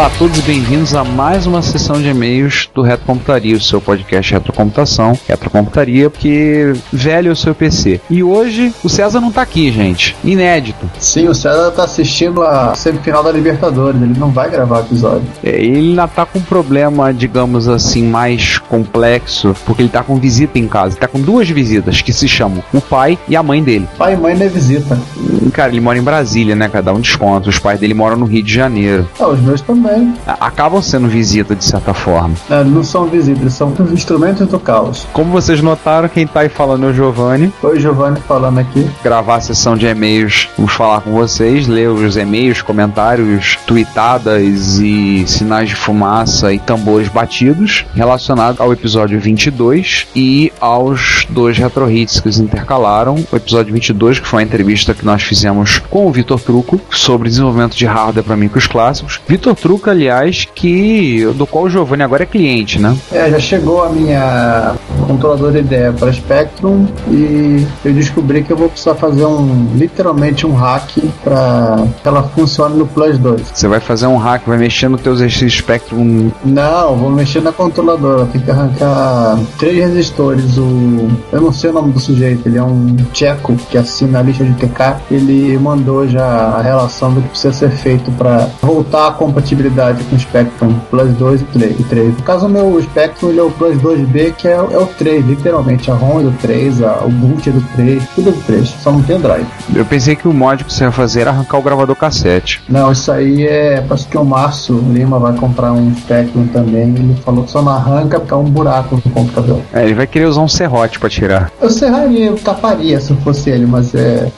Olá 0.00 0.06
a 0.06 0.18
todos 0.18 0.38
e 0.38 0.42
bem-vindos 0.42 0.94
a 0.94 1.04
mais 1.04 1.46
uma 1.46 1.60
sessão 1.60 2.00
de 2.00 2.08
e-mails 2.08 2.70
do 2.74 2.80
Retrocomputaria, 2.80 3.54
o 3.54 3.60
seu 3.60 3.82
podcast 3.82 4.32
Retrocomputação, 4.32 5.12
Retrocomputaria, 5.28 6.08
porque 6.08 6.72
velho 6.90 7.28
é 7.28 7.32
o 7.32 7.36
seu 7.36 7.54
PC. 7.54 8.00
E 8.08 8.22
hoje 8.22 8.72
o 8.82 8.88
César 8.88 9.20
não 9.20 9.30
tá 9.30 9.42
aqui, 9.42 9.70
gente. 9.70 10.16
Inédito. 10.24 10.88
Sim, 10.98 11.28
o 11.28 11.34
César 11.34 11.70
tá 11.72 11.84
assistindo 11.84 12.42
a 12.42 12.74
semifinal 12.74 13.22
da 13.22 13.30
Libertadores, 13.30 14.00
ele 14.00 14.18
não 14.18 14.30
vai 14.30 14.48
gravar 14.48 14.78
o 14.78 14.80
episódio. 14.86 15.28
É, 15.44 15.50
Ele 15.62 15.90
ainda 15.90 16.08
tá 16.08 16.24
com 16.24 16.38
um 16.38 16.42
problema, 16.42 17.12
digamos 17.12 17.68
assim, 17.68 18.02
mais 18.02 18.56
complexo, 18.56 19.54
porque 19.66 19.82
ele 19.82 19.90
tá 19.90 20.02
com 20.02 20.16
visita 20.16 20.58
em 20.58 20.66
casa. 20.66 20.94
Ele 20.94 21.00
tá 21.00 21.08
com 21.08 21.20
duas 21.20 21.46
visitas 21.50 22.00
que 22.00 22.14
se 22.14 22.26
chamam 22.26 22.64
o 22.72 22.80
pai 22.80 23.18
e 23.28 23.36
a 23.36 23.42
mãe 23.42 23.62
dele. 23.62 23.86
Pai 23.98 24.14
e 24.14 24.16
mãe 24.16 24.34
não 24.34 24.46
é 24.46 24.48
visita. 24.48 24.98
E, 25.18 25.50
Cara, 25.50 25.70
ele 25.72 25.80
mora 25.82 25.98
em 25.98 26.02
Brasília, 26.02 26.56
né? 26.56 26.70
Cada 26.70 26.90
um 26.90 27.00
desconto. 27.00 27.50
Os 27.50 27.58
pais 27.58 27.78
dele 27.78 27.92
moram 27.92 28.16
no 28.16 28.24
Rio 28.24 28.42
de 28.42 28.54
Janeiro. 28.54 29.06
Ah, 29.18 29.28
os 29.28 29.40
meus 29.40 29.60
também. 29.60 29.89
A- 30.26 30.46
Acabam 30.46 30.82
sendo 30.82 31.08
visita 31.08 31.54
de 31.54 31.64
certa 31.64 31.94
forma. 31.94 32.34
É, 32.50 32.62
não 32.64 32.82
são 32.84 33.06
visitas, 33.06 33.52
são 33.54 33.72
os 33.78 33.92
instrumentos 33.92 34.46
do 34.48 34.58
caos. 34.58 35.06
Como 35.12 35.30
vocês 35.30 35.62
notaram, 35.62 36.08
quem 36.08 36.26
tá 36.26 36.40
aí 36.40 36.48
falando 36.48 36.86
é 36.86 36.90
o 36.90 36.94
Giovanni. 36.94 37.52
Oi, 37.62 37.80
Giovanni 37.80 38.20
falando 38.26 38.58
aqui. 38.58 38.88
gravar 39.02 39.36
a 39.36 39.40
sessão 39.40 39.76
de 39.76 39.86
e-mails, 39.86 40.48
vamos 40.56 40.72
falar 40.72 41.00
com 41.00 41.12
vocês, 41.12 41.66
ler 41.66 41.88
os 41.88 42.16
e-mails, 42.16 42.62
comentários, 42.62 43.58
tweetadas 43.66 44.78
e 44.78 45.24
sinais 45.26 45.68
de 45.68 45.74
fumaça 45.74 46.52
e 46.52 46.58
tambores 46.58 47.08
batidos 47.08 47.84
relacionados 47.94 48.60
ao 48.60 48.72
episódio 48.72 49.18
22 49.20 50.06
e 50.14 50.52
aos 50.60 51.26
dois 51.30 51.56
retro 51.56 51.90
hits 51.90 52.20
que 52.20 52.28
eles 52.28 52.38
intercalaram. 52.38 53.16
O 53.32 53.36
episódio 53.36 53.72
22, 53.72 54.18
que 54.20 54.26
foi 54.26 54.42
a 54.42 54.46
entrevista 54.46 54.94
que 54.94 55.04
nós 55.04 55.22
fizemos 55.22 55.78
com 55.90 56.06
o 56.06 56.12
Vitor 56.12 56.40
Truco 56.40 56.80
sobre 56.90 57.28
desenvolvimento 57.28 57.76
de 57.76 57.86
hardware 57.86 58.24
para 58.24 58.36
micros 58.36 58.66
clássicos. 58.66 59.20
Vitor 59.26 59.54
Truco, 59.54 59.69
aliás, 59.90 60.48
que 60.54 61.24
do 61.34 61.46
qual 61.46 61.64
o 61.64 61.70
Giovanni 61.70 62.02
agora 62.02 62.22
é 62.22 62.26
cliente, 62.26 62.80
né? 62.80 62.96
É, 63.12 63.30
já 63.30 63.38
chegou 63.38 63.84
a 63.84 63.88
minha 63.88 64.74
controladora 65.06 65.58
ideia 65.58 65.92
para 65.92 66.12
Spectrum 66.12 66.86
e 67.08 67.66
eu 67.84 67.92
descobri 67.92 68.42
que 68.42 68.52
eu 68.52 68.56
vou 68.56 68.68
precisar 68.68 68.94
fazer 68.94 69.24
um 69.24 69.70
literalmente 69.74 70.46
um 70.46 70.54
hack 70.54 70.90
para 71.22 71.84
que 72.02 72.08
ela 72.08 72.22
funcione 72.22 72.76
no 72.76 72.86
Plus 72.86 73.18
2. 73.18 73.42
Você 73.54 73.68
vai 73.68 73.80
fazer 73.80 74.06
um 74.06 74.16
hack, 74.16 74.42
vai 74.46 74.58
mexer 74.58 74.88
no 74.88 74.98
teu 74.98 75.16
Spectrum 75.28 76.30
Não, 76.44 76.96
vou 76.96 77.10
mexer 77.10 77.40
na 77.40 77.52
controladora, 77.52 78.26
tem 78.26 78.40
que 78.40 78.50
arrancar 78.50 79.38
três 79.58 79.76
resistores. 79.76 80.56
O 80.56 81.08
eu 81.32 81.40
não 81.40 81.52
sei 81.52 81.70
o 81.70 81.72
nome 81.72 81.92
do 81.92 82.00
sujeito, 82.00 82.48
ele 82.48 82.58
é 82.58 82.62
um 82.62 82.96
tcheco 83.12 83.54
que 83.70 83.78
assina 83.78 84.20
a 84.20 84.22
lista 84.22 84.44
de 84.44 84.52
TK. 84.54 85.00
Ele 85.10 85.58
mandou 85.58 86.06
já 86.08 86.24
a 86.24 86.62
relação 86.62 87.12
do 87.12 87.22
que 87.22 87.28
precisa 87.28 87.52
ser 87.52 87.70
feito 87.70 88.10
para 88.12 88.48
voltar 88.62 89.08
à 89.08 89.12
compatibilidade 89.12 89.59
com 90.08 90.16
o 90.16 90.18
Spectrum 90.18 90.74
Plus 90.90 91.12
2 91.14 91.40
e 91.40 91.44
3. 91.44 91.80
e 91.80 91.84
3. 91.84 92.16
No 92.16 92.22
caso, 92.22 92.46
o 92.46 92.48
meu 92.48 92.80
Spectrum 92.82 93.30
ele 93.30 93.40
é 93.40 93.42
o 93.42 93.50
Plus 93.50 93.76
2B, 93.78 94.32
que 94.32 94.48
é, 94.48 94.52
é 94.52 94.78
o 94.78 94.86
3, 94.86 95.26
literalmente. 95.26 95.90
A 95.90 95.94
ROM 95.94 96.20
é 96.20 96.22
do 96.24 96.32
3, 96.32 96.82
a, 96.82 97.04
o 97.04 97.10
boot 97.10 97.48
é 97.48 97.52
do 97.52 97.60
3, 97.76 98.02
tudo 98.14 98.30
é 98.30 98.32
do 98.32 98.42
3, 98.42 98.68
só 98.68 98.92
não 98.92 99.02
tem 99.02 99.16
o 99.16 99.18
drive. 99.18 99.46
Eu 99.74 99.84
pensei 99.84 100.16
que 100.16 100.28
o 100.28 100.32
mod 100.32 100.64
que 100.64 100.72
você 100.72 100.84
ia 100.84 100.92
fazer 100.92 101.22
era 101.22 101.30
arrancar 101.30 101.58
o 101.58 101.62
gravador 101.62 101.96
cassete. 101.96 102.62
Não, 102.68 102.92
isso 102.92 103.10
aí 103.10 103.46
é. 103.46 103.80
Parece 103.80 104.06
que 104.06 104.16
o 104.16 104.24
Márcio 104.24 104.78
Lima 104.92 105.18
vai 105.18 105.34
comprar 105.34 105.72
um 105.72 105.94
Spectrum 105.94 106.46
também. 106.48 106.94
Ele 106.94 107.16
falou 107.24 107.44
que 107.44 107.50
só 107.50 107.62
não 107.62 107.72
arranca 107.72 108.18
porque 108.20 108.32
é 108.32 108.36
um 108.36 108.44
buraco 108.44 108.96
no 108.96 109.12
computador. 109.12 109.60
É, 109.72 109.84
ele 109.84 109.94
vai 109.94 110.06
querer 110.06 110.26
usar 110.26 110.42
um 110.42 110.48
serrote 110.48 110.98
pra 110.98 111.08
tirar. 111.08 111.50
Eu 111.60 111.70
serraria, 111.70 112.26
eu 112.26 112.36
taparia 112.36 113.00
se 113.00 113.14
fosse 113.16 113.50
ele, 113.50 113.66
mas 113.66 113.94
é. 113.94 114.30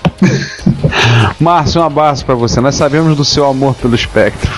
Márcio, 1.38 1.80
um 1.80 1.84
abraço 1.84 2.24
pra 2.24 2.34
você. 2.34 2.60
Nós 2.60 2.74
sabemos 2.74 3.16
do 3.16 3.24
seu 3.24 3.46
amor 3.46 3.74
pelo 3.74 3.94
espectro. 3.94 4.50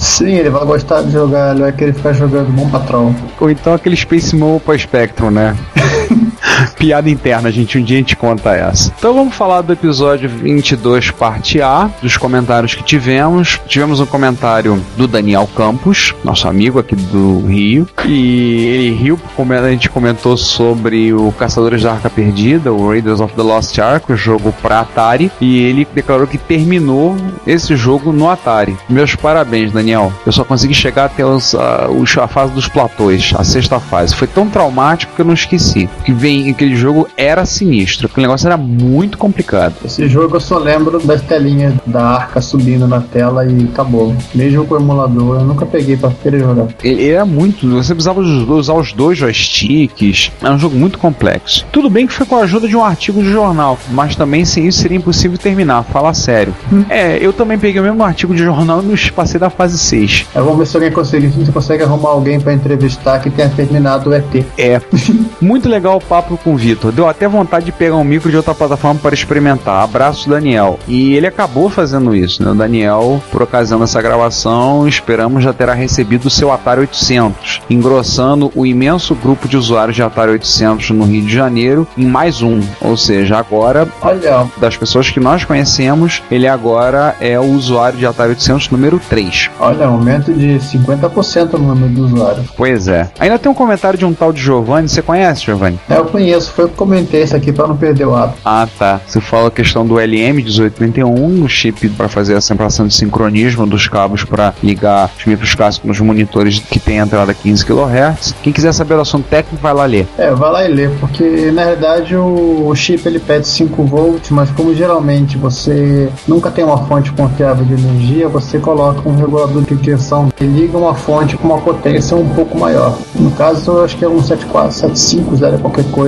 Sim, 0.00 0.32
ele 0.32 0.48
vai 0.48 0.64
gostar 0.64 1.02
de 1.02 1.12
jogar, 1.12 1.52
ele 1.52 1.60
vai 1.60 1.72
querer 1.72 1.92
ficar 1.92 2.14
jogando 2.14 2.50
Bom 2.52 2.70
Patrão. 2.70 3.14
Ou 3.38 3.50
então 3.50 3.74
aquele 3.74 3.94
Space 3.94 4.34
pra 4.64 4.76
Spectrum, 4.76 5.30
né? 5.30 5.54
Piada 6.76 7.08
interna, 7.08 7.50
gente. 7.50 7.78
Um 7.78 7.82
dia 7.82 7.96
a 7.96 8.00
gente 8.00 8.16
conta 8.16 8.54
essa. 8.54 8.92
Então 8.98 9.14
vamos 9.14 9.34
falar 9.34 9.62
do 9.62 9.72
episódio 9.72 10.28
22, 10.28 11.10
parte 11.10 11.60
A, 11.60 11.90
dos 12.02 12.16
comentários 12.16 12.74
que 12.74 12.82
tivemos. 12.82 13.60
Tivemos 13.66 14.00
um 14.00 14.06
comentário 14.06 14.82
do 14.96 15.06
Daniel 15.06 15.48
Campos, 15.56 16.14
nosso 16.24 16.48
amigo 16.48 16.78
aqui 16.78 16.96
do 16.96 17.46
Rio. 17.46 17.88
E 18.06 18.66
ele 18.66 18.94
riu, 18.94 19.20
como 19.36 19.52
a 19.52 19.70
gente 19.70 19.90
comentou 19.90 20.36
sobre 20.36 21.12
o 21.12 21.32
Caçadores 21.32 21.82
da 21.82 21.92
Arca 21.92 22.10
Perdida, 22.10 22.72
o 22.72 22.88
Raiders 22.88 23.20
of 23.20 23.34
the 23.34 23.42
Lost 23.42 23.78
Ark, 23.78 24.12
o 24.12 24.16
jogo 24.16 24.54
pra 24.62 24.80
Atari. 24.80 25.30
E 25.40 25.62
ele 25.62 25.86
declarou 25.94 26.26
que 26.26 26.38
terminou 26.38 27.16
esse 27.46 27.76
jogo 27.76 28.12
no 28.12 28.28
Atari. 28.28 28.76
Meus 28.88 29.14
parabéns, 29.14 29.72
Daniel. 29.72 30.12
Eu 30.24 30.32
só 30.32 30.44
consegui 30.44 30.74
chegar 30.74 31.06
até 31.06 31.24
os, 31.24 31.54
a, 31.54 31.88
a 32.22 32.28
fase 32.28 32.52
dos 32.52 32.68
platôs, 32.68 33.32
a 33.36 33.44
sexta 33.44 33.78
fase. 33.80 34.14
Foi 34.14 34.26
tão 34.26 34.48
traumático 34.48 35.14
que 35.14 35.20
eu 35.20 35.26
não 35.26 35.34
esqueci. 35.34 35.88
Que 36.04 36.12
vem, 36.12 36.39
aquele 36.48 36.76
jogo 36.76 37.08
era 37.16 37.44
sinistro. 37.44 38.06
Aquele 38.06 38.26
negócio 38.26 38.46
era 38.46 38.56
muito 38.56 39.18
complicado. 39.18 39.74
Esse 39.84 40.08
jogo 40.08 40.36
eu 40.36 40.40
só 40.40 40.56
lembro 40.58 40.98
das 41.00 41.20
telinhas 41.22 41.74
da 41.86 42.02
arca 42.02 42.40
subindo 42.40 42.86
na 42.86 43.00
tela 43.00 43.44
e 43.44 43.64
acabou. 43.64 44.14
Mesmo 44.34 44.64
com 44.64 44.74
o 44.74 44.78
emulador, 44.78 45.40
eu 45.40 45.44
nunca 45.44 45.66
peguei 45.66 45.96
pra 45.96 46.10
querer 46.10 46.40
jogar. 46.40 46.68
Ele 46.82 47.08
era 47.08 47.26
muito. 47.26 47.68
Você 47.68 47.92
precisava 47.94 48.20
us- 48.20 48.48
usar 48.48 48.74
os 48.74 48.92
dois 48.92 49.18
joysticks. 49.18 50.30
Era 50.42 50.54
um 50.54 50.58
jogo 50.58 50.76
muito 50.76 50.98
complexo. 50.98 51.66
Tudo 51.72 51.90
bem 51.90 52.06
que 52.06 52.12
foi 52.12 52.24
com 52.26 52.36
a 52.36 52.42
ajuda 52.42 52.68
de 52.68 52.76
um 52.76 52.84
artigo 52.84 53.22
de 53.22 53.30
jornal, 53.30 53.78
mas 53.90 54.14
também 54.16 54.44
sem 54.44 54.66
isso 54.66 54.80
seria 54.80 54.96
impossível 54.96 55.36
terminar. 55.36 55.82
Fala 55.84 56.14
sério. 56.14 56.54
É, 56.88 57.18
eu 57.20 57.32
também 57.32 57.58
peguei 57.58 57.80
o 57.80 57.84
mesmo 57.84 58.02
artigo 58.02 58.34
de 58.34 58.42
jornal 58.42 58.82
e 58.82 59.10
passei 59.10 59.38
da 59.40 59.50
fase 59.50 59.78
6. 59.78 60.26
É, 60.34 60.40
vamos 60.40 60.58
ver 60.58 60.66
se 60.66 60.76
alguém 60.76 60.92
consegue, 60.92 61.30
se 61.30 61.38
você 61.38 61.52
consegue 61.52 61.82
arrumar 61.82 62.10
alguém 62.10 62.40
pra 62.40 62.52
entrevistar 62.52 63.18
que 63.20 63.30
tenha 63.30 63.48
terminado 63.48 64.10
o 64.10 64.14
ET. 64.14 64.44
É. 64.56 64.80
Muito 65.40 65.68
legal 65.68 65.96
o 65.96 66.00
papo 66.00 66.29
com 66.36 66.54
o 66.54 66.56
Vitor. 66.56 66.92
Deu 66.92 67.08
até 67.08 67.26
vontade 67.28 67.66
de 67.66 67.72
pegar 67.72 67.96
um 67.96 68.04
micro 68.04 68.30
de 68.30 68.36
outra 68.36 68.54
plataforma 68.54 69.00
para 69.00 69.14
experimentar. 69.14 69.82
Abraço, 69.82 70.28
Daniel. 70.28 70.78
E 70.88 71.14
ele 71.14 71.26
acabou 71.26 71.68
fazendo 71.70 72.14
isso, 72.14 72.42
né? 72.42 72.50
O 72.50 72.54
Daniel, 72.54 73.22
por 73.30 73.42
ocasião 73.42 73.78
dessa 73.80 74.00
gravação, 74.02 74.86
esperamos 74.86 75.42
já 75.42 75.52
terá 75.52 75.74
recebido 75.74 76.26
o 76.26 76.30
seu 76.30 76.52
Atari 76.52 76.80
800, 76.80 77.62
engrossando 77.70 78.50
o 78.54 78.64
imenso 78.66 79.14
grupo 79.14 79.48
de 79.48 79.56
usuários 79.56 79.96
de 79.96 80.02
Atari 80.02 80.32
800 80.32 80.90
no 80.90 81.04
Rio 81.04 81.22
de 81.22 81.32
Janeiro 81.34 81.86
em 81.96 82.06
mais 82.06 82.42
um. 82.42 82.60
Ou 82.80 82.96
seja, 82.96 83.38
agora, 83.38 83.88
Olha, 84.02 84.46
das 84.58 84.76
pessoas 84.76 85.10
que 85.10 85.20
nós 85.20 85.44
conhecemos, 85.44 86.22
ele 86.30 86.46
agora 86.46 87.14
é 87.20 87.38
o 87.38 87.44
usuário 87.44 87.98
de 87.98 88.06
Atari 88.06 88.30
800 88.30 88.70
número 88.70 89.00
3. 89.08 89.50
olha, 89.58 89.86
aumento 89.86 90.32
de 90.32 90.58
50% 90.58 91.52
no 91.52 91.58
número 91.74 91.92
de 91.92 92.00
usuários. 92.00 92.46
Pois 92.56 92.88
é. 92.88 93.08
Ainda 93.18 93.38
tem 93.38 93.50
um 93.50 93.54
comentário 93.54 93.98
de 93.98 94.04
um 94.04 94.12
tal 94.12 94.32
de 94.32 94.40
Giovanni. 94.40 94.88
Você 94.88 95.02
conhece, 95.02 95.44
Giovanni? 95.44 95.78
É, 95.88 95.96
eu 95.96 96.04
conheço, 96.04 96.19
foi 96.50 96.64
eu 96.64 96.68
que 96.68 96.76
comentei 96.76 97.22
isso 97.22 97.36
aqui 97.36 97.52
pra 97.52 97.66
não 97.66 97.76
perder 97.76 98.06
o 98.06 98.14
hábito. 98.14 98.40
Ah, 98.44 98.68
tá. 98.78 99.00
Você 99.06 99.20
fala 99.20 99.48
a 99.48 99.50
questão 99.50 99.86
do 99.86 99.94
LM1831, 99.94 101.44
o 101.44 101.48
chip 101.48 101.88
para 101.90 102.08
fazer 102.08 102.34
a 102.36 102.40
separação 102.40 102.86
de 102.86 102.94
sincronismo 102.94 103.66
dos 103.66 103.88
cabos 103.88 104.24
para 104.24 104.54
ligar 104.62 105.10
os 105.18 105.24
micros 105.24 105.54
clássicos 105.54 105.88
nos 105.88 106.00
monitores 106.00 106.58
que 106.58 106.78
tem 106.78 106.98
entrada 106.98 107.32
15 107.34 107.64
kHz. 107.64 108.34
Quem 108.42 108.52
quiser 108.52 108.72
saber 108.72 108.94
do 108.94 109.02
assunto 109.02 109.26
técnico, 109.28 109.62
vai 109.62 109.74
lá 109.74 109.84
ler. 109.84 110.06
É, 110.18 110.30
vai 110.32 110.50
lá 110.50 110.64
e 110.68 110.72
lê, 110.72 110.88
porque 110.88 111.50
na 111.50 111.64
verdade 111.64 112.16
o, 112.16 112.68
o 112.68 112.74
chip 112.74 113.06
ele 113.06 113.18
pede 113.18 113.46
5 113.46 113.82
volts, 113.84 114.30
mas 114.30 114.50
como 114.50 114.74
geralmente 114.74 115.36
você 115.36 116.08
nunca 116.26 116.50
tem 116.50 116.64
uma 116.64 116.78
fonte 116.86 117.12
confiável 117.12 117.64
de 117.64 117.74
energia, 117.74 118.28
você 118.28 118.58
coloca 118.58 119.08
um 119.08 119.16
regulador 119.16 119.62
de 119.62 119.76
tensão 119.76 120.30
que 120.36 120.44
liga 120.44 120.76
uma 120.76 120.94
fonte 120.94 121.36
com 121.36 121.48
uma 121.48 121.58
potência 121.58 122.16
um 122.16 122.28
pouco 122.28 122.58
maior. 122.58 122.98
No 123.14 123.30
caso, 123.32 123.70
eu 123.72 123.84
acho 123.84 123.96
que 123.96 124.04
é 124.04 124.08
um 124.08 124.22
7475, 124.22 125.36
zero 125.36 125.58
qualquer 125.58 125.84
coisa, 125.90 125.99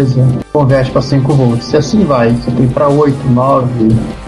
converte 0.53 0.91
para 0.91 1.03
5 1.03 1.33
volts. 1.35 1.73
E 1.73 1.77
assim 1.77 2.05
vai, 2.05 2.31
você 2.31 2.51
tem 2.51 2.69
para 2.69 2.89
8, 2.89 3.17
9. 3.31 3.69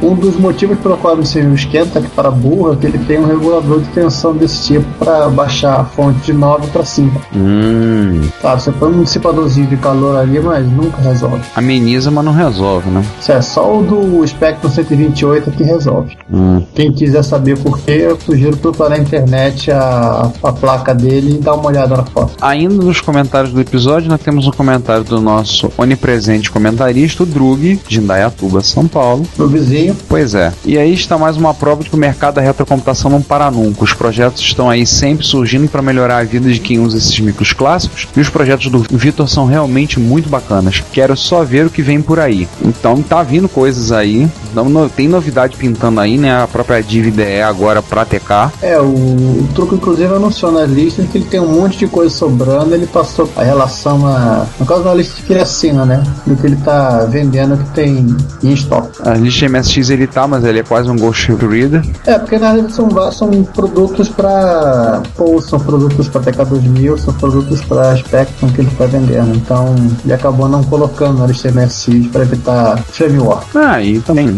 Um 0.03 0.15
dos 0.15 0.37
motivos 0.37 0.79
pelo 0.79 0.97
qual 0.97 1.17
o 1.17 1.23
CPU 1.23 1.55
esquenta, 1.55 2.01
que 2.01 2.09
para 2.09 2.31
burro, 2.31 2.73
é 2.73 2.77
que 2.77 2.87
ele 2.87 2.99
tem 2.99 3.19
um 3.19 3.27
regulador 3.27 3.81
de 3.81 3.89
tensão 3.91 4.35
desse 4.35 4.65
tipo 4.65 4.87
para 4.99 5.29
baixar 5.29 5.81
a 5.81 5.85
fonte 5.85 6.21
de 6.21 6.33
9 6.33 6.67
para 6.69 6.85
5. 6.85 7.21
Hum. 7.37 8.23
Claro, 8.41 8.61
você 8.61 8.73
põe 8.73 8.91
um 8.91 9.03
dissipadorzinho 9.03 9.67
de 9.67 9.77
calor 9.77 10.17
ali, 10.17 10.41
mas 10.41 10.67
nunca 10.67 11.01
resolve. 11.03 11.43
Ameniza, 11.55 12.11
mas 12.11 12.25
não 12.25 12.33
resolve, 12.33 12.91
né? 12.91 13.05
Isso 13.21 13.33
é 13.33 13.43
só 13.43 13.79
o 13.79 13.83
do 13.83 14.27
Spectrum 14.27 14.71
128 14.71 15.51
que 15.51 15.63
resolve. 15.63 16.17
Hum. 16.33 16.63
Quem 16.75 16.93
quiser 16.93 17.23
saber 17.23 17.59
por 17.59 17.79
quê, 17.81 18.07
eu 18.09 18.19
sugiro 18.19 18.57
procurar 18.57 18.91
na 18.91 18.99
internet 18.99 19.71
a, 19.71 20.31
a 20.43 20.53
placa 20.53 20.95
dele 20.95 21.37
e 21.37 21.39
dar 21.39 21.55
uma 21.55 21.67
olhada 21.67 21.97
na 21.97 22.05
foto. 22.05 22.35
Ainda 22.41 22.75
nos 22.75 23.01
comentários 23.01 23.53
do 23.53 23.61
episódio, 23.61 24.09
nós 24.09 24.21
temos 24.21 24.47
um 24.47 24.51
comentário 24.51 25.05
do 25.05 25.21
nosso 25.21 25.54
onipresente 25.77 26.51
comentarista, 26.51 27.23
o 27.23 27.27
Drug, 27.27 27.81
de 27.87 27.99
Indaiatuba, 28.01 28.63
São 28.63 28.87
Paulo. 28.87 29.25
Meu 29.39 29.49
vizinho, 29.49 29.97
Pois 30.09 30.35
é. 30.35 30.53
E 30.65 30.79
aí 30.79 30.93
está 30.95 31.17
mais 31.19 31.37
uma 31.37 31.53
prova 31.55 31.83
de 31.83 31.91
que 31.91 31.97
o 31.97 31.99
mercado 31.99 32.35
da 32.35 32.41
retrocomputação 32.41 33.11
não 33.11 33.23
para 33.23 33.51
nunca. 33.51 33.85
Os 33.85 33.93
projetos 33.93 34.41
estão 34.41 34.69
aí 34.71 34.87
sempre 34.87 35.25
surgindo 35.27 35.69
para 35.69 35.83
melhorar 35.83 36.19
a 36.19 36.25
vida 36.25 36.51
de 36.53 36.61
quem 36.61 36.79
usa 36.79 36.99
esses 36.99 37.19
micros 37.21 37.53
clássicos. 37.53 38.07
E 38.17 38.21
os 38.21 38.29
projetos 38.29 38.71
do 38.71 38.79
Vitor 38.79 39.29
são 39.29 39.47
realmente 39.47 39.99
muito 39.99 40.29
bacanas. 40.29 40.83
Quero 40.93 41.17
só 41.17 41.45
ver 41.45 41.67
o 41.67 41.71
que 41.71 41.83
vem 41.83 42.01
por 42.01 42.19
aí. 42.21 42.49
Então 42.63 43.03
tá 43.03 43.23
vindo 43.23 43.49
coisas 43.49 43.93
aí. 43.93 44.29
Não, 44.55 44.89
tem 44.89 45.09
novidade 45.09 45.57
pintando 45.57 46.01
aí, 46.01 46.17
né? 46.17 46.43
A 46.43 46.47
própria 46.47 46.83
Div 46.83 47.07
IDE 47.09 47.43
agora 47.43 47.83
pra 47.83 48.05
TK. 48.05 48.53
é, 48.63 48.79
o, 48.81 48.85
o 48.85 49.49
truque 49.55 49.75
inclusive 49.75 50.13
anunciou 50.15 50.53
nas 50.53 50.71
listas 50.71 51.09
que 51.11 51.19
ele 51.19 51.25
tem 51.27 51.41
um 51.41 51.61
monte 51.61 51.79
de 51.79 51.87
coisa 51.87 52.15
sobrando, 52.15 52.75
ele 52.75 52.87
passou 52.87 53.29
a 53.37 53.43
relação 53.43 54.07
a. 54.07 54.47
No 54.59 54.67
caso 54.67 54.83
da 54.85 54.95
lista 54.95 55.15
ele 55.29 55.41
assina, 55.45 55.85
né? 55.85 56.03
Do 56.27 56.37
que 56.37 56.47
ele 56.47 56.57
tá 56.57 57.05
vendendo 57.05 57.57
que 57.57 57.71
tem 57.71 58.17
em 58.43 58.53
estoque. 58.53 58.99
A 59.03 59.15
lista 59.15 59.49
MSX 59.49 59.91
ele 59.91 60.07
tá, 60.07 60.27
mas 60.27 60.45
ele 60.45 60.61
é 60.61 60.63
quase 60.63 60.91
um 60.91 60.97
Ghost 60.97 61.33
Reader. 61.33 61.83
É, 62.07 62.19
porque 62.19 62.39
na 62.39 62.53
verdade 62.53 62.75
são, 62.75 63.13
são 63.13 63.45
produtos 63.45 64.09
para 64.09 65.03
Pô, 65.17 65.41
são 65.41 65.61
produtos 65.61 66.09
para 66.09 66.23
TK2000, 66.23 66.99
são 66.99 67.15
produtos 67.15 67.61
para 67.63 67.97
Spectrum 67.97 68.49
que 68.51 68.61
ele 68.61 68.69
está 68.69 68.87
vendendo. 68.87 69.35
Então 69.37 69.75
ele 70.05 70.13
acabou 70.13 70.49
não 70.49 70.63
colocando 70.65 71.19
na 71.19 71.27
lista 71.27 71.51
MSX 71.51 72.09
para 72.11 72.23
evitar 72.23 72.79
frame 72.85 73.19
war. 73.19 73.45
Ah, 73.55 73.83
e 73.83 74.01
também, 74.01 74.29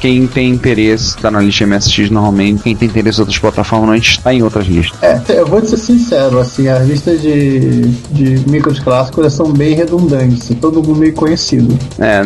quem 0.00 0.26
tem 0.26 0.50
interesse 0.50 1.16
tá 1.16 1.30
na 1.30 1.40
lista 1.40 1.66
MSX 1.66 2.10
normalmente, 2.10 2.62
quem 2.62 2.76
tem 2.76 2.88
interesse 2.88 3.18
em 3.18 3.22
outras 3.22 3.38
plataformas 3.38 3.82
normalmente 3.82 4.10
está 4.10 4.34
em 4.34 4.42
outras 4.42 4.66
listas. 4.66 5.02
É, 5.02 5.20
eu 5.28 5.46
vou 5.46 5.60
te 5.60 5.68
ser 5.68 5.76
sincero, 5.76 6.38
assim, 6.38 6.68
as 6.68 6.86
listas 6.86 7.20
de, 7.20 7.82
de 8.10 8.50
micros 8.50 8.78
clássicos 8.80 9.32
são 9.32 9.52
bem 9.52 9.74
redundantes, 9.74 10.31
é 10.50 10.54
todo 10.54 10.82
mundo 10.82 11.00
meio 11.00 11.12
conhecido. 11.12 11.76
É, 11.98 12.22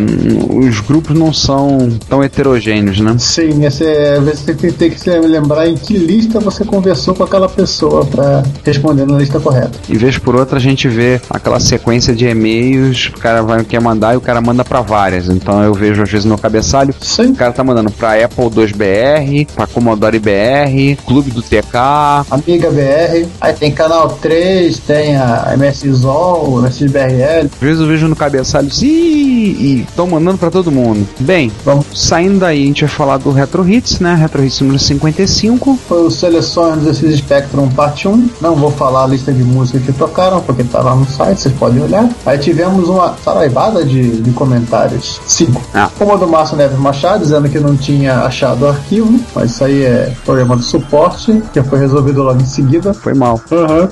os 0.54 0.80
grupos 0.80 1.16
não 1.16 1.32
são 1.32 1.88
tão 2.08 2.22
heterogêneos, 2.22 3.00
né? 3.00 3.16
Sim, 3.18 3.64
esse 3.64 3.84
é, 3.84 4.16
às 4.16 4.24
vezes 4.24 4.40
você 4.40 4.54
tem, 4.54 4.72
tem 4.72 4.90
que 4.90 5.00
se 5.00 5.10
lembrar 5.18 5.68
em 5.68 5.74
que 5.74 5.96
lista 5.96 6.40
você 6.40 6.64
conversou 6.64 7.14
com 7.14 7.24
aquela 7.24 7.48
pessoa 7.48 8.04
para 8.04 8.42
responder 8.64 9.06
na 9.06 9.18
lista 9.18 9.40
correta. 9.40 9.78
E 9.88 9.96
vez 9.96 10.18
por 10.18 10.34
outra 10.34 10.58
a 10.58 10.60
gente 10.60 10.88
vê 10.88 11.20
aquela 11.30 11.60
sequência 11.60 12.14
de 12.14 12.26
e-mails, 12.26 13.10
o 13.14 13.18
cara 13.18 13.42
vai 13.42 13.64
quer 13.64 13.80
mandar 13.80 14.14
e 14.14 14.16
o 14.16 14.20
cara 14.20 14.40
manda 14.40 14.64
pra 14.64 14.80
várias. 14.80 15.28
Então 15.28 15.62
eu 15.62 15.74
vejo 15.74 16.02
às 16.02 16.10
vezes 16.10 16.24
no 16.24 16.38
cabeçalho, 16.38 16.94
Sim. 17.00 17.30
o 17.32 17.34
cara 17.34 17.52
tá 17.52 17.64
mandando 17.64 17.90
pra 17.90 18.12
Apple 18.24 18.46
2BR, 18.46 19.48
pra 19.54 19.66
Commodore 19.66 20.18
BR, 20.18 21.00
Clube 21.06 21.30
do 21.30 21.42
TK. 21.42 22.26
Amiga 22.30 22.70
BR, 22.70 23.28
aí 23.40 23.54
tem 23.54 23.72
canal 23.72 24.08
3, 24.20 24.78
tem 24.80 25.16
a 25.16 25.54
MSZOL, 25.56 26.60
MSBRL. 26.60 27.46
Às 27.52 27.60
vezes 27.60 27.80
eu 27.80 27.95
no 28.02 28.16
cabeçalho, 28.16 28.68
e 28.82 29.84
estão 29.88 30.06
mandando 30.06 30.38
pra 30.38 30.50
todo 30.50 30.70
mundo. 30.70 31.06
Bem, 31.20 31.50
Vamos. 31.64 31.86
saindo 31.94 32.40
daí, 32.40 32.62
a 32.62 32.66
gente 32.66 32.84
vai 32.84 32.94
falar 32.94 33.16
do 33.18 33.30
Retro 33.30 33.68
Hits, 33.68 34.00
né? 34.00 34.14
Retro 34.14 34.44
Hits 34.44 34.60
número 34.60 34.78
55. 34.78 35.78
Foi 35.88 36.02
o 36.04 36.10
Seleções 36.10 36.82
desses 36.82 37.18
Spectrum 37.18 37.68
Parte 37.68 38.08
1. 38.08 38.30
Não 38.40 38.54
vou 38.54 38.70
falar 38.70 39.04
a 39.04 39.06
lista 39.06 39.32
de 39.32 39.42
músicas 39.42 39.82
que 39.82 39.92
tocaram, 39.92 40.40
porque 40.40 40.64
tá 40.64 40.80
lá 40.80 40.94
no 40.94 41.06
site, 41.06 41.40
vocês 41.40 41.54
podem 41.54 41.82
olhar. 41.82 42.08
Aí 42.24 42.38
tivemos 42.38 42.88
uma 42.88 43.14
saraivada 43.24 43.84
de, 43.84 44.20
de 44.20 44.30
comentários. 44.32 45.20
Cinco. 45.26 45.62
Ah. 45.74 45.90
Uma 46.00 46.16
do 46.18 46.26
Márcio 46.26 46.56
Neves 46.56 46.78
Machado, 46.78 47.22
dizendo 47.22 47.48
que 47.48 47.58
não 47.58 47.76
tinha 47.76 48.20
achado 48.20 48.62
o 48.64 48.68
arquivo, 48.68 49.18
mas 49.34 49.52
isso 49.52 49.64
aí 49.64 49.82
é 49.82 50.12
problema 50.24 50.56
do 50.56 50.62
suporte, 50.62 51.42
que 51.52 51.62
foi 51.62 51.78
resolvido 51.78 52.22
logo 52.22 52.40
em 52.40 52.46
seguida. 52.46 52.92
Foi 52.94 53.14
mal. 53.14 53.40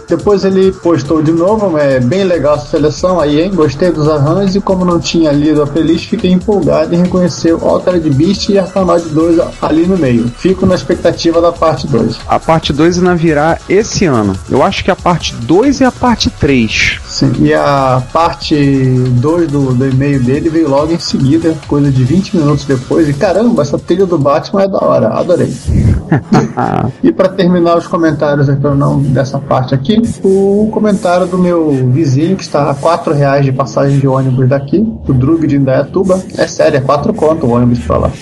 Depois 0.08 0.44
ele 0.44 0.72
postou 0.72 1.22
de 1.22 1.32
novo, 1.32 1.76
é 1.78 2.00
bem 2.00 2.24
legal 2.24 2.56
essa 2.56 2.66
seleção 2.66 3.20
aí, 3.20 3.40
hein? 3.40 3.52
Gostei 3.54 3.90
dos 3.94 4.08
arranjos 4.08 4.56
e 4.56 4.60
como 4.60 4.84
não 4.84 5.00
tinha 5.00 5.30
lido 5.32 5.62
a 5.62 5.66
playlist, 5.66 6.08
fiquei 6.08 6.30
empolgado 6.30 6.94
em 6.94 7.02
reconhecer 7.02 7.54
o 7.54 7.64
Altered 7.64 8.08
Beast 8.10 8.48
e 8.48 8.58
Arkanoid 8.58 9.08
2 9.08 9.40
ali 9.62 9.86
no 9.86 9.96
meio. 9.96 10.28
Fico 10.36 10.66
na 10.66 10.74
expectativa 10.74 11.40
da 11.40 11.52
parte 11.52 11.86
2. 11.86 12.18
A 12.26 12.38
parte 12.38 12.72
2 12.72 12.98
ainda 12.98 13.14
virá 13.14 13.58
esse 13.68 14.04
ano. 14.04 14.36
Eu 14.50 14.62
acho 14.62 14.84
que 14.84 14.90
a 14.90 14.96
parte 14.96 15.34
2 15.34 15.80
e 15.80 15.84
a 15.84 15.92
parte 15.92 16.28
3. 16.30 17.00
Sim, 17.06 17.32
e 17.38 17.54
a 17.54 18.02
parte 18.12 18.54
2 18.54 19.50
do, 19.50 19.72
do 19.72 19.88
e-mail 19.88 20.22
dele 20.22 20.50
veio 20.50 20.68
logo 20.68 20.92
em 20.92 20.98
seguida, 20.98 21.54
coisa 21.68 21.90
de 21.90 22.04
20 22.04 22.36
minutos 22.36 22.64
depois. 22.64 23.08
E 23.08 23.12
caramba, 23.12 23.62
essa 23.62 23.78
trilha 23.78 24.06
do 24.06 24.18
Batman 24.18 24.62
é 24.62 24.68
da 24.68 24.78
hora, 24.78 25.08
adorei. 25.08 25.52
e 27.02 27.12
para 27.12 27.28
terminar 27.28 27.76
os 27.76 27.86
comentários 27.86 28.48
então, 28.48 28.74
não 28.74 29.00
dessa 29.00 29.38
parte 29.38 29.74
aqui, 29.74 30.02
o 30.22 30.68
comentário 30.72 31.26
do 31.26 31.38
meu 31.38 31.70
vizinho 31.92 32.36
que 32.36 32.42
está 32.42 32.70
a 32.70 32.74
4 32.74 33.12
reais 33.12 33.44
de 33.44 33.52
passagem 33.52 33.83
de 33.90 34.06
ônibus 34.06 34.48
daqui, 34.48 34.86
o 35.06 35.12
Drug 35.12 35.46
de 35.46 35.56
Indaiatuba. 35.56 36.22
É 36.36 36.46
sério, 36.46 36.78
é 36.78 36.80
4 36.80 37.12
conto 37.14 37.46
o 37.46 37.50
ônibus 37.50 37.78
pra 37.80 37.98
lá. 37.98 38.12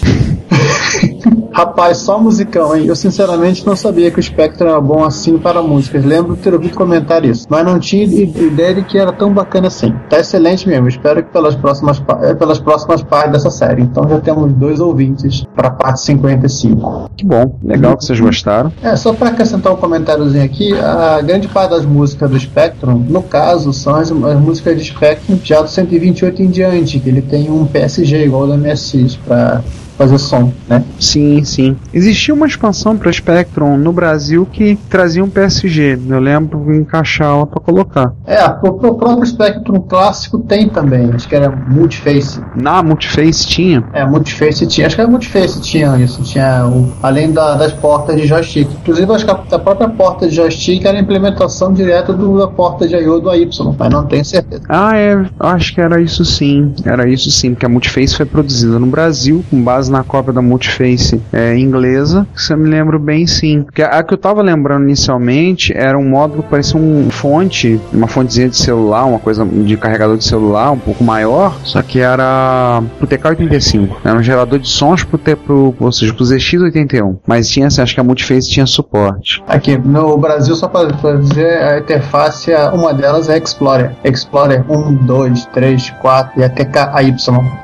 Rapaz, 1.52 1.98
só 1.98 2.18
musicão, 2.18 2.74
hein? 2.74 2.86
Eu 2.86 2.96
sinceramente 2.96 3.66
não 3.66 3.76
sabia 3.76 4.10
que 4.10 4.18
o 4.18 4.22
Spectrum 4.22 4.68
era 4.68 4.80
bom 4.80 5.04
assim 5.04 5.38
para 5.38 5.62
músicas. 5.62 6.04
Lembro 6.04 6.34
de 6.34 6.42
ter 6.42 6.54
ouvido 6.54 6.74
comentar 6.74 7.24
isso, 7.24 7.46
mas 7.48 7.64
não 7.64 7.78
tinha 7.78 8.04
ideia 8.04 8.74
de 8.74 8.82
que 8.82 8.98
era 8.98 9.12
tão 9.12 9.32
bacana 9.32 9.66
assim. 9.66 9.94
Tá 10.08 10.18
excelente 10.18 10.66
mesmo. 10.66 10.88
Espero 10.88 11.22
que 11.22 11.30
pelas 11.30 11.54
próximas, 11.54 12.02
eh, 12.22 12.34
pelas 12.34 12.58
próximas 12.58 13.02
partes 13.02 13.32
dessa 13.32 13.50
série. 13.50 13.82
Então 13.82 14.08
já 14.08 14.18
temos 14.20 14.52
dois 14.54 14.80
ouvintes 14.80 15.44
para 15.54 15.68
a 15.68 15.70
parte 15.70 16.00
55. 16.00 17.10
Que 17.16 17.26
bom. 17.26 17.58
Legal 17.62 17.96
que 17.96 18.04
vocês 18.04 18.18
gostaram. 18.18 18.72
É, 18.82 18.96
só 18.96 19.12
para 19.12 19.28
acrescentar 19.28 19.72
um 19.72 19.76
comentáriozinho 19.76 20.44
aqui, 20.44 20.72
a 20.78 21.20
grande 21.20 21.48
parte 21.48 21.70
das 21.70 21.84
músicas 21.84 22.30
do 22.30 22.40
Spectrum, 22.40 23.04
no 23.08 23.22
caso, 23.22 23.72
são 23.72 23.94
as, 23.94 24.10
as 24.10 24.40
músicas 24.40 24.78
de 24.78 24.84
Spectrum 24.84 25.38
já 25.42 25.60
do 25.60 25.68
128 25.68 26.42
em 26.42 26.48
diante, 26.48 26.98
que 26.98 27.08
ele 27.08 27.22
tem 27.22 27.50
um 27.50 27.66
PSG 27.66 28.24
igual 28.24 28.42
ao 28.42 28.48
do 28.48 28.58
MSX 28.58 29.16
para 29.16 29.62
fazer 30.02 30.18
som, 30.18 30.52
né? 30.68 30.82
Sim, 30.98 31.44
sim. 31.44 31.76
Existia 31.94 32.34
uma 32.34 32.46
expansão 32.46 32.96
para 32.96 33.12
Spectrum 33.12 33.76
no 33.76 33.92
Brasil 33.92 34.46
que 34.50 34.76
trazia 34.88 35.22
um 35.24 35.28
PSG. 35.30 35.98
Eu 36.08 36.18
lembro 36.20 36.64
de 36.66 36.76
encaixar 36.78 37.28
ela 37.28 37.46
para 37.46 37.60
colocar. 37.60 38.12
É, 38.26 38.44
o, 38.46 38.68
o 38.68 38.94
próprio 38.94 39.24
Spectrum 39.26 39.80
clássico 39.80 40.38
tem 40.40 40.68
também, 40.68 41.10
acho 41.14 41.28
que 41.28 41.34
era 41.34 41.50
Multiface. 41.50 42.40
Na 42.56 42.82
Multiface 42.82 43.46
tinha. 43.46 43.84
É, 43.92 44.04
Multiface 44.04 44.66
tinha, 44.66 44.86
acho 44.86 44.96
que 44.96 45.02
era 45.02 45.10
Multiface 45.10 45.60
tinha 45.60 45.96
isso, 45.98 46.22
tinha 46.22 46.66
o, 46.66 46.92
além 47.02 47.32
da- 47.32 47.54
das 47.54 47.72
portas 47.72 48.16
de 48.20 48.26
joystick. 48.26 48.68
Inclusive, 48.82 49.12
acho 49.12 49.24
que 49.24 49.30
a, 49.30 49.34
a 49.34 49.58
própria 49.58 49.88
porta 49.88 50.28
de 50.28 50.34
joystick 50.34 50.84
era 50.84 50.98
a 50.98 51.00
implementação 51.00 51.72
direta 51.72 52.12
do, 52.12 52.38
da 52.38 52.48
porta 52.48 52.88
de 52.88 52.94
I.O. 52.96 53.20
do 53.20 53.30
AY, 53.30 53.48
mas 53.78 53.90
não 53.92 54.04
tenho 54.06 54.24
certeza. 54.24 54.62
Ah, 54.68 54.96
é. 54.96 55.24
Acho 55.38 55.74
que 55.74 55.80
era 55.80 56.00
isso 56.00 56.24
sim. 56.24 56.72
Era 56.84 57.08
isso 57.08 57.30
sim, 57.30 57.50
porque 57.52 57.66
a 57.66 57.68
Multiface 57.68 58.16
foi 58.16 58.26
produzida 58.26 58.78
no 58.78 58.86
Brasil 58.86 59.44
com 59.50 59.62
base 59.62 59.90
na 59.92 60.02
cópia 60.02 60.32
da 60.32 60.42
Multiface 60.42 61.20
é, 61.32 61.56
inglesa. 61.56 62.26
Se 62.34 62.52
eu 62.52 62.58
me 62.58 62.68
lembro 62.68 62.98
bem, 62.98 63.26
sim. 63.26 63.62
Porque 63.62 63.82
a 63.82 64.02
que 64.02 64.14
eu 64.14 64.18
tava 64.18 64.42
lembrando 64.42 64.84
inicialmente 64.84 65.72
era 65.76 65.96
um 65.96 66.08
módulo 66.08 66.42
que 66.42 66.48
parecia 66.50 66.80
um 66.80 67.10
fonte, 67.10 67.80
uma 67.92 68.08
fontezinha 68.08 68.48
de 68.48 68.56
celular, 68.56 69.04
uma 69.04 69.18
coisa 69.18 69.44
de 69.44 69.76
carregador 69.76 70.16
de 70.16 70.24
celular 70.24 70.70
um 70.72 70.78
pouco 70.78 71.04
maior, 71.04 71.56
só 71.64 71.82
que 71.82 72.00
era 72.00 72.82
pro 72.98 73.06
TK85. 73.06 73.88
Era 74.04 74.18
um 74.18 74.22
gerador 74.22 74.58
de 74.58 74.68
sons 74.68 75.04
pro, 75.04 75.18
T, 75.18 75.36
pro, 75.36 75.74
ou 75.78 75.92
seja, 75.92 76.12
pro 76.14 76.24
ZX81. 76.24 77.18
Mas 77.26 77.48
tinha, 77.48 77.66
assim, 77.66 77.82
acho 77.82 77.94
que 77.94 78.00
a 78.00 78.04
Multiface 78.04 78.48
tinha 78.48 78.66
suporte. 78.66 79.42
Aqui, 79.46 79.76
no 79.76 80.16
Brasil, 80.16 80.54
só 80.54 80.68
para 80.68 81.16
dizer, 81.18 81.62
a 81.62 81.78
interface, 81.78 82.50
uma 82.72 82.94
delas 82.94 83.28
é 83.28 83.36
Explorer. 83.38 83.92
Explorer 84.04 84.64
1, 84.68 84.94
2, 84.94 85.46
3, 85.46 85.90
4 86.00 86.40
e 86.40 86.44
até 86.44 86.64
KAY. 86.64 87.14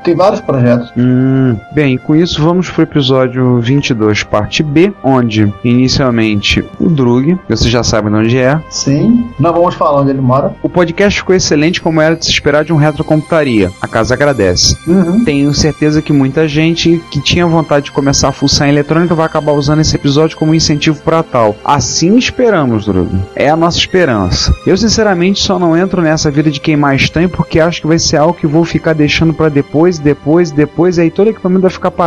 Tem 0.03 0.15
vários 0.15 0.41
projetos. 0.41 0.91
Hum, 0.97 1.57
bem, 1.73 1.97
com 2.09 2.15
isso 2.15 2.41
vamos 2.41 2.67
pro 2.67 2.81
episódio 2.81 3.59
22, 3.59 4.23
parte 4.23 4.63
B, 4.63 4.91
onde 5.03 5.53
inicialmente 5.63 6.65
o 6.79 6.89
Drug, 6.89 7.37
você 7.47 7.69
já 7.69 7.83
sabe 7.83 8.09
de 8.09 8.15
onde 8.15 8.35
é. 8.35 8.59
Sim. 8.67 9.29
Não 9.39 9.53
vamos 9.53 9.75
falar 9.75 10.01
onde 10.01 10.09
ele 10.09 10.19
mora. 10.19 10.55
O 10.63 10.67
podcast 10.67 11.19
ficou 11.19 11.35
excelente, 11.35 11.79
como 11.79 12.01
era 12.01 12.15
de 12.15 12.25
se 12.25 12.31
esperar 12.31 12.65
de 12.65 12.73
um 12.73 12.77
retrocomputaria. 12.77 13.71
A 13.79 13.87
casa 13.87 14.15
agradece. 14.15 14.75
Uhum. 14.87 15.23
Tenho 15.23 15.53
certeza 15.53 16.01
que 16.01 16.11
muita 16.11 16.47
gente 16.47 16.99
que 17.11 17.21
tinha 17.21 17.45
vontade 17.45 17.85
de 17.85 17.91
começar 17.91 18.29
a 18.29 18.31
fuçar 18.31 18.67
em 18.67 18.71
eletrônica 18.71 19.13
vai 19.13 19.27
acabar 19.27 19.51
usando 19.51 19.81
esse 19.81 19.95
episódio 19.95 20.35
como 20.35 20.55
incentivo 20.55 20.99
para 21.03 21.21
tal. 21.21 21.55
Assim 21.63 22.17
esperamos, 22.17 22.87
Drug. 22.87 23.07
É 23.35 23.51
a 23.51 23.55
nossa 23.55 23.77
esperança. 23.77 24.51
Eu 24.65 24.75
sinceramente 24.75 25.43
só 25.43 25.59
não 25.59 25.77
entro 25.77 26.01
nessa 26.01 26.31
vida 26.31 26.49
de 26.49 26.59
quem 26.59 26.75
mais 26.75 27.07
tem 27.07 27.29
porque 27.29 27.59
acho 27.59 27.81
que 27.81 27.87
vai 27.87 27.99
ser 27.99 28.17
algo 28.17 28.33
que 28.33 28.47
vou 28.47 28.65
ficar 28.65 28.93
deixando 28.93 29.31
para 29.31 29.49
depois, 29.49 29.99
depois, 29.99 30.49
depois 30.49 30.97
e 30.97 31.01
aí 31.01 31.11
todo 31.11 31.29
equipamento 31.29 31.61
vai 31.61 31.69
ficar 31.69 31.98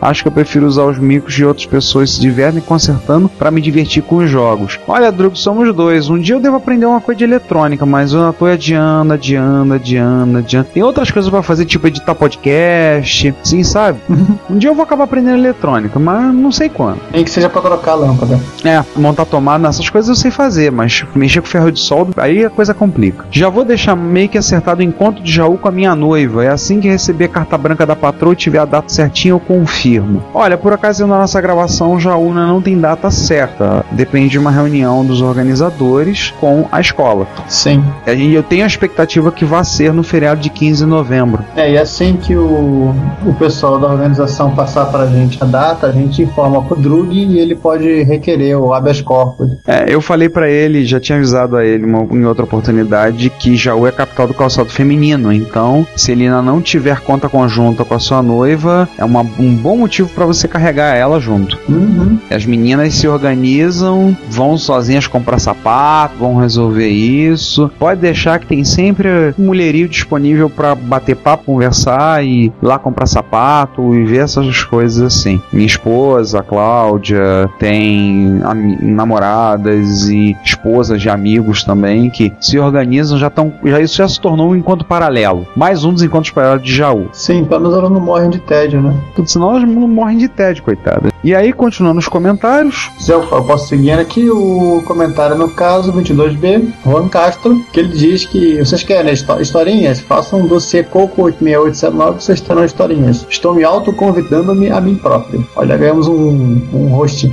Acho 0.00 0.22
que 0.22 0.28
eu 0.28 0.32
prefiro 0.32 0.66
usar 0.66 0.84
os 0.84 0.98
micros 0.98 1.34
de 1.34 1.44
outras 1.44 1.66
pessoas 1.66 2.10
se 2.12 2.20
divertem 2.20 2.60
consertando 2.60 3.28
para 3.28 3.50
me 3.50 3.60
divertir 3.60 4.02
com 4.02 4.16
os 4.16 4.30
jogos. 4.30 4.78
Olha, 4.86 5.10
Drug, 5.10 5.38
somos 5.38 5.74
dois. 5.74 6.08
Um 6.08 6.18
dia 6.18 6.36
eu 6.36 6.40
devo 6.40 6.56
aprender 6.56 6.86
uma 6.86 7.00
coisa 7.00 7.18
de 7.18 7.24
eletrônica, 7.24 7.84
mas 7.84 8.12
eu 8.12 8.32
tô 8.32 8.46
adiando, 8.46 9.12
adiando, 9.12 9.74
adiando, 9.74 10.38
adiando. 10.38 10.68
Tem 10.72 10.82
outras 10.82 11.10
coisas 11.10 11.30
para 11.30 11.42
fazer, 11.42 11.64
tipo 11.64 11.86
editar 11.86 12.14
podcast, 12.14 13.34
sim, 13.42 13.62
sabe? 13.62 14.00
um 14.50 14.58
dia 14.58 14.70
eu 14.70 14.74
vou 14.74 14.82
acabar 14.82 15.04
aprendendo 15.04 15.38
eletrônica, 15.38 15.98
mas 15.98 16.34
não 16.34 16.50
sei 16.50 16.68
quando. 16.68 17.00
Nem 17.12 17.24
que 17.24 17.30
seja 17.30 17.48
para 17.48 17.62
trocar 17.62 17.92
a 17.92 17.94
lâmpada. 17.94 18.40
É, 18.64 18.82
montar 18.96 19.24
tomada 19.24 19.66
nessas 19.66 19.88
coisas 19.88 20.08
eu 20.08 20.14
sei 20.14 20.30
fazer, 20.30 20.72
mas 20.72 21.04
mexer 21.14 21.40
com 21.40 21.46
ferro 21.46 21.70
de 21.70 21.80
solda, 21.80 22.12
aí 22.16 22.44
a 22.44 22.50
coisa 22.50 22.74
complica. 22.74 23.24
Já 23.30 23.48
vou 23.48 23.64
deixar 23.64 23.94
meio 23.94 24.28
que 24.28 24.38
acertado 24.38 24.80
o 24.80 24.84
encontro 24.84 25.22
de 25.22 25.32
Jaú 25.32 25.56
com 25.56 25.68
a 25.68 25.72
minha 25.72 25.94
noiva. 25.94 26.44
É 26.44 26.48
assim 26.48 26.80
que 26.80 26.88
receber 26.88 27.26
a 27.26 27.28
carta 27.28 27.56
branca 27.56 27.86
da 27.86 27.94
patroa 27.94 28.32
e 28.32 28.36
tiver 28.36 28.58
a 28.58 28.64
data 28.64 28.88
certinha, 28.88 29.32
eu 29.32 29.40
confirmo. 29.40 30.22
Olha, 30.34 30.58
por 30.58 30.72
acaso 30.72 31.06
na 31.06 31.18
nossa 31.18 31.40
gravação, 31.40 31.98
Jaú 32.00 32.32
não 32.32 32.60
tem 32.60 32.78
data 32.78 33.10
certa. 33.10 33.84
Depende 33.92 34.30
de 34.30 34.38
uma 34.38 34.50
reunião 34.50 35.04
dos 35.04 35.22
organizadores 35.22 36.32
com 36.40 36.66
a 36.72 36.80
escola. 36.80 37.26
Sim. 37.48 37.84
E 38.06 38.34
eu 38.34 38.42
tenho 38.42 38.64
a 38.64 38.66
expectativa 38.66 39.30
que 39.30 39.44
vá 39.44 39.62
ser 39.62 39.92
no 39.92 40.02
feriado 40.02 40.40
de 40.40 40.50
15 40.50 40.84
de 40.84 40.90
novembro. 40.90 41.44
É, 41.56 41.70
e 41.70 41.78
assim 41.78 42.16
que 42.16 42.34
o, 42.34 42.94
o 43.26 43.34
pessoal 43.38 43.78
da 43.78 43.88
organização 43.88 44.39
passar 44.48 44.86
pra 44.86 45.06
gente 45.06 45.42
a 45.42 45.44
data, 45.44 45.88
a 45.88 45.92
gente 45.92 46.22
informa 46.22 46.62
pro 46.62 46.76
Drug 46.76 47.12
e 47.12 47.38
ele 47.38 47.54
pode 47.54 48.02
requerer 48.04 48.56
o 48.56 48.72
habeas 48.72 49.00
corpus. 49.02 49.50
É, 49.66 49.92
eu 49.92 50.00
falei 50.00 50.28
para 50.28 50.48
ele, 50.48 50.84
já 50.84 51.00
tinha 51.00 51.18
avisado 51.18 51.56
a 51.56 51.64
ele 51.64 51.84
uma, 51.84 52.02
em 52.02 52.24
outra 52.24 52.44
oportunidade, 52.44 53.28
que 53.28 53.56
Jaú 53.56 53.86
é 53.86 53.90
a 53.90 53.92
capital 53.92 54.26
do 54.26 54.34
calçado 54.34 54.70
feminino. 54.70 55.32
Então, 55.32 55.86
se 55.96 56.12
ele 56.12 56.24
ainda 56.24 56.40
não 56.40 56.62
tiver 56.62 57.00
conta 57.00 57.28
conjunta 57.28 57.84
com 57.84 57.94
a 57.94 57.98
sua 57.98 58.22
noiva, 58.22 58.88
é 58.96 59.04
uma, 59.04 59.20
um 59.20 59.54
bom 59.54 59.76
motivo 59.76 60.08
para 60.10 60.24
você 60.24 60.46
carregar 60.46 60.94
ela 60.94 61.20
junto. 61.20 61.58
Uhum. 61.68 62.18
As 62.30 62.46
meninas 62.46 62.94
se 62.94 63.08
organizam, 63.08 64.16
vão 64.28 64.56
sozinhas 64.56 65.06
comprar 65.06 65.38
sapato, 65.38 66.16
vão 66.18 66.36
resolver 66.36 66.88
isso. 66.88 67.70
Pode 67.78 68.00
deixar 68.00 68.38
que 68.38 68.46
tem 68.46 68.64
sempre 68.64 69.34
um 69.38 69.46
mulherio 69.46 69.88
disponível 69.88 70.48
para 70.48 70.74
bater 70.74 71.16
papo, 71.16 71.44
conversar 71.44 72.24
e 72.24 72.46
ir 72.46 72.52
lá 72.62 72.78
comprar 72.78 73.06
sapato 73.06 73.94
e 73.94 74.04
ver 74.04 74.20
essas 74.38 74.62
coisas 74.64 75.02
assim. 75.02 75.40
Minha 75.52 75.66
esposa, 75.66 76.40
a 76.40 76.42
Cláudia, 76.42 77.48
tem 77.58 78.40
namoradas 78.80 80.08
e 80.08 80.36
esposas 80.44 81.00
de 81.00 81.08
amigos 81.08 81.64
também 81.64 82.10
que 82.10 82.32
se 82.40 82.58
organizam, 82.58 83.18
já 83.18 83.26
estão. 83.28 83.52
Já, 83.64 83.80
isso 83.80 83.96
já 83.96 84.08
se 84.08 84.20
tornou 84.20 84.50
um 84.50 84.56
encontro 84.56 84.86
paralelo. 84.86 85.46
Mais 85.56 85.84
um 85.84 85.92
dos 85.92 86.02
encontros 86.02 86.32
paralelos 86.32 86.64
de 86.64 86.74
Jaú. 86.74 87.08
Sim, 87.12 87.44
pelo 87.44 87.62
menos 87.62 87.76
elas 87.76 87.90
não 87.90 88.00
morrem 88.00 88.30
de 88.30 88.38
tédio, 88.38 88.80
né? 88.80 88.94
Senão 89.26 89.50
elas 89.50 89.62
não 89.68 89.88
morrem 89.88 90.18
de 90.18 90.28
tédio, 90.28 90.62
coitada. 90.62 91.10
E 91.22 91.34
aí, 91.34 91.52
continuando 91.52 91.98
os 91.98 92.08
comentários, 92.08 92.90
Se 92.98 93.12
eu, 93.12 93.22
eu 93.30 93.44
posso 93.44 93.68
seguir 93.68 93.92
aqui 93.92 94.30
o 94.30 94.82
comentário 94.86 95.36
no 95.36 95.50
caso 95.50 95.92
22B, 95.92 96.68
Juan 96.84 97.08
Castro, 97.08 97.60
que 97.72 97.80
ele 97.80 97.88
diz 97.90 98.24
que 98.24 98.58
vocês 98.58 98.82
querem 98.82 99.12
histó- 99.12 99.38
historinhas? 99.38 100.00
Façam 100.00 100.40
um 100.40 100.46
dossiê 100.46 100.82
Coco 100.82 101.22
86879, 101.22 102.20
vocês 102.22 102.40
terão 102.40 102.64
historinhas. 102.64 103.26
Estou 103.28 103.54
me 103.54 103.64
autoconvidando-me 104.10 104.70
a 104.70 104.80
mim 104.80 104.96
próprio. 104.96 105.46
Olha, 105.56 105.76
ganhamos 105.76 106.08
um, 106.08 106.60
um 106.72 106.88
host. 106.88 107.32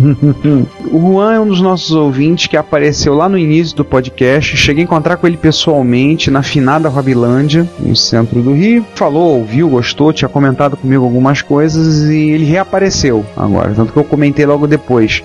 O 0.92 0.98
Juan 0.98 1.34
é 1.34 1.40
um 1.40 1.46
dos 1.46 1.60
nossos 1.60 1.92
ouvintes 1.92 2.46
que 2.46 2.56
apareceu 2.56 3.14
lá 3.14 3.28
no 3.28 3.38
início 3.38 3.76
do 3.76 3.84
podcast. 3.84 4.56
Cheguei 4.56 4.82
a 4.82 4.84
encontrar 4.84 5.16
com 5.16 5.26
ele 5.26 5.36
pessoalmente 5.36 6.30
na 6.30 6.42
finada 6.42 6.88
Robilândia, 6.88 7.66
no 7.78 7.94
centro 7.94 8.42
do 8.42 8.52
Rio. 8.52 8.84
Falou, 8.94 9.38
ouviu, 9.38 9.68
gostou, 9.68 10.12
tinha 10.12 10.28
comentado 10.28 10.76
comigo 10.76 11.04
algumas 11.04 11.40
coisas 11.40 12.10
e 12.10 12.30
ele 12.30 12.44
reapareceu 12.44 13.24
agora. 13.36 13.72
Tanto 13.74 13.92
que 13.92 13.98
eu 13.98 14.04
comentei 14.04 14.44
logo 14.44 14.66
depois. 14.66 15.22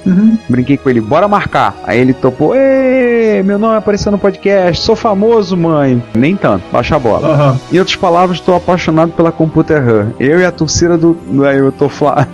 Brinquei 0.47 0.77
com 0.77 0.89
ele, 0.89 1.01
bora 1.01 1.27
marcar. 1.27 1.75
Aí 1.83 1.99
ele 1.99 2.13
topou, 2.13 2.53
Ê, 2.55 3.41
meu 3.43 3.57
nome 3.59 3.77
apareceu 3.77 4.11
no 4.11 4.17
podcast, 4.17 4.85
sou 4.85 4.95
famoso, 4.95 5.57
mãe. 5.57 6.01
Nem 6.15 6.35
tanto, 6.35 6.63
baixa 6.71 6.95
a 6.95 6.99
bola. 6.99 7.27
Aham. 7.27 7.59
Em 7.73 7.79
outras 7.79 7.97
palavras, 7.97 8.37
estou 8.37 8.55
apaixonado 8.55 9.11
pela 9.11 9.31
Computer 9.31 9.83
Run. 9.83 10.11
Eu 10.19 10.39
e 10.39 10.45
a 10.45 10.51
torcida 10.51 10.86
do. 10.95 11.17
Aí 11.43 11.57
eu 11.57 11.71
tô 11.71 11.89
Fla. 11.89 12.27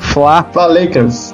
Fla 0.52 0.66
Lakers. 0.66 1.34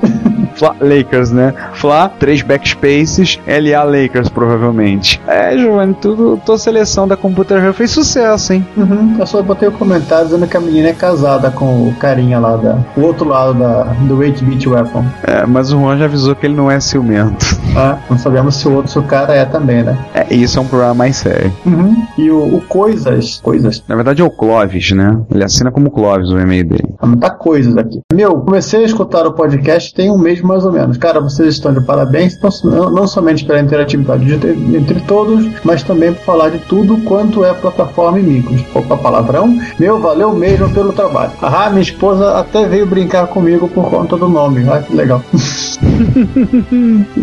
Fla 0.60 0.76
Lakers, 0.82 1.32
né? 1.32 1.53
Fla, 1.74 2.10
três 2.10 2.41
backspaces, 2.41 3.39
LA 3.47 3.82
Lakers, 3.84 4.28
provavelmente. 4.28 5.22
É, 5.26 5.57
Giovanni, 5.57 5.93
tudo, 5.93 6.38
tua 6.45 6.57
seleção 6.57 7.07
da 7.07 7.16
Computer 7.16 7.64
Hub 7.64 7.74
fez 7.74 7.91
sucesso, 7.91 8.51
hein? 8.51 8.68
Uhum. 8.76 9.16
Eu 9.18 9.26
só 9.26 9.41
botei 9.41 9.70
o 9.70 9.72
comentário 9.72 10.26
dizendo 10.26 10.45
que 10.45 10.57
a 10.57 10.60
menina 10.60 10.89
é 10.89 10.93
casada 10.93 11.49
com 11.49 11.88
o 11.88 11.95
carinha 11.95 12.39
lá 12.39 12.57
da. 12.57 12.78
O 12.97 13.01
outro 13.01 13.28
lado 13.28 13.53
da, 13.53 13.84
do 13.84 14.18
8-bit 14.18 14.68
weapon. 14.68 15.05
É, 15.24 15.45
mas 15.45 15.72
o 15.72 15.80
Juan 15.80 15.97
já 15.97 16.05
avisou 16.05 16.36
que 16.36 16.45
ele 16.45 16.55
não 16.55 16.70
é 16.70 16.80
ciumento. 16.82 17.57
Ah, 17.76 17.97
não 18.10 18.18
sabemos 18.18 18.55
se 18.55 18.68
o 18.68 18.74
outro, 18.74 18.91
se 18.91 18.99
o 18.99 19.03
cara 19.03 19.34
é 19.34 19.45
também, 19.45 19.84
né? 19.84 19.97
É, 20.14 20.34
isso 20.34 20.60
é 20.60 20.62
um 20.62 20.68
problema 20.68 20.93
mais 20.93 21.16
sério. 21.16 21.53
Uhum. 21.66 22.05
E 22.18 22.30
o, 22.30 22.55
o 22.55 22.62
Coisas. 22.68 23.39
Coisas. 23.41 23.82
Na 23.88 23.95
verdade 23.95 24.22
é 24.22 24.26
o 24.26 24.30
Clovis, 24.30 24.91
né? 24.91 25.22
Ele 25.32 25.43
assina 25.43 25.72
como 25.72 25.89
Clovis 25.89 26.30
o 26.30 26.39
e-mail 26.39 26.66
dele. 26.66 26.89
Tá 27.20 27.30
coisas 27.30 27.78
aqui. 27.78 27.99
Meu, 28.14 28.39
comecei 28.41 28.82
a 28.82 28.86
escutar 28.86 29.26
o 29.26 29.34
podcast 29.34 29.93
tem 29.93 30.12
um 30.12 30.18
mês 30.18 30.41
mais 30.50 30.66
ou 30.66 30.72
menos. 30.72 30.97
Cara, 30.97 31.20
vocês 31.22 31.54
estão 31.54 31.74
de 31.74 31.80
parabéns, 31.82 32.38
não, 32.64 32.89
não 32.89 33.08
somente 33.08 33.45
pela 33.45 33.60
interatividade 33.62 34.26
de- 34.38 34.76
entre 34.76 35.00
todos, 35.02 35.47
mas 35.64 35.84
também 35.84 36.12
por 36.14 36.24
falar 36.24 36.50
de 36.50 36.58
tudo 36.60 36.97
quanto 37.06 37.45
é 37.45 37.54
plataforma 37.54 38.20
e 38.20 38.24
micros. 38.24 38.64
Opa, 38.74 38.97
palavrão. 38.97 39.58
Meu, 39.80 40.00
valeu 40.00 40.34
mesmo 40.34 40.70
pelo 40.74 40.91
trabalho. 40.91 41.32
Ah, 41.41 41.70
minha 41.70 41.82
esposa 41.82 42.38
até 42.39 42.66
veio 42.68 42.86
brincar 42.86 43.28
comigo 43.28 43.68
por 43.68 43.89
conta 43.89 44.18
do 44.18 44.28
nome. 44.28 44.66
Ah, 44.70 44.82
que 44.82 44.93
legal. 44.95 45.22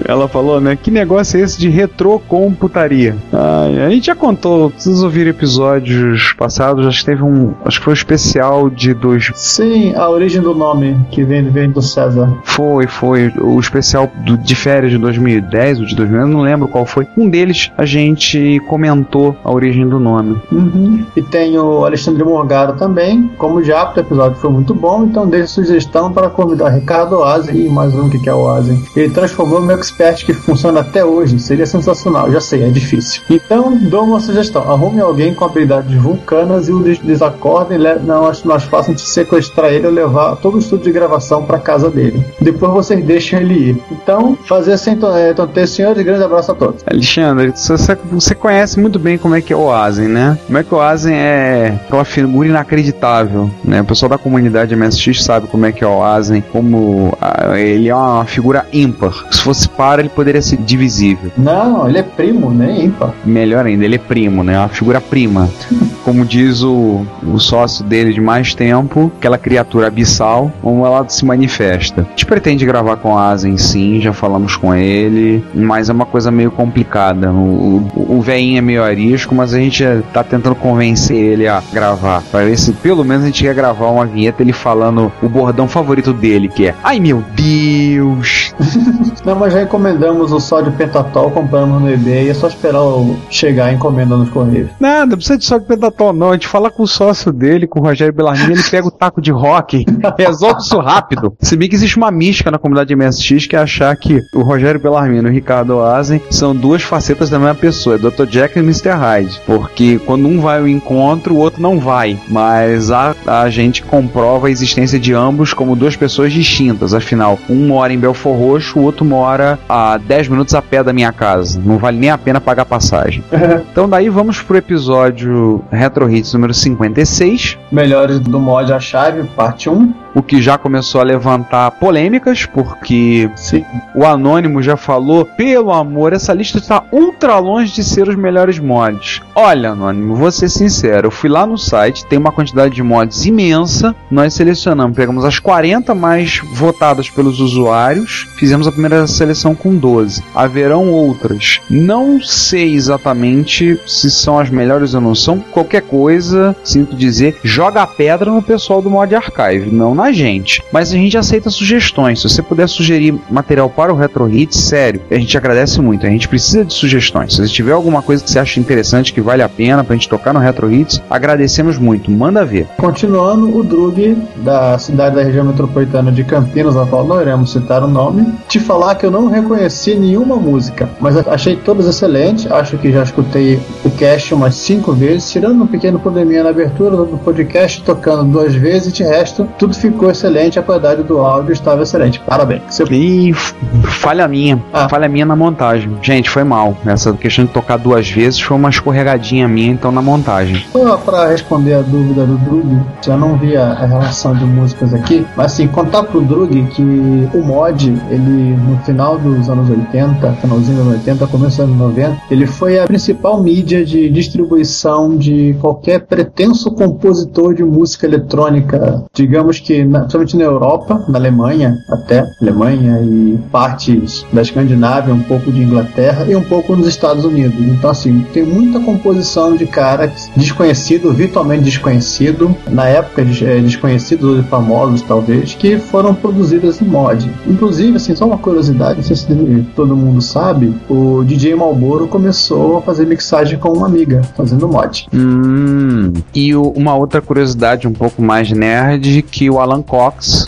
Ela 0.07 0.29
falou, 0.29 0.61
né? 0.61 0.77
Que 0.81 0.91
negócio 0.91 1.39
é 1.39 1.43
esse 1.43 1.59
de 1.59 1.69
retrocomputaria? 1.69 3.17
Ai, 3.33 3.83
a 3.85 3.91
gente 3.91 4.07
já 4.07 4.15
contou, 4.15 4.73
vocês 4.77 5.03
ouviram 5.03 5.31
episódios 5.31 6.33
passados, 6.35 6.87
acho 6.87 7.01
que 7.01 7.07
teve 7.07 7.23
um. 7.23 7.53
Acho 7.65 7.79
que 7.79 7.85
foi 7.85 7.93
um 7.93 7.95
especial 7.97 8.71
de 8.71 8.95
dois. 8.95 9.31
Sim, 9.35 9.95
a 9.95 10.09
origem 10.09 10.41
do 10.41 10.55
nome 10.55 10.97
que 11.11 11.25
vem, 11.25 11.43
vem 11.49 11.71
do 11.71 11.83
César. 11.83 12.31
Foi, 12.45 12.87
foi. 12.87 13.16
O 13.41 13.59
especial 13.61 14.11
do, 14.25 14.37
de 14.39 14.55
férias 14.55 14.91
de 14.93 14.99
2010 14.99 15.81
ou 15.81 15.87
de 15.87 15.95
2000, 15.95 16.21
eu 16.21 16.27
não 16.27 16.41
lembro 16.41 16.69
qual 16.69 16.85
foi. 16.87 17.07
Um 17.17 17.29
deles 17.29 17.71
a 17.77 17.85
gente 17.85 18.61
comentou 18.69 19.37
a 19.45 19.53
origem 19.53 19.87
do 19.89 19.99
nome. 20.01 20.37
Uhum. 20.51 21.05
E 21.15 21.23
tem 21.23 21.59
o 21.59 21.85
Alexandre 21.85 22.25
Morgado 22.25 22.75
também. 22.79 23.31
Como 23.39 23.63
já, 23.63 23.93
o 23.95 23.99
episódio 24.01 24.39
foi 24.39 24.51
muito 24.51 24.75
bom, 24.75 25.05
então 25.05 25.27
deixe 25.27 25.49
sugestão 25.49 26.13
para 26.13 26.29
convidar 26.31 26.71
Ricardo 26.71 27.17
Oase 27.19 27.57
e 27.57 27.69
mais 27.69 27.95
um 27.95 28.09
que 28.09 28.29
é 28.29 28.33
o. 28.35 28.47
Oazen. 28.47 28.81
Ele 28.95 29.11
transformou 29.11 29.61
meu 29.61 29.77
expert 29.77 30.25
que 30.25 30.33
funciona 30.33 30.81
até 30.81 31.05
hoje. 31.05 31.39
Seria 31.41 31.67
sensacional, 31.67 32.31
já 32.31 32.41
sei, 32.41 32.63
é 32.63 32.69
difícil. 32.71 33.23
Então, 33.29 33.77
dou 33.77 34.05
uma 34.05 34.21
sugestão: 34.21 34.71
arrume 34.71 35.01
alguém 35.01 35.35
com 35.35 35.45
habilidades 35.45 35.95
vulcanas 36.01 36.69
e 36.69 36.73
o 36.73 36.81
des- 36.83 36.99
desacordem. 36.99 37.79
Não 38.05 38.27
acho 38.27 38.47
mais 38.47 38.63
fácil 38.65 38.95
de 38.95 39.01
sequestrar 39.01 39.73
ele 39.73 39.87
ou 39.87 39.93
levar 39.93 40.37
todo 40.37 40.55
o 40.57 40.59
estúdio 40.59 40.85
de 40.85 40.93
gravação 40.93 41.45
para 41.45 41.59
casa 41.59 41.91
dele. 41.91 42.25
Depois 42.41 42.73
vocês 42.73 43.05
deixam 43.07 43.41
ele 43.41 43.71
ir. 43.71 43.83
Então, 43.91 44.37
fazer 44.45 44.73
assim, 44.73 44.93
então, 44.93 45.17
é, 45.17 45.31
então 45.31 45.49
senhores, 45.67 46.05
grande 46.05 46.23
abraço 46.23 46.53
a 46.53 46.55
todos. 46.55 46.83
Alexandre, 46.87 47.53
você, 47.55 47.97
você 48.11 48.35
conhece 48.35 48.79
muito 48.79 48.99
bem 48.99 49.17
como 49.19 49.35
é 49.35 49.41
que 49.41 49.53
é 49.53 49.57
o 49.57 49.73
Asen, 49.73 50.09
né? 50.09 50.39
Como 50.47 50.59
é 50.59 50.63
que 50.63 50.75
o 50.75 50.81
Asen 50.81 51.15
é 51.15 51.79
aquela 51.87 52.05
figura 52.05 52.49
inacreditável, 52.49 53.51
né? 53.65 53.81
O 53.81 53.85
pessoal 53.85 54.11
da 54.11 54.19
comunidade 54.19 54.75
MSX 54.75 55.23
sabe 55.23 55.47
como 55.47 55.67
é 55.67 55.73
que 55.73 55.83
é 55.83 55.87
o 55.87 56.03
Asen, 56.03 56.43
como 56.53 57.17
ah, 57.21 57.59
ele 57.59 57.89
é 57.89 57.95
uma 57.95 58.25
figura 58.25 58.67
ímpar. 58.73 59.13
Se 59.31 59.41
fosse 59.41 59.69
par, 59.69 59.99
ele 59.99 60.09
poderia 60.09 60.43
ser 60.43 60.57
divisível. 60.59 61.31
Não, 61.37 61.89
ele 61.89 61.99
é 61.99 62.03
primo, 62.03 62.51
né? 62.51 62.85
Ímpar. 62.85 63.13
Melhor 63.25 63.67
ainda, 63.67 63.85
ele 63.85 63.97
é 63.97 63.99
primo, 63.99 64.43
né? 64.43 64.59
Uma 64.59 64.69
figura 64.69 65.01
prima. 65.01 65.49
Como 66.05 66.25
diz 66.25 66.63
o, 66.63 67.05
o 67.23 67.39
sócio 67.39 67.85
dele 67.85 68.13
de 68.13 68.21
mais 68.21 68.55
tempo, 68.55 69.11
aquela 69.19 69.37
criatura 69.37 69.89
abissal, 69.89 70.53
como 70.63 70.87
ela 70.87 71.09
se 71.09 71.25
manifesta. 71.25 72.03
A 72.03 72.11
gente 72.11 72.27
pretende 72.27 72.65
gravar 72.65 72.86
com 72.95 73.17
a 73.17 73.31
Asen 73.31 73.57
sim, 73.57 74.03
já 74.03 74.13
falamos 74.13 74.55
com 74.55 74.75
ele, 74.75 75.43
mas 75.55 75.89
é 75.89 75.93
uma 75.95 76.05
coisa 76.05 76.31
meio 76.31 76.51
complicada. 76.51 77.33
O, 77.33 77.79
o, 77.97 78.17
o 78.19 78.21
velhinho 78.21 78.59
é 78.59 78.61
meio 78.61 78.85
arisco, 78.85 79.35
mas 79.35 79.55
a 79.55 79.59
gente 79.59 79.79
já 79.79 80.03
tá 80.13 80.23
tentando 80.23 80.55
convencer 80.55 81.17
ele 81.17 81.49
a 81.49 81.63
gravar. 81.73 82.23
Pra 82.31 82.45
ver 82.45 82.59
se 82.59 82.73
pelo 82.75 83.03
menos 83.05 83.23
a 83.23 83.27
gente 83.29 83.43
quer 83.43 83.55
gravar 83.55 83.87
uma 83.89 84.05
vinheta 84.05 84.43
ele 84.43 84.53
falando 84.53 85.11
o 85.23 85.29
bordão 85.29 85.67
favorito 85.67 86.13
dele, 86.13 86.49
que 86.49 86.67
é 86.69 86.75
Ai 86.85 87.01
meu 87.01 87.25
Deus! 87.35 88.53
Não, 89.25 89.35
mas 89.35 89.53
já 89.53 89.63
encomendamos 89.63 90.31
o 90.31 90.39
sódio 90.39 90.71
pentatol, 90.73 91.31
compramos 91.33 91.83
no 91.83 91.91
eBay, 91.91 92.29
é 92.31 92.35
só 92.35 92.47
esperar 92.47 92.81
o- 92.83 93.17
chegar 93.29 93.67
a 93.67 93.73
encomenda 93.73 94.17
nos 94.17 94.29
correios. 94.31 94.71
Nada, 94.79 95.07
não 95.07 95.17
precisa 95.17 95.37
de 95.37 95.45
só 95.45 95.59
de 95.59 95.65
pentatol, 95.67 96.13
não. 96.13 96.31
A 96.31 96.35
gente 96.35 96.47
fala 96.47 96.71
com 96.71 96.85
o 96.85 96.87
sócio 96.87 97.33
dele, 97.33 97.67
com 97.67 97.81
o 97.81 97.83
Rogério 97.83 98.15
Bellarmine, 98.15 98.53
ele 98.53 98.63
pega 98.63 98.87
o 98.87 98.91
taco 98.91 99.21
de 99.21 99.33
rock, 99.33 99.85
resolve 100.17 100.61
isso 100.61 100.79
rápido. 100.79 101.35
Se 101.41 101.57
bem 101.57 101.69
que 101.69 101.75
existe 101.75 101.97
uma 101.97 102.11
mística 102.13 102.53
na 102.53 102.59
comunidade 102.59 102.76
MSX 102.85 103.47
que 103.47 103.57
é 103.57 103.59
achar 103.59 103.95
que 103.97 104.25
o 104.33 104.43
Rogério 104.43 104.81
Bellarmine 104.81 105.27
e 105.27 105.31
o 105.31 105.33
Ricardo 105.33 105.81
Azen 105.81 106.21
são 106.31 106.55
duas 106.55 106.83
facetas 106.83 107.31
da 107.31 107.39
mesma 107.39 107.55
pessoa, 107.55 107.97
é 107.97 107.99
Dr. 107.99 108.27
Jack 108.27 108.59
e 108.59 108.63
Mr. 108.63 108.91
Hyde. 108.91 109.41
Porque 109.47 109.99
quando 110.05 110.27
um 110.27 110.41
vai 110.41 110.59
ao 110.59 110.69
encontro, 110.69 111.35
o 111.35 111.39
outro 111.39 111.63
não 111.63 111.79
vai. 111.79 112.19
Mas 112.29 112.91
a, 112.91 113.15
a 113.27 113.49
gente 113.49 113.83
comprova 113.83 114.49
a 114.49 114.51
existência 114.51 114.99
de 114.99 115.13
ambos 115.13 115.53
como 115.55 115.77
duas 115.77 115.97
pessoas 115.97 116.33
distintas. 116.33 116.95
Afinal, 116.95 117.39
um 117.49 117.67
mora 117.67 117.93
em 117.93 117.99
Belfor 117.99 118.37
Roxo, 118.37 118.79
o 118.79 118.83
outro 118.83 119.05
mora 119.05 119.59
a 119.69 119.99
10 119.99 120.29
minutos 120.29 120.55
a 120.55 120.63
pé 120.63 120.83
da 120.83 120.93
minha 120.93 121.13
casa. 121.13 121.61
Não 121.65 121.79
vale 121.79 121.99
nem 121.99 122.11
a 122.11 122.19
pena 122.19 122.41
pagar 122.41 122.65
passagem. 122.65 123.23
Então 123.71 123.89
daí 123.89 124.09
vamos 124.09 124.41
pro 124.41 124.57
episódio 124.57 125.63
Retro 125.71 126.11
Hits 126.11 126.33
número 126.33 126.55
56, 126.55 127.59
Melhores 127.71 128.19
do 128.19 128.41
mod 128.41 128.73
A 128.73 128.81
Chave, 128.81 129.25
parte 129.37 129.69
1. 129.69 130.06
O 130.17 130.23
que 130.23 130.41
já 130.41 130.57
começou 130.57 131.03
a 131.03 131.05
levantar 131.05 131.71
polêmicas, 131.73 132.47
porque 132.47 133.31
Sim. 133.37 133.67
o 133.95 134.03
Anônimo 134.03 134.63
já 134.63 134.75
falou, 134.75 135.27
pelo 135.27 135.71
amor, 135.71 136.15
essa 136.15 136.33
lista 136.33 136.57
está 136.57 136.83
ultra 136.91 137.39
longe 137.39 137.75
de 137.75 137.85
ser 137.85 138.09
os 138.09 138.17
melhores 138.17 138.59
mods. 138.59 139.21
Olha, 139.35 139.73
Anônimo, 139.73 140.17
vou 140.17 140.33
ser 140.33 140.49
sincero, 140.49 141.09
eu 141.09 141.11
fui 141.11 141.29
lá 141.29 141.47
no 141.47 141.59
site, 141.59 142.07
tem 142.07 142.19
uma 142.19 142.33
quantidade 142.33 142.75
de 142.75 142.83
mods 142.83 143.27
imensa, 143.27 143.95
nós 144.11 144.33
selecionamos, 144.33 144.97
pegamos 144.97 145.23
as 145.23 145.39
40 145.39 145.95
mais 145.95 146.41
votadas 146.51 147.11
pelos 147.11 147.39
usuários, 147.39 148.27
fizemos 148.39 148.67
a 148.67 148.73
primeira 148.73 149.07
seleção 149.07 149.55
com 149.55 149.77
12. 149.77 150.25
Haverão 150.35 150.91
outras. 150.91 151.61
Não 151.69 152.23
sei 152.23 152.75
exatamente 152.75 153.79
se 153.87 154.11
são 154.11 154.39
as 154.39 154.49
melhores 154.49 154.95
ou 154.95 155.01
não 155.03 155.15
são, 155.15 155.41
qualquer 155.41 155.83
coisa, 155.83 156.57
sinto 156.65 156.97
dizer, 156.97 157.39
joga 157.45 157.83
a 157.83 157.87
pedra 157.87 158.31
no 158.31 158.41
pessoal 158.41 158.81
do 158.81 158.89
Mod 158.89 159.15
Archive, 159.15 159.71
não 159.71 159.95
na 159.95 160.06
gente. 160.13 160.63
Mas 160.73 160.93
a 160.93 160.97
gente 160.97 161.17
aceita 161.17 161.51
sugestões. 161.51 162.21
Se 162.21 162.29
você 162.29 162.43
puder 162.43 162.69
sugerir 162.69 163.15
material 163.31 163.69
para 163.69 163.93
o 163.93 163.97
Retro 163.97 164.29
Hits, 164.29 164.59
sério, 164.59 165.01
a 165.11 165.15
gente 165.15 165.37
agradece 165.37 165.81
muito. 165.81 166.07
A 166.07 166.11
gente 166.11 166.29
precisa 166.29 166.65
de 166.65 166.73
sugestões. 166.73 167.35
Se 167.35 167.41
você 167.47 167.53
tiver 167.53 167.73
alguma 167.73 168.03
coisa 168.03 168.23
que 168.23 168.31
você 168.31 168.39
acha 168.39 168.61
interessante, 168.61 169.13
que 169.13 169.21
vale 169.21 169.43
a 169.43 169.49
pena 169.49 169.85
pra 169.85 169.95
gente 169.95 170.09
tocar 170.09 170.33
no 170.33 170.41
Retro 170.41 170.73
Hits, 170.73 171.01
agradecemos 171.09 171.79
muito. 171.79 172.11
Manda 172.11 172.45
ver. 172.45 172.67
Continuando, 172.77 173.57
o 173.57 173.63
Drug, 173.63 174.17
da 174.37 174.79
cidade 174.79 175.17
da 175.17 175.23
região 175.23 175.45
metropolitana 175.45 176.13
de 176.13 176.25
Campinas, 176.25 176.75
na 176.75 176.87
qual 176.87 177.05
não 177.05 177.21
iremos 177.21 177.53
citar 177.53 177.83
o 177.83 177.89
nome, 177.89 178.35
te 178.49 178.59
falar 178.59 178.95
que 178.95 179.07
eu 179.07 179.11
não 179.11 179.29
reconheci 179.29 179.95
nenhuma 179.95 180.37
música, 180.37 180.89
mas 181.01 181.17
achei 181.29 181.57
todas 181.57 181.87
excelentes. 181.87 182.51
Acho 182.51 182.79
que 182.79 182.93
já 182.93 183.03
escutei 183.03 183.61
o 183.85 183.91
cast 183.91 184.35
umas 184.35 184.55
cinco 184.55 184.93
vezes, 184.93 185.31
tirando 185.31 185.63
um 185.63 185.67
pequeno 185.67 185.99
probleminha 185.99 186.43
na 186.43 186.51
abertura 186.51 186.97
do 186.97 187.19
podcast, 187.19 187.83
tocando 187.83 188.25
duas 188.25 188.55
vezes, 188.55 188.89
e 188.89 188.93
de 188.93 189.03
resto, 189.03 189.49
tudo 189.59 189.75
ficou 189.75 189.96
excelente. 190.05 190.59
A 190.59 190.63
qualidade 190.63 191.03
do 191.03 191.19
áudio 191.19 191.53
estava 191.53 191.83
excelente. 191.83 192.21
Parabéns. 192.21 192.63
Seu 192.69 192.87
E 192.91 193.33
falha 193.33 194.29
minha. 194.29 194.63
Ah. 194.73 194.89
Falha 194.89 195.09
minha 195.09 195.25
na 195.25 195.37
montagem. 195.37 195.97
Gente, 196.03 196.29
foi 196.29 196.45
mal. 196.45 196.77
Essa 196.87 197.13
questão 197.13 197.45
de 197.45 197.51
tocar 197.51 197.77
duas 197.77 198.09
vezes 198.11 198.41
foi 198.41 198.57
uma 198.57 198.71
escorregadinha 198.71 199.49
minha, 199.49 199.73
então, 199.73 199.91
na 199.91 200.03
montagem. 200.03 200.65
Só 200.73 200.97
para 200.97 201.29
responder 201.29 201.75
a 201.75 201.83
dúvida 201.83 202.27
do 202.27 202.37
Drug, 202.39 202.81
já 203.03 203.17
não 203.17 203.37
vi 203.37 203.57
a, 203.57 203.73
a 203.73 203.87
relação 203.87 204.35
de 204.35 204.45
músicas 204.45 204.93
aqui, 204.95 205.27
mas 205.37 205.47
assim, 205.53 205.67
contar 205.69 206.05
pro 206.05 206.21
Drug 206.21 206.63
que 206.75 206.83
o 206.83 207.43
mod, 207.43 207.89
ele 208.11 208.57
no 208.57 208.79
final 208.85 209.19
dos 209.19 209.49
anos 209.49 209.69
80, 209.69 210.33
finalzinho 210.35 210.77
dos 210.79 210.87
anos 210.87 210.99
80, 211.01 211.27
começo 211.27 211.57
dos 211.57 211.61
anos 211.61 211.77
90, 211.77 212.17
ele 212.31 212.47
foi 212.47 212.79
a 212.79 212.87
principal 212.87 213.43
mídia 213.43 213.85
de 213.85 214.09
distribuição 214.09 215.17
de 215.17 215.57
qualquer 215.61 216.01
pretenso 216.01 216.71
compositor 216.73 217.55
de 217.55 217.65
música 217.65 218.07
eletrônica, 218.07 219.05
digamos 219.13 219.61
que, 219.61 219.85
na, 219.87 220.01
principalmente 220.01 220.37
na 220.37 220.45
Europa, 220.45 221.05
na 221.09 221.19
Alemanha 221.19 221.79
até, 221.89 222.29
Alemanha 222.41 223.01
e 223.03 223.39
partes 223.51 224.25
da 224.33 224.43
Escandinávia, 224.43 225.13
um 225.15 225.23
pouco 225.23 225.51
de 225.51 225.63
Inglaterra 225.63 226.25
e 226.29 226.35
um 226.37 226.43
pouco 226.43 226.75
nos 226.77 226.87
Estados 226.87 227.25
Unidos. 227.25 227.59
Então, 227.61 227.91
assim, 227.91 228.25
tem 228.33 228.45
muita 228.45 228.81
composição 228.81 229.55
de 229.57 229.67
cara 229.67 230.13
desconhecido, 230.37 231.13
virtualmente 231.13 231.65
desconhecido, 231.65 232.55
na 232.71 232.87
época 232.87 233.23
eh, 233.23 233.61
desconhecidos, 233.61 234.25
hoje 234.29 234.43
famosos 234.49 235.03
talvez, 235.03 235.55
que 235.55 235.79
foram 235.79 236.15
produzidas 236.15 236.81
em 236.81 236.85
mod. 236.87 237.31
Inclusive, 237.47 237.97
assim, 237.97 238.15
só 238.15 238.27
uma 238.27 238.39
curiosidade, 238.39 238.97
não 238.97 239.03
sei 239.05 239.17
se 239.17 239.27
todo 239.75 239.97
mundo 239.97 240.21
sabe, 240.21 240.75
o 240.89 241.23
DJ 241.25 241.55
Malboro 241.55 242.07
começou 242.07 242.79
a 242.79 242.83
fazer 242.83 243.07
mixagem 243.07 243.59
com 243.59 243.71
uma 243.73 243.87
amiga, 243.87 244.23
fazendo 244.37 244.69
mod. 244.69 245.07
Hum. 245.15 246.13
E 246.35 246.55
o- 246.55 246.71
uma 246.77 246.95
outra 246.95 247.21
curiosidade 247.21 247.87
um 247.89 247.93
pouco 247.93 248.23
mais 248.23 248.51
nerd, 248.51 249.23
que 249.23 249.49
o 249.51 249.61
Alan 249.67 249.83
Cox, 249.83 250.47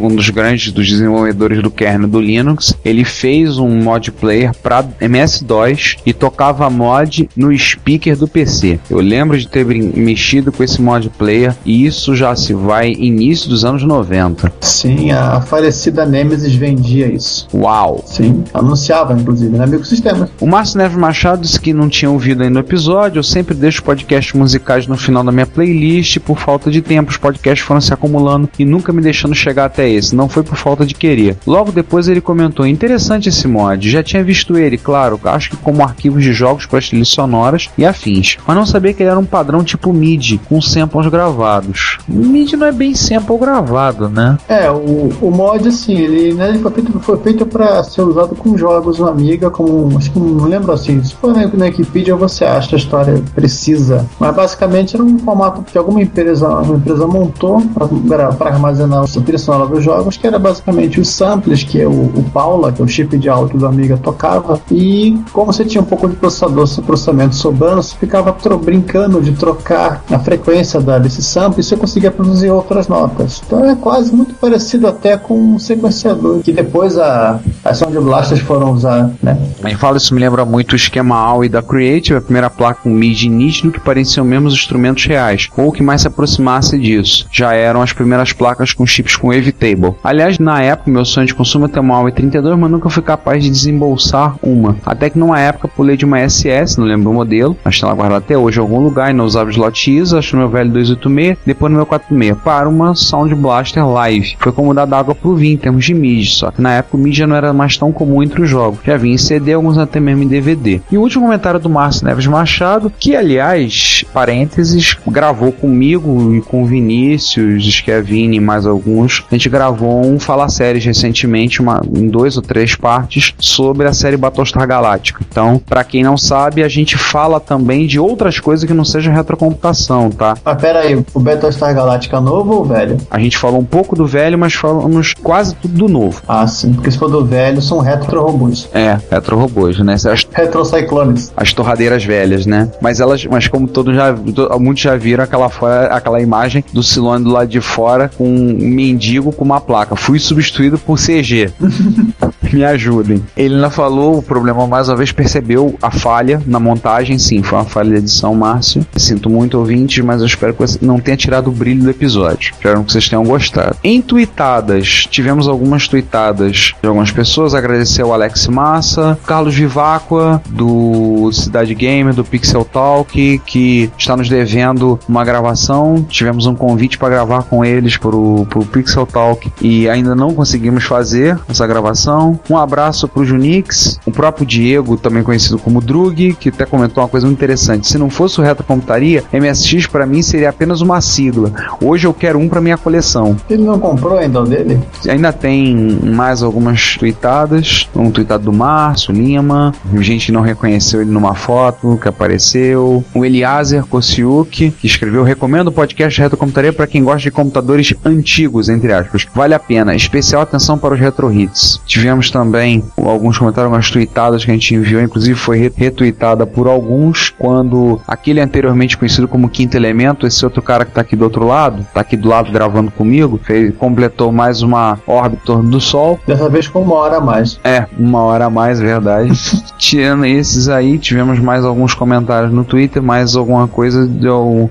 um 0.00 0.14
dos 0.14 0.30
grandes 0.30 0.72
dos 0.72 0.88
desenvolvedores 0.88 1.62
do 1.62 1.70
kernel 1.70 2.08
do 2.08 2.20
Linux, 2.20 2.74
ele 2.84 3.04
fez 3.04 3.58
um 3.58 3.82
mod 3.82 4.12
player 4.12 4.54
para 4.62 4.84
MS-DOS 5.00 5.96
e 6.04 6.12
tocava 6.12 6.68
mod 6.68 7.28
no 7.36 7.56
speaker 7.56 8.16
do 8.16 8.28
PC. 8.28 8.78
Eu 8.90 9.00
lembro 9.00 9.38
de 9.38 9.48
ter 9.48 9.64
mexido 9.64 10.52
com 10.52 10.62
esse 10.62 10.80
mod 10.80 11.08
player 11.10 11.54
e 11.64 11.86
isso 11.86 12.14
já 12.14 12.34
se 12.36 12.52
vai 12.52 12.92
início 12.92 13.48
dos 13.48 13.64
anos 13.64 13.82
90. 13.82 14.52
Sim, 14.60 15.10
a 15.10 15.40
falecida 15.40 16.04
Nemesis 16.04 16.54
vendia 16.54 17.06
isso. 17.06 17.48
Uau! 17.54 18.04
Sim, 18.06 18.44
anunciava, 18.52 19.14
inclusive, 19.14 19.56
na 19.56 19.66
Microsystems. 19.66 20.28
O 20.40 20.46
Márcio 20.46 20.78
Neves 20.78 20.96
Machado 20.96 21.42
disse 21.42 21.60
que 21.60 21.72
não 21.72 21.88
tinha 21.88 22.10
ouvido 22.10 22.42
ainda 22.42 22.58
o 22.58 22.62
episódio. 22.62 23.18
Eu 23.18 23.24
sempre 23.24 23.54
deixo 23.54 23.82
podcasts 23.82 24.34
musicais 24.34 24.86
no 24.86 24.96
final 24.96 25.24
da 25.24 25.32
minha 25.32 25.46
playlist. 25.46 26.18
Por 26.20 26.38
falta 26.38 26.70
de 26.70 26.82
tempo, 26.82 27.10
os 27.10 27.16
podcasts 27.16 27.66
foram 27.66 27.80
se 27.80 27.92
acumulando 27.92 28.48
e 28.58 28.64
nunca 28.64 28.92
me 28.92 29.02
deixando 29.02 29.34
chegar 29.34 29.66
até 29.66 29.88
esse. 29.88 30.14
Não 30.14 30.28
foi 30.28 30.42
por 30.42 30.56
falta 30.56 30.84
de 30.84 30.94
querer. 30.94 31.36
Logo 31.46 31.72
depois 31.72 32.08
ele 32.08 32.20
comentou: 32.20 32.66
interessante 32.66 33.28
esse 33.28 33.46
mod. 33.46 33.88
Já 33.88 34.02
tinha 34.02 34.22
visto 34.22 34.56
ele, 34.56 34.76
claro, 34.76 35.20
acho 35.24 35.50
que 35.50 35.56
como 35.56 35.82
arquivos 35.82 36.22
de 36.22 36.32
jogos 36.32 36.66
para 36.66 36.78
trilhas 36.80 37.08
sonoras 37.08 37.68
e 37.76 37.84
afins. 37.84 38.36
Mas 38.46 38.56
não 38.56 38.66
sabia 38.66 38.92
que 38.92 39.02
ele 39.02 39.10
era 39.10 39.18
um 39.18 39.24
padrão 39.24 39.62
tipo 39.62 39.92
MIDI, 39.92 40.40
com 40.48 40.60
samples 40.60 41.06
gravados. 41.08 41.98
MIDI 42.08 42.56
não 42.56 42.66
é 42.66 42.72
bem 42.72 42.94
sample 42.94 43.38
gravado, 43.38 44.08
né? 44.08 44.38
É, 44.48 44.70
o, 44.70 45.10
o 45.20 45.30
mod, 45.30 45.66
assim, 45.68 45.96
ele, 45.96 46.34
né, 46.34 46.48
ele 46.50 46.58
foi 46.58 46.70
feito, 46.72 47.00
foi 47.00 47.18
feito 47.18 47.46
para 47.46 47.82
ser 47.82 48.02
usado 48.02 48.34
com 48.34 48.56
jogos 48.56 48.98
no 48.98 49.08
Amiga, 49.08 49.50
como, 49.50 49.96
acho 49.96 50.10
que 50.10 50.18
não 50.18 50.46
lembro 50.46 50.72
assim, 50.72 51.02
se 51.02 51.14
for 51.14 51.34
na, 51.34 51.46
na 51.46 51.66
Wikipedia 51.66 52.14
você 52.14 52.44
acha 52.44 52.76
a 52.76 52.78
história 52.78 53.22
precisa, 53.34 54.06
mas 54.18 54.34
basicamente 54.34 54.94
era 54.94 55.02
um 55.02 55.18
formato 55.18 55.62
que 55.62 55.76
alguma 55.76 56.02
empresa, 56.02 56.48
uma 56.48 56.76
empresa 56.76 57.06
montou 57.06 57.62
para 57.74 58.47
armazenar 58.48 59.04
a 59.04 59.20
trilha 59.20 59.38
sonora 59.38 59.66
dos 59.66 59.82
jogos, 59.82 60.16
que 60.16 60.26
era 60.26 60.38
basicamente 60.38 61.00
os 61.00 61.08
samples 61.08 61.62
que 61.62 61.84
o, 61.84 61.90
o 61.90 62.24
Paula, 62.32 62.72
que 62.72 62.80
é 62.80 62.84
o 62.84 62.88
chip 62.88 63.16
de 63.16 63.28
áudio 63.28 63.58
do 63.58 63.66
Amiga, 63.66 63.96
tocava, 63.96 64.60
e 64.70 65.18
como 65.32 65.52
você 65.52 65.64
tinha 65.64 65.80
um 65.80 65.86
pouco 65.86 66.08
de 66.08 66.16
processador, 66.16 66.68
processamento 66.82 67.34
sobrando, 67.34 67.82
você 67.82 67.96
ficava 67.96 68.36
brincando 68.58 69.20
de 69.20 69.32
trocar 69.32 70.02
a 70.10 70.18
frequência 70.18 70.80
da, 70.80 70.98
desse 70.98 71.22
sample 71.22 71.60
e 71.60 71.64
você 71.64 71.76
conseguia 71.76 72.10
produzir 72.10 72.50
outras 72.50 72.88
notas. 72.88 73.42
Então 73.46 73.68
é 73.68 73.74
quase 73.74 74.14
muito 74.14 74.34
parecido 74.34 74.86
até 74.86 75.16
com 75.16 75.38
um 75.38 75.58
sequenciador, 75.58 76.40
que 76.40 76.52
depois 76.52 76.98
a, 76.98 77.40
as 77.64 77.78
Sound 77.78 77.98
Blasters 77.98 78.40
foram 78.40 78.72
usar, 78.72 79.10
né? 79.22 79.38
Aí 79.62 79.74
fala, 79.74 79.96
isso 79.96 80.14
me 80.14 80.20
lembra 80.20 80.44
muito 80.44 80.72
o 80.72 80.76
esquema 80.76 81.16
AUI 81.16 81.48
da 81.48 81.62
Creative, 81.62 82.18
a 82.18 82.20
primeira 82.20 82.50
placa 82.50 82.80
com 82.82 82.90
MIDI 82.90 83.28
nítido 83.28 83.72
que 83.72 83.80
pareciam 83.80 84.24
mesmo 84.24 84.48
os 84.48 84.54
instrumentos 84.54 85.04
reais, 85.06 85.48
ou 85.56 85.72
que 85.72 85.82
mais 85.82 86.02
se 86.02 86.08
aproximasse 86.08 86.78
disso. 86.78 87.26
Já 87.30 87.52
eram 87.54 87.82
as 87.82 87.92
primeiras 87.92 88.32
placas 88.38 88.72
com 88.72 88.86
chips 88.86 89.16
com 89.16 89.28
Wavetable. 89.28 89.94
Aliás, 90.02 90.38
na 90.38 90.62
época, 90.62 90.90
meu 90.90 91.04
sonho 91.04 91.26
de 91.26 91.34
consumo 91.34 91.66
é 91.66 91.68
ter 91.68 91.80
uma 91.80 91.96
AUI 91.96 92.12
32, 92.12 92.58
mas 92.58 92.70
nunca 92.70 92.88
fui 92.88 93.02
capaz 93.02 93.42
de 93.42 93.50
desembolsar 93.50 94.36
uma. 94.40 94.76
Até 94.86 95.10
que 95.10 95.18
numa 95.18 95.40
época 95.40 95.68
pulei 95.68 95.96
de 95.96 96.04
uma 96.04 96.26
SS, 96.26 96.78
não 96.78 96.86
lembro 96.86 97.10
o 97.10 97.14
modelo, 97.14 97.56
mas 97.64 97.74
está 97.74 97.88
lá 97.88 97.94
guardada 97.94 98.24
até 98.24 98.38
hoje 98.38 98.58
em 98.58 98.62
algum 98.62 98.80
lugar 98.80 99.10
e 99.10 99.12
não 99.12 99.24
usava 99.24 99.50
slot 99.50 99.90
ISO, 99.90 100.16
acho 100.16 100.36
no 100.36 100.42
meu 100.42 100.50
velho 100.50 100.70
286, 100.70 101.38
depois 101.44 101.72
no 101.72 101.78
meu 101.78 101.86
46, 101.86 102.38
para 102.44 102.68
uma 102.68 102.94
Sound 102.94 103.34
Blaster 103.34 103.86
Live. 103.86 104.36
Foi 104.38 104.52
como 104.52 104.72
dar 104.72 104.86
d'água 104.86 105.14
pro 105.14 105.34
vinho 105.34 105.54
em 105.54 105.56
termos 105.58 105.84
de 105.84 105.94
MIDI, 105.94 106.26
só 106.26 106.50
que 106.50 106.62
na 106.62 106.74
época 106.74 106.96
o 106.96 107.00
MIDI 107.00 107.18
já 107.18 107.26
não 107.26 107.36
era 107.36 107.52
mais 107.52 107.76
tão 107.76 107.92
comum 107.92 108.22
entre 108.22 108.42
os 108.42 108.48
jogos. 108.48 108.78
Já 108.84 108.96
vinha 108.96 109.14
em 109.14 109.18
CD, 109.18 109.52
alguns 109.52 109.78
até 109.78 109.98
mesmo 109.98 110.22
em 110.22 110.28
DVD. 110.28 110.80
E 110.90 110.96
o 110.96 111.00
último 111.00 111.24
comentário 111.24 111.58
do 111.58 111.68
Márcio 111.68 112.06
Neves 112.06 112.26
Machado, 112.26 112.92
que 112.98 113.16
aliás, 113.16 114.04
parênteses, 114.12 114.96
gravou 115.06 115.52
comigo 115.52 116.34
e 116.34 116.40
com 116.40 116.62
o 116.62 116.66
Vinícius, 116.66 117.64
Schiavini 117.64 118.27
e 118.36 118.40
mais 118.40 118.66
alguns. 118.66 119.24
A 119.30 119.34
gente 119.34 119.48
gravou 119.48 120.04
um 120.04 120.18
Fala 120.18 120.48
Séries 120.48 120.84
recentemente, 120.84 121.60
uma, 121.60 121.80
em 121.94 122.08
dois 122.08 122.36
ou 122.36 122.42
três 122.42 122.74
partes, 122.74 123.34
sobre 123.38 123.86
a 123.86 123.92
série 123.92 124.16
Battlestar 124.16 124.66
Galáctica. 124.66 125.24
Então, 125.28 125.60
para 125.66 125.84
quem 125.84 126.02
não 126.02 126.16
sabe, 126.16 126.62
a 126.62 126.68
gente 126.68 126.96
fala 126.96 127.40
também 127.40 127.86
de 127.86 127.98
outras 127.98 128.38
coisas 128.40 128.66
que 128.66 128.74
não 128.74 128.84
sejam 128.84 129.12
retrocomputação, 129.14 130.10
tá? 130.10 130.36
Mas 130.44 130.60
pera 130.60 130.80
aí, 130.80 131.02
o 131.14 131.20
Battlestar 131.20 131.74
Galactica 131.74 132.20
novo 132.20 132.54
ou 132.56 132.64
velho? 132.64 132.96
A 133.10 133.18
gente 133.18 133.36
falou 133.38 133.60
um 133.60 133.64
pouco 133.64 133.94
do 133.96 134.06
velho, 134.06 134.38
mas 134.38 134.54
falamos 134.54 135.14
quase 135.22 135.54
tudo 135.56 135.74
do 135.78 135.88
novo. 135.88 136.20
Ah, 136.28 136.46
sim, 136.46 136.72
porque 136.72 136.90
se 136.90 136.98
for 136.98 137.08
do 137.10 137.24
velho, 137.24 137.60
são 137.62 137.78
retro-robôs. 137.78 138.68
É, 138.72 138.98
retro-robôs, 139.10 139.78
né? 139.80 139.94
As, 139.94 140.26
Retro-cyclones. 140.32 141.32
as 141.36 141.52
torradeiras 141.52 142.04
velhas, 142.04 142.46
né? 142.46 142.70
Mas 142.80 143.00
elas, 143.00 143.24
mas 143.26 143.46
como 143.48 143.66
todos 143.68 143.94
já, 143.94 144.12
to- 144.12 144.58
muitos 144.60 144.82
já 144.82 144.96
viram 144.96 145.24
aquela, 145.24 145.48
fora, 145.48 145.86
aquela 145.88 146.20
imagem 146.20 146.64
do 146.72 146.82
Silone 146.82 147.24
do 147.24 147.30
lado 147.30 147.48
de 147.48 147.60
fora 147.60 148.10
com 148.18 148.28
um 148.28 148.58
mendigo 148.58 149.32
com 149.32 149.44
uma 149.44 149.60
placa. 149.60 149.94
Fui 149.94 150.18
substituído 150.18 150.76
por 150.76 150.98
CG. 150.98 151.52
Me 152.52 152.64
ajudem. 152.64 153.22
Ele 153.36 153.54
ainda 153.54 153.70
falou, 153.70 154.18
o 154.18 154.22
problema 154.22 154.66
mais 154.66 154.88
uma 154.88 154.96
vez 154.96 155.12
percebeu 155.12 155.76
a 155.82 155.90
falha 155.90 156.42
na 156.46 156.58
montagem. 156.58 157.18
Sim, 157.18 157.42
foi 157.42 157.58
uma 157.58 157.64
falha 157.64 157.90
de 157.90 157.96
edição, 157.96 158.34
Márcio. 158.34 158.86
Sinto 158.96 159.28
muito, 159.30 159.58
ouvintes, 159.58 160.04
mas 160.04 160.20
eu 160.20 160.26
espero 160.26 160.52
que 160.54 160.60
você 160.60 160.78
não 160.80 161.00
tenha 161.00 161.16
tirado 161.16 161.48
o 161.48 161.52
brilho 161.52 161.82
do 161.82 161.90
episódio. 161.90 162.52
Espero 162.52 162.82
que 162.84 162.92
vocês 162.92 163.08
tenham 163.08 163.24
gostado. 163.24 163.76
Em 163.82 164.00
tweetadas, 164.00 165.06
tivemos 165.10 165.48
algumas 165.48 165.88
tweetadas 165.88 166.74
de 166.80 166.88
algumas 166.88 167.10
pessoas. 167.10 167.54
Agradecer 167.54 168.02
ao 168.02 168.12
Alex 168.12 168.46
Massa, 168.48 169.18
Carlos 169.26 169.54
Vivacqua, 169.54 170.42
do 170.48 171.30
Cidade 171.32 171.74
Gamer, 171.74 172.14
do 172.14 172.24
Pixel 172.24 172.64
Talk, 172.64 173.40
que 173.44 173.90
está 173.98 174.16
nos 174.16 174.28
devendo 174.28 174.98
uma 175.08 175.24
gravação. 175.24 176.06
Tivemos 176.08 176.46
um 176.46 176.54
convite 176.54 176.98
para 176.98 177.10
gravar 177.10 177.42
com 177.44 177.64
eles 177.64 177.96
pro, 177.96 178.46
pro 178.48 178.64
Pixel 178.64 179.06
Talk 179.06 179.50
e 179.60 179.88
ainda 179.88 180.14
não 180.14 180.34
conseguimos 180.34 180.84
fazer 180.84 181.38
essa 181.48 181.66
gravação. 181.66 182.37
Um 182.48 182.56
abraço 182.56 183.08
pro 183.08 183.24
Junix, 183.24 183.98
o 184.06 184.10
próprio 184.10 184.46
Diego, 184.46 184.96
também 184.96 185.22
conhecido 185.22 185.58
como 185.58 185.80
Drug, 185.80 186.34
que 186.34 186.48
até 186.48 186.64
comentou 186.64 187.02
uma 187.02 187.08
coisa 187.08 187.26
muito 187.26 187.38
interessante. 187.38 187.86
Se 187.86 187.98
não 187.98 188.10
fosse 188.10 188.40
o 188.40 188.44
Retrocomputaria, 188.44 189.24
MSX 189.32 189.86
para 189.86 190.06
mim 190.06 190.22
seria 190.22 190.50
apenas 190.50 190.80
uma 190.80 191.00
sigla. 191.00 191.52
Hoje 191.82 192.06
eu 192.06 192.14
quero 192.14 192.38
um 192.38 192.48
para 192.48 192.60
minha 192.60 192.76
coleção. 192.76 193.36
Ele 193.48 193.62
não 193.62 193.78
comprou 193.78 194.18
ainda 194.18 194.40
o 194.40 194.44
dele? 194.44 194.80
Ainda 195.08 195.32
tem 195.32 195.98
mais 196.04 196.42
algumas 196.42 196.96
tweetadas. 196.96 197.88
Um 197.94 198.10
tweetado 198.10 198.44
do 198.44 198.52
Márcio 198.52 199.12
Lima. 199.12 199.72
Gente 200.00 200.32
não 200.32 200.40
reconheceu 200.40 201.00
ele 201.00 201.10
numa 201.10 201.34
foto 201.34 201.98
que 202.00 202.08
apareceu. 202.08 203.04
O 203.14 203.24
Eliaser 203.24 203.84
Kosiuk, 203.86 204.70
que 204.70 204.86
escreveu: 204.86 205.22
Recomendo 205.22 205.68
o 205.68 205.72
podcast 205.72 206.20
Retrocomputaria 206.20 206.72
para 206.72 206.86
quem 206.86 207.04
gosta 207.04 207.22
de 207.22 207.30
computadores 207.30 207.94
antigos, 208.04 208.68
entre 208.68 208.92
aspas. 208.92 209.26
Vale 209.34 209.54
a 209.54 209.58
pena. 209.58 209.94
Especial 209.94 210.42
atenção 210.42 210.78
para 210.78 210.94
os 210.94 211.00
retro 211.00 211.32
hits. 211.32 211.80
Tivemos 211.86 212.27
também 212.30 212.84
alguns 212.96 213.38
comentários, 213.38 213.66
algumas 213.66 213.90
tweetadas 213.90 214.44
que 214.44 214.50
a 214.50 214.54
gente 214.54 214.74
enviou, 214.74 215.02
inclusive 215.02 215.38
foi 215.38 215.58
re- 215.58 215.72
retweetada 215.76 216.46
por 216.46 216.66
alguns. 216.66 217.30
Quando 217.38 218.00
aquele 218.06 218.40
anteriormente 218.40 218.96
conhecido 218.96 219.28
como 219.28 219.48
Quinto 219.48 219.76
Elemento, 219.76 220.26
esse 220.26 220.44
outro 220.44 220.62
cara 220.62 220.84
que 220.84 220.92
tá 220.92 221.00
aqui 221.00 221.16
do 221.16 221.24
outro 221.24 221.46
lado, 221.46 221.86
tá 221.94 222.00
aqui 222.00 222.16
do 222.16 222.28
lado 222.28 222.50
gravando 222.52 222.90
comigo, 222.90 223.40
fez, 223.42 223.74
completou 223.76 224.30
mais 224.32 224.62
uma 224.62 224.98
órbita 225.06 225.42
em 225.42 225.46
torno 225.46 225.70
do 225.70 225.80
Sol. 225.80 226.18
Dessa 226.26 226.48
vez 226.48 226.68
com 226.68 226.82
uma 226.82 226.94
hora 226.94 227.16
a 227.18 227.20
mais. 227.20 227.58
É, 227.64 227.86
uma 227.98 228.20
hora 228.22 228.46
a 228.46 228.50
mais, 228.50 228.80
verdade. 228.80 229.30
Tirando 229.78 230.24
esses 230.26 230.68
aí, 230.68 230.98
tivemos 230.98 231.38
mais 231.38 231.64
alguns 231.64 231.94
comentários 231.94 232.52
no 232.52 232.64
Twitter, 232.64 233.02
mais 233.02 233.36
alguma 233.36 233.68
coisa 233.68 234.06
de, 234.06 234.26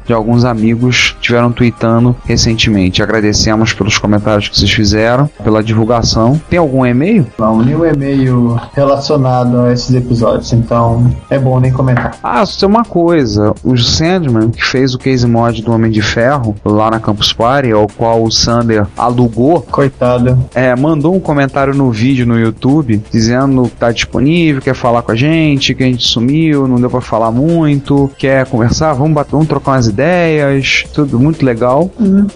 de 0.05 0.13
alguns 0.13 0.43
amigos 0.45 1.15
tiveram 1.21 1.51
tweetando 1.51 2.15
recentemente. 2.25 3.01
Agradecemos 3.01 3.73
pelos 3.73 3.97
comentários 3.97 4.49
que 4.49 4.57
vocês 4.57 4.71
fizeram, 4.71 5.29
pela 5.43 5.63
divulgação. 5.63 6.39
Tem 6.49 6.59
algum 6.59 6.85
e-mail? 6.85 7.25
Não, 7.39 7.46
nenhum 7.63 7.85
e-mail 7.85 8.59
relacionado 8.73 9.61
a 9.61 9.73
esses 9.73 9.93
episódios, 9.95 10.51
então 10.53 11.09
é 11.29 11.37
bom 11.37 11.59
nem 11.59 11.71
comentar. 11.71 12.17
Ah, 12.23 12.45
só 12.45 12.59
tem 12.61 12.69
uma 12.69 12.83
coisa. 12.83 13.53
O 13.63 13.77
Sandman, 13.77 14.49
que 14.49 14.63
fez 14.63 14.93
o 14.93 14.97
case 14.99 15.25
mod 15.27 15.61
do 15.61 15.71
Homem 15.71 15.91
de 15.91 16.01
Ferro, 16.01 16.55
lá 16.65 16.89
na 16.91 16.99
Campus 16.99 17.31
Party, 17.33 17.71
ao 17.71 17.87
qual 17.87 18.23
o 18.23 18.31
Sander 18.31 18.85
alugou, 18.97 19.61
Coitado. 19.61 20.37
é, 20.53 20.75
mandou 20.75 21.15
um 21.15 21.19
comentário 21.19 21.73
no 21.73 21.91
vídeo 21.91 22.25
no 22.25 22.39
YouTube 22.39 23.01
dizendo 23.11 23.63
que 23.63 23.75
tá 23.75 23.91
disponível, 23.91 24.61
quer 24.61 24.73
falar 24.75 25.01
com 25.01 25.11
a 25.11 25.15
gente, 25.15 25.73
que 25.75 25.83
a 25.83 25.87
gente 25.87 26.07
sumiu, 26.07 26.67
não 26.67 26.79
deu 26.79 26.89
pra 26.89 27.01
falar 27.01 27.31
muito, 27.31 28.09
quer 28.17 28.45
conversar, 28.47 28.93
vamos, 28.93 29.13
bater, 29.13 29.31
vamos 29.31 29.47
trocar 29.47 29.73
umas 29.73 29.87
ideias, 29.87 30.83
tudo 30.93 31.19
muito 31.19 31.45
legal. 31.45 31.89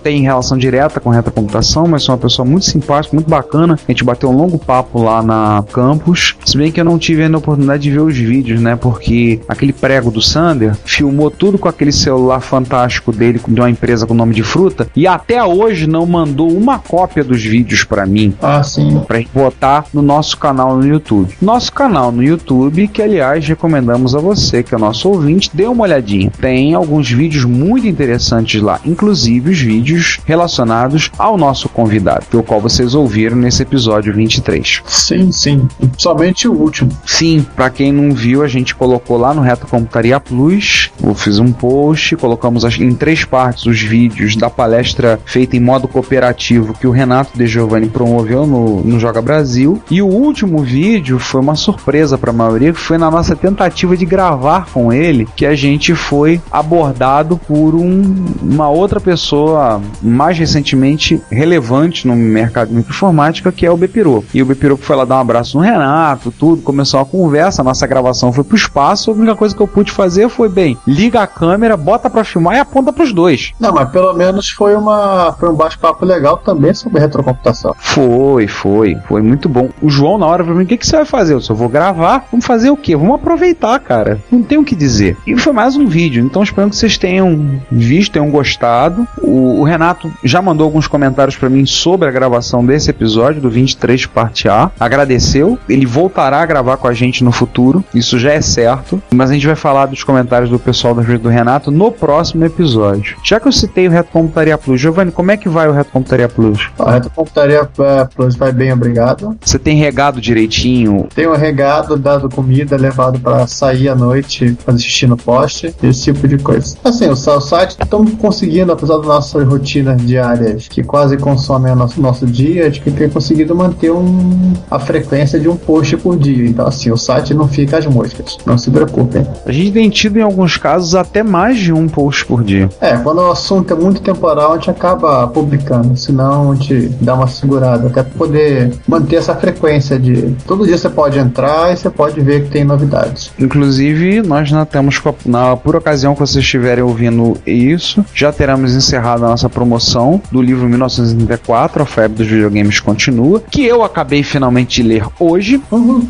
Tem 0.04 0.22
relação 0.22 0.58
direta 0.58 1.00
com 1.00 1.10
reta 1.10 1.32
computação, 1.32 1.86
mas 1.88 2.04
sou 2.04 2.14
uma 2.14 2.22
pessoa 2.22 2.46
muito 2.46 2.66
simpática, 2.66 3.16
muito 3.16 3.30
bacana. 3.30 3.78
A 3.88 3.92
gente 3.92 4.04
bateu 4.04 4.30
um 4.30 4.36
longo 4.36 4.58
papo 4.58 5.01
lá 5.02 5.22
na 5.22 5.64
campus. 5.72 6.36
Se 6.46 6.58
bem 6.58 6.72
que 6.72 6.80
eu 6.80 6.86
não 6.86 6.98
tive 6.98 7.24
ainda 7.24 7.38
a 7.38 7.40
oportunidade 7.40 7.84
de 7.84 7.92
ver 7.92 8.00
os 8.02 8.16
vídeos, 8.18 8.60
né? 8.62 8.76
Porque 8.76 9.40
aquele 9.48 9.74
prego 9.74 10.12
do 10.12 10.22
Sander 10.22 10.76
filmou 10.86 11.30
tudo 11.32 11.58
com 11.58 11.68
aquele 11.68 11.92
celular 11.92 12.40
fantástico 12.42 13.12
dele 13.12 13.40
de 13.48 13.60
uma 13.60 13.70
empresa 13.70 14.06
com 14.06 14.14
nome 14.14 14.34
de 14.34 14.44
fruta 14.44 14.88
e 14.96 15.08
até 15.08 15.44
hoje 15.44 15.88
não 15.88 16.06
mandou 16.06 16.52
uma 16.52 16.80
cópia 16.80 17.24
dos 17.24 17.44
vídeos 17.44 17.84
pra 17.84 18.06
mim 18.06 18.34
Ah, 18.42 18.64
sim. 18.64 19.02
pra 19.08 19.18
gente 19.18 19.30
botar 19.34 19.86
no 19.94 20.02
nosso 20.02 20.38
canal 20.38 20.78
no 20.78 20.86
YouTube. 20.86 21.34
Nosso 21.42 21.72
canal 21.74 22.12
no 22.12 22.24
YouTube, 22.24 22.88
que 22.88 23.02
aliás 23.02 23.48
recomendamos 23.48 24.16
a 24.16 24.20
você, 24.20 24.64
que 24.64 24.74
é 24.76 24.78
nosso 24.78 25.10
ouvinte, 25.10 25.50
dê 25.54 25.66
uma 25.66 25.84
olhadinha. 25.84 26.32
Tem 26.40 26.74
alguns 26.74 27.10
vídeos 27.10 27.44
muito 27.46 27.88
interessantes 27.88 28.62
lá, 28.62 28.80
inclusive 28.86 29.52
os 29.52 29.60
vídeos 29.60 30.20
relacionados 30.26 31.10
ao 31.18 31.38
nosso 31.38 31.70
convidado, 31.70 32.26
que 32.30 32.36
é 32.36 32.40
o 32.40 32.44
qual 32.44 32.60
vocês 32.62 32.94
ouviram 32.96 33.36
nesse 33.38 33.64
episódio 33.64 34.14
23. 34.14 34.82
Sim, 34.92 35.32
sim. 35.32 35.68
Somente 35.98 36.48
o 36.50 36.52
último. 36.54 36.92
Sim, 37.06 37.46
pra 37.56 37.70
quem 37.70 37.94
não 37.94 38.14
viu, 38.14 38.44
a 38.44 38.48
gente 38.48 38.76
colocou 38.76 39.18
lá 39.18 39.34
no 39.34 39.42
Reto 39.42 39.66
Computaria 39.66 40.20
Plus. 40.20 40.92
Eu 41.02 41.16
fiz 41.16 41.40
um 41.40 41.52
post, 41.52 42.18
colocamos 42.18 42.66
em 42.78 42.94
três 42.94 43.24
partes 43.24 43.66
os 43.66 43.82
vídeos 43.82 44.36
da 44.36 44.50
palestra 44.50 45.18
feita 45.26 45.56
em 45.56 45.62
modo 45.62 45.88
cooperativo 45.88 46.74
que 46.74 46.86
o 46.86 46.92
Renato 46.92 47.38
De 47.38 47.48
Giovanni 47.48 47.88
promoveu 47.88 48.46
no, 48.46 48.82
no 48.84 49.00
Joga 49.00 49.22
Brasil. 49.22 49.82
E 49.90 50.02
o 50.02 50.08
último 50.08 50.62
vídeo 50.62 51.20
foi 51.20 51.40
uma 51.40 51.56
surpresa 51.56 52.18
pra 52.18 52.34
maioria, 52.34 52.74
que 52.74 52.80
foi 52.80 52.98
na 52.98 53.10
nossa 53.10 53.34
tentativa 53.34 53.96
de 53.96 54.06
gravar 54.06 54.68
com 54.74 54.92
ele, 54.92 55.26
que 55.38 55.46
a 55.46 55.56
gente 55.56 55.96
foi 55.96 56.42
abordado 56.52 57.38
por 57.38 57.76
um- 57.76 58.26
uma 58.42 58.68
outra 58.70 59.00
pessoa 59.00 59.82
mais 60.02 60.38
recentemente 60.38 61.22
relevante 61.32 62.06
no 62.06 62.16
mercado 62.16 62.68
de 62.70 62.76
microinformática, 62.76 63.52
que 63.54 63.66
é 63.66 63.72
o 63.72 63.78
Bepiro. 63.78 64.26
E 64.34 64.42
o 64.42 64.46
Bepiro 64.46 64.81
foi 64.82 64.96
lá 64.96 65.06
dar 65.06 65.18
um 65.18 65.22
abraço 65.22 65.58
no 65.58 65.64
Renato, 65.64 66.32
tudo, 66.32 66.62
começou 66.62 67.00
a 67.00 67.06
conversa, 67.06 67.62
a 67.62 67.66
nossa 67.66 67.86
gravação 67.88 68.32
foi 68.32 68.44
pro 68.44 68.56
espaço, 68.56 69.12
a 69.12 69.14
única 69.14 69.36
coisa 69.36 69.56
que 69.56 69.62
eu 69.62 69.68
pude 69.68 69.92
fazer 69.92 70.30
foi, 70.30 70.50
bem, 70.50 70.78
liga 70.88 71.22
a 71.22 71.28
câmera, 71.28 71.78
bota 71.78 72.10
pra 72.10 72.24
filmar 72.24 72.56
e 72.56 72.60
aponta 72.60 72.92
pros 72.92 73.14
dois. 73.14 73.54
Não, 73.60 73.72
mas 73.74 73.90
pelo 73.90 74.14
menos 74.14 74.50
foi, 74.50 74.76
uma, 74.76 75.36
foi 75.40 75.50
um 75.50 75.54
bate-papo 75.54 76.06
legal 76.06 76.38
também 76.38 76.74
sobre 76.74 77.00
retrocomputação. 77.00 77.76
Foi, 77.78 78.48
foi, 78.48 78.98
foi 79.08 79.22
muito 79.22 79.48
bom. 79.48 79.70
O 79.82 79.90
João, 79.90 80.18
na 80.18 80.26
hora, 80.26 80.44
falou: 80.44 80.62
o 80.62 80.66
que, 80.66 80.78
que 80.78 80.88
você 80.88 80.98
vai 80.98 81.06
fazer? 81.06 81.34
Eu 81.34 81.42
só 81.42 81.54
vou 81.54 81.70
gravar. 81.70 82.26
Vamos 82.32 82.46
fazer 82.46 82.70
o 82.70 82.78
quê? 82.78 82.96
Vamos 82.96 83.16
aproveitar, 83.16 83.80
cara. 83.80 84.20
Não 84.32 84.42
tem 84.42 84.58
o 84.58 84.64
que 84.64 84.76
dizer. 84.76 85.18
E 85.26 85.38
foi 85.38 85.54
mais 85.54 85.76
um 85.76 85.86
vídeo, 85.86 86.24
então 86.24 86.44
espero 86.44 86.70
que 86.70 86.76
vocês 86.76 86.98
tenham 86.98 87.62
visto, 87.72 88.14
tenham 88.14 88.30
gostado. 88.30 89.08
O, 89.22 89.60
o 89.62 89.64
Renato 89.64 90.12
já 90.24 90.42
mandou 90.42 90.66
alguns 90.66 90.88
comentários 90.88 91.36
pra 91.36 91.50
mim 91.50 91.66
sobre 91.66 92.08
a 92.08 92.12
gravação 92.12 92.66
desse 92.66 92.90
episódio, 92.90 93.42
do 93.42 93.50
23, 93.50 94.06
parte 94.06 94.48
A. 94.48 94.71
agradeceu. 94.80 95.58
Ele 95.70 95.86
voltará 95.86 96.42
a 96.42 96.46
gravar 96.46 96.78
com 96.78 96.88
a 96.88 96.94
gente 96.94 97.24
no 97.24 97.32
futuro, 97.32 97.84
isso 97.94 98.18
já 98.18 98.34
é 98.34 98.42
certo. 98.42 99.02
Mas 99.14 99.30
a 99.30 99.34
gente 99.34 99.48
vai 99.48 99.56
falar 99.56 99.86
dos 99.86 100.04
comentários 100.04 100.50
do 100.50 100.60
pessoal 100.60 100.96
da 100.96 101.02
do 101.18 101.30
Renato 101.30 101.72
no 101.72 101.92
próximo 101.92 102.46
episódio. 102.46 103.18
Já 103.24 103.40
que 103.40 103.48
eu 103.48 103.52
citei 103.52 103.88
o 103.88 103.92
Reto 103.92 104.12
Computaria 104.12 104.58
Plus, 104.58 104.80
Giovanni, 104.80 105.12
como 105.12 105.32
é 105.32 105.38
que 105.38 105.50
vai 105.50 105.68
o 105.68 105.72
Reto 105.72 105.92
Computaria 105.92 106.30
Plus? 106.30 106.70
A 106.80 106.92
Reto 106.92 107.10
Computaria 107.10 107.68
é, 107.80 108.06
Plus 108.06 108.36
vai 108.36 108.52
bem, 108.52 108.72
obrigado. 108.72 109.36
Você 109.42 109.60
tem 109.60 109.78
regado 109.78 110.22
direitinho? 110.22 111.08
Tenho 111.14 111.34
regado, 111.36 111.98
dado 111.98 112.30
comida, 112.30 112.78
levado 112.78 113.20
para 113.20 113.46
sair 113.48 113.90
à 113.90 113.96
noite, 113.96 114.58
fazer 114.66 114.80
xixi 114.80 115.08
no 115.08 115.18
poste, 115.18 115.76
esse 115.84 116.04
tipo 116.04 116.28
de 116.28 116.38
coisa. 116.38 116.78
Assim, 116.84 117.08
o, 117.08 117.12
o 117.12 117.42
site 117.42 117.72
estamos 117.72 118.14
conseguindo, 118.16 118.72
apesar 118.72 118.98
das 118.98 119.08
nossas 119.08 119.48
rotinas 119.48 120.04
diárias 120.06 120.68
que 120.68 120.84
quase 120.84 121.18
consomem 121.18 121.72
o 121.72 121.76
nosso, 121.76 122.02
nosso 122.02 122.26
dia, 122.26 122.70
de 122.70 122.80
que 122.80 122.92
tem 122.92 123.10
conseguido 123.10 123.56
manter 123.56 123.92
um, 123.92 124.51
a 124.70 124.80
frequência 124.80 125.40
de 125.40 125.50
um 125.50 125.56
post 125.56 125.98
por 125.98 126.18
dia. 126.18 126.48
Então, 126.48 126.68
assim, 126.68 126.92
o 126.92 126.98
site 126.98 127.34
não 127.34 127.48
fica 127.48 127.78
às 127.78 127.86
moscas. 127.86 128.38
Não 128.46 128.58
se 128.58 128.70
preocupem. 128.70 129.26
A 129.46 129.52
gente 129.52 129.72
tem 129.72 129.90
tido 129.90 130.18
em 130.18 130.22
alguns 130.22 130.58
casos 130.58 130.96
até 130.96 131.24
mais 131.24 131.58
de 131.58 131.74
um 131.74 131.88
post 131.88 132.26
por 132.26 132.44
dia. 132.44 132.70
É, 132.80 132.98
quando 132.98 133.20
o 133.20 133.32
assunto 133.32 133.74
é 133.74 133.76
muito 133.76 134.02
temporal, 134.02 134.54
a 134.54 134.56
gente 134.56 134.70
acaba 134.70 135.28
publicando, 135.28 135.96
senão 135.98 136.52
a 136.52 136.56
gente 136.56 136.90
dá 137.02 137.14
uma 137.14 137.28
segurada, 137.28 137.88
até 137.88 138.04
poder 138.04 138.74
manter 138.88 139.18
essa 139.18 139.36
frequência 139.36 140.00
de 140.00 140.36
todo 140.46 140.66
dia 140.66 140.78
você 140.78 140.90
pode 140.90 141.18
entrar 141.20 141.74
e 141.74 141.78
você 141.78 141.90
pode 141.90 142.20
ver 142.22 142.44
que 142.44 142.50
tem 142.50 142.64
novidades. 142.64 143.32
Inclusive, 143.40 144.22
nós 144.22 144.52
na 144.52 144.66
temos, 144.66 145.02
na, 145.26 145.56
por 145.56 145.76
ocasião 145.76 146.14
que 146.14 146.20
vocês 146.20 146.44
estiverem 146.44 146.84
ouvindo 146.84 147.38
isso, 147.46 148.06
já 148.14 148.32
teremos 148.32 148.76
encerrado 148.76 149.26
a 149.26 149.30
nossa 149.30 149.50
promoção 149.50 150.22
do 150.32 150.42
livro 150.42 150.68
1934, 150.68 151.84
A 151.84 151.86
Febre 151.86 152.18
dos 152.18 152.28
Videogames 152.28 152.80
Continua, 152.80 153.42
que 153.50 153.66
eu 153.66 153.84
acabei 153.84 154.24
finalmente 154.42 154.82
ler 154.82 155.06
hoje. 155.20 155.62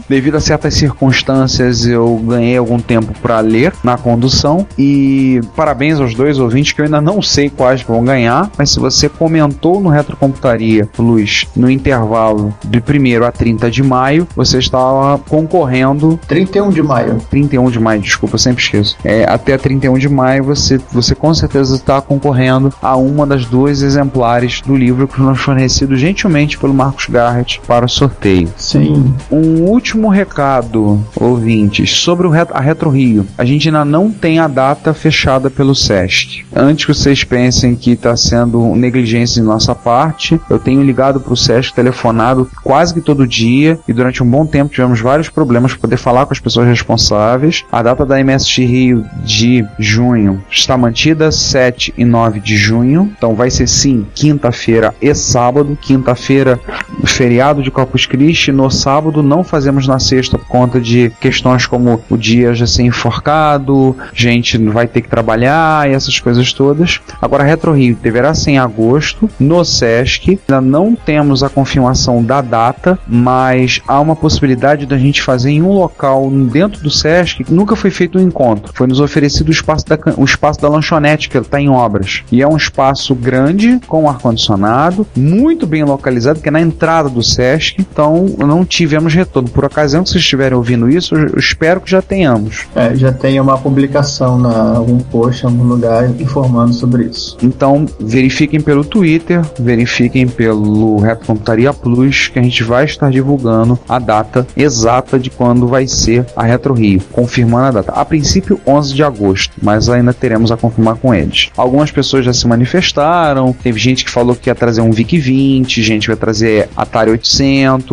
Devido 0.08 0.38
a 0.38 0.40
certas 0.40 0.74
circunstâncias, 0.76 1.86
eu 1.86 2.16
ganhei 2.26 2.58
algum 2.58 2.80
tempo 2.80 3.14
para 3.22 3.42
ler 3.42 3.74
na 3.84 3.98
condução. 3.98 4.66
E 4.78 5.42
parabéns 5.54 6.00
aos 6.00 6.16
dois 6.16 6.40
ouvintes, 6.40 6.72
que 6.72 6.80
eu 6.80 6.86
ainda 6.86 7.02
não 7.02 7.22
sei 7.22 7.50
quais 7.50 7.82
vão 7.82 8.06
ganhar, 8.06 8.50
mas 8.58 8.70
se 8.70 8.80
você 8.80 9.10
comentou 9.10 9.82
no 9.82 9.90
Retrocomputaria 9.90 10.86
Plus 10.86 11.46
no 11.56 11.70
intervalo 11.70 12.54
de 12.64 12.80
1 12.80 13.26
a 13.26 13.32
30 13.32 13.70
de 13.70 13.84
maio, 13.84 14.26
você 14.34 14.60
estava 14.60 15.18
concorrendo 15.18 16.18
31 16.26 16.70
de 16.70 16.82
maio. 16.82 17.18
31 17.30 17.70
de 17.70 17.80
maio, 17.80 18.02
desculpa, 18.02 18.36
eu 18.36 18.40
sempre 18.40 18.64
esqueço. 18.64 18.96
É, 19.04 19.26
até 19.30 19.58
31 19.58 19.98
de 19.98 20.08
maio 20.08 20.46
você, 20.46 20.80
você 20.92 21.14
com 21.14 21.34
certeza 21.34 21.76
está 21.76 22.02
concorrendo 22.02 22.74
a 22.82 22.96
uma 22.96 23.28
das 23.28 23.46
duas 23.46 23.82
exemplares 23.82 24.62
do 24.62 24.76
livro 24.76 25.06
que 25.06 25.22
nos 25.22 25.42
fornecido 25.42 25.98
gentilmente 25.98 26.58
pelo 26.58 26.74
Marcos 26.74 27.08
Garrett 27.08 27.60
para 27.68 27.86
o 27.86 27.90
sorteio. 27.90 28.21
Sim. 28.56 29.14
Um 29.32 29.64
último 29.64 30.08
recado, 30.10 31.04
ouvintes, 31.16 31.92
sobre 31.92 32.28
a 32.52 32.60
Retro 32.60 32.90
Rio. 32.90 33.26
A 33.38 33.44
gente 33.44 33.68
ainda 33.68 33.84
não 33.84 34.12
tem 34.12 34.38
a 34.38 34.48
data 34.48 34.94
fechada 34.94 35.50
pelo 35.50 35.74
SESC. 35.74 36.46
Antes 36.56 36.86
que 36.86 36.94
vocês 36.94 37.24
pensem 37.24 37.76
que 37.76 37.92
está 37.92 38.16
sendo 38.16 38.76
negligência 38.76 39.42
de 39.42 39.48
nossa 39.48 39.74
parte, 39.74 40.40
eu 40.50 40.60
tenho 40.60 40.84
ligado 40.84 41.20
para 41.20 41.34
o 41.34 41.38
SESC, 41.38 41.74
telefonado 41.74 42.50
quase 42.64 42.94
que 42.94 43.02
todo 43.02 43.28
dia 43.28 43.80
e 43.88 43.94
durante 43.94 44.22
um 44.22 44.30
bom 44.30 44.46
tempo 44.46 44.72
tivemos 44.72 45.00
vários 45.00 45.30
problemas 45.30 45.72
para 45.72 45.82
poder 45.82 45.98
falar 45.98 46.26
com 46.26 46.34
as 46.34 46.40
pessoas 46.40 46.68
responsáveis. 46.68 47.66
A 47.72 47.82
data 47.82 48.06
da 48.06 48.24
MSX 48.24 48.58
Rio 48.58 49.06
de 49.24 49.66
junho 49.80 50.44
está 50.50 50.78
mantida 50.78 51.32
7 51.32 51.94
e 51.98 52.06
9 52.06 52.40
de 52.40 52.56
junho, 52.56 53.12
então 53.18 53.34
vai 53.34 53.50
ser 53.50 53.68
sim 53.68 54.06
quinta-feira 54.14 54.94
e 55.02 55.14
sábado. 55.16 55.78
Quinta-feira, 55.82 56.60
feriado 57.06 57.64
de 57.64 57.72
Corpus 57.72 58.06
Christi, 58.12 58.52
no 58.52 58.70
sábado 58.70 59.24
não 59.24 59.42
fazemos 59.42 59.88
na 59.88 59.98
sexta 59.98 60.38
por 60.38 60.48
conta 60.48 60.82
de 60.82 61.12
questões 61.22 61.66
como 61.66 62.02
o 62.10 62.18
dia 62.18 62.54
já 62.54 62.68
ser 62.68 62.84
enforcado, 62.84 63.96
gente 64.14 64.58
vai 64.58 64.86
ter 64.86 65.02
que 65.02 65.08
trabalhar 65.08 65.90
e 65.90 65.94
essas 65.94 66.20
coisas 66.20 66.52
todas. 66.52 67.00
Agora, 67.22 67.46
Retro 67.46 67.72
Rio 67.72 67.98
deverá 68.02 68.34
ser 68.34 68.52
em 68.52 68.58
agosto, 68.58 69.30
no 69.40 69.64
SESC. 69.64 70.40
Ainda 70.50 70.60
não 70.60 70.94
temos 70.94 71.42
a 71.42 71.50
confirmação 71.50 72.22
da 72.22 72.42
data, 72.42 73.00
mas 73.08 73.80
há 73.88 74.00
uma 74.02 74.16
possibilidade 74.16 74.86
da 74.86 74.98
gente 74.98 75.22
fazer 75.22 75.52
em 75.52 75.62
um 75.62 75.72
local 75.72 76.30
dentro 76.52 76.82
do 76.84 76.92
SESC 76.92 77.46
nunca 77.50 77.76
foi 77.78 77.92
feito 77.92 78.18
um 78.18 78.22
encontro. 78.22 78.74
Foi 78.76 78.88
nos 78.88 79.00
oferecido 79.00 79.48
o 79.48 79.52
espaço 79.52 79.86
da, 79.86 79.98
o 80.18 80.26
espaço 80.26 80.60
da 80.60 80.68
lanchonete, 80.68 81.30
que 81.30 81.38
está 81.38 81.62
em 81.62 81.70
obras. 81.70 82.24
E 82.32 82.42
é 82.42 82.48
um 82.48 82.58
espaço 82.58 83.16
grande, 83.16 83.80
com 83.88 84.10
ar-condicionado, 84.10 85.08
muito 85.16 85.66
bem 85.66 85.84
localizado, 85.84 86.42
que 86.42 86.50
é 86.50 86.52
na 86.52 86.62
entrada 86.62 87.08
do 87.08 87.24
SESC. 87.24 87.76
Então, 87.80 88.01
não 88.10 88.66
tivemos 88.66 89.14
retorno. 89.14 89.50
Por 89.50 89.66
ocasião 89.66 90.04
que 90.04 90.10
vocês 90.10 90.24
estiverem 90.24 90.58
ouvindo 90.58 90.90
isso, 90.90 91.16
eu 91.16 91.38
espero 91.38 91.82
que 91.82 91.90
já 91.90 92.02
tenhamos. 92.02 92.66
É, 92.76 92.96
já 92.96 93.12
tem 93.12 93.40
uma 93.40 93.58
publicação 93.58 94.38
na 94.38 94.76
algum 94.76 95.00
post 95.00 95.44
em 95.44 95.50
algum 95.50 95.64
lugar 95.64 96.10
informando 96.20 96.74
sobre 96.74 97.06
isso. 97.06 97.38
Então, 97.42 97.86
verifiquem 98.00 98.60
pelo 98.60 98.84
Twitter, 98.84 99.42
verifiquem 99.60 100.28
pelo 100.28 100.98
Reto 100.98 101.26
Computaria 101.26 101.74
Plus, 101.74 102.28
que 102.28 102.40
a 102.40 102.42
gente 102.42 102.64
vai 102.64 102.86
estar 102.86 103.10
divulgando 103.10 103.80
a 103.88 104.00
data 104.00 104.48
exata 104.56 105.20
de 105.20 105.30
quando 105.30 105.68
vai 105.68 105.88
ser 105.88 106.26
a 106.36 106.44
Retro 106.44 106.74
Rio, 106.74 107.02
confirmando 107.12 107.68
a 107.68 107.72
data. 107.82 107.92
A 107.92 108.06
princípio, 108.06 108.60
11 108.66 108.94
de 108.94 109.04
agosto, 109.04 109.54
mas 109.62 109.90
ainda 109.90 110.14
teremos 110.14 110.52
a 110.52 110.58
confirmar 110.58 110.96
com 110.96 111.14
eles. 111.14 111.50
Algumas 111.56 111.92
pessoas 111.92 112.26
já 112.26 112.34
se 112.34 112.48
manifestaram, 112.48 113.54
teve 113.54 113.80
gente 113.80 114.06
que 114.06 114.12
falou 114.12 114.36
que 114.36 114.50
ia 114.50 114.56
trazer 114.56 114.82
um 114.82 114.92
VIC 114.92 115.18
20, 115.18 115.82
gente 115.82 116.02
que 116.04 116.08
vai 116.08 116.18
trazer 116.18 116.70
Atari 116.76 117.12
800. 117.12 117.91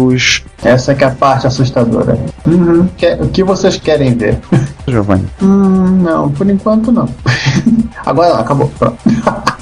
Essa 0.62 0.94
que 0.94 1.04
é 1.04 1.06
a 1.06 1.10
parte 1.10 1.46
assustadora. 1.46 2.18
Uhum. 2.46 2.88
Que- 2.96 3.14
o 3.20 3.28
que 3.28 3.42
vocês 3.42 3.76
querem 3.76 4.14
ver? 4.16 4.38
Giovanni. 4.86 5.26
Hum, 5.42 6.00
não, 6.02 6.30
por 6.30 6.48
enquanto 6.48 6.90
não. 6.92 7.08
Agora 8.06 8.34
não, 8.34 8.40
acabou. 8.40 8.68
Pronto. 8.78 8.98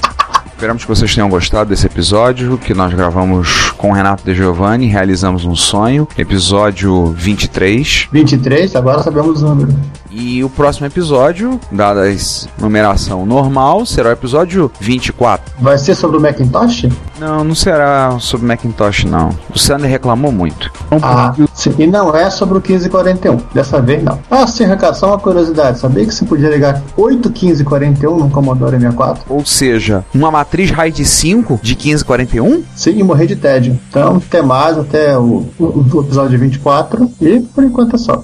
Esperamos 0.57 0.83
que 0.83 0.89
vocês 0.89 1.13
tenham 1.13 1.29
gostado 1.29 1.69
desse 1.69 1.85
episódio 1.85 2.57
que 2.57 2.73
nós 2.73 2.91
gravamos 2.91 3.69
com 3.77 3.91
o 3.91 3.93
Renato 3.93 4.23
De 4.23 4.33
Giovanni, 4.33 4.87
realizamos 4.87 5.45
um 5.45 5.55
sonho, 5.55 6.07
episódio 6.17 7.11
23. 7.15 8.07
23, 8.11 8.75
agora 8.75 9.03
sabemos 9.03 9.43
o 9.43 9.49
número. 9.49 9.75
E 10.09 10.43
o 10.43 10.49
próximo 10.49 10.87
episódio, 10.87 11.59
dada 11.71 12.01
a 12.03 12.61
numeração 12.61 13.25
normal, 13.25 13.85
será 13.85 14.09
o 14.09 14.11
episódio 14.13 14.71
24. 14.79 15.53
Vai 15.59 15.77
ser 15.77 15.95
sobre 15.95 16.17
o 16.17 16.21
Macintosh? 16.21 16.87
Não, 17.19 17.43
não 17.43 17.55
será 17.55 18.17
sobre 18.19 18.45
Macintosh, 18.47 19.03
não. 19.05 19.29
O 19.53 19.59
Sander 19.59 19.89
reclamou 19.89 20.31
muito. 20.31 20.71
Ah, 21.01 21.33
sim. 21.53 21.73
E 21.77 21.85
não 21.87 22.15
é 22.15 22.29
sobre 22.29 22.57
o 22.57 22.61
1541. 22.61 23.37
Dessa 23.53 23.81
vez 23.81 24.03
não. 24.03 24.19
Ah, 24.31 24.47
sim, 24.47 24.65
Ricardo, 24.65 24.95
só 24.95 25.07
uma 25.07 25.19
curiosidade. 25.19 25.79
Sabia 25.79 26.05
que 26.05 26.13
você 26.13 26.25
podia 26.25 26.49
ligar 26.49 26.81
8 26.95 27.29
1541 27.29 28.17
no 28.17 28.29
Commodore 28.29 28.77
64? 28.77 29.23
Ou 29.27 29.45
seja, 29.45 30.05
uma 30.13 30.31
matriz 30.31 30.71
RAID 30.71 31.03
5 31.05 31.59
de 31.61 31.75
1541? 31.75 32.63
Sim, 32.75 32.91
e 32.99 33.03
morrer 33.03 33.27
de 33.27 33.35
tédio. 33.35 33.77
Então, 33.89 34.17
até 34.17 34.41
mais, 34.41 34.77
até 34.77 35.17
o, 35.17 35.45
o- 35.59 35.85
o 35.93 36.01
episódio 36.01 36.39
24. 36.39 37.11
E 37.19 37.39
por 37.41 37.63
enquanto 37.63 37.95
é 37.95 37.99
só. 37.99 38.23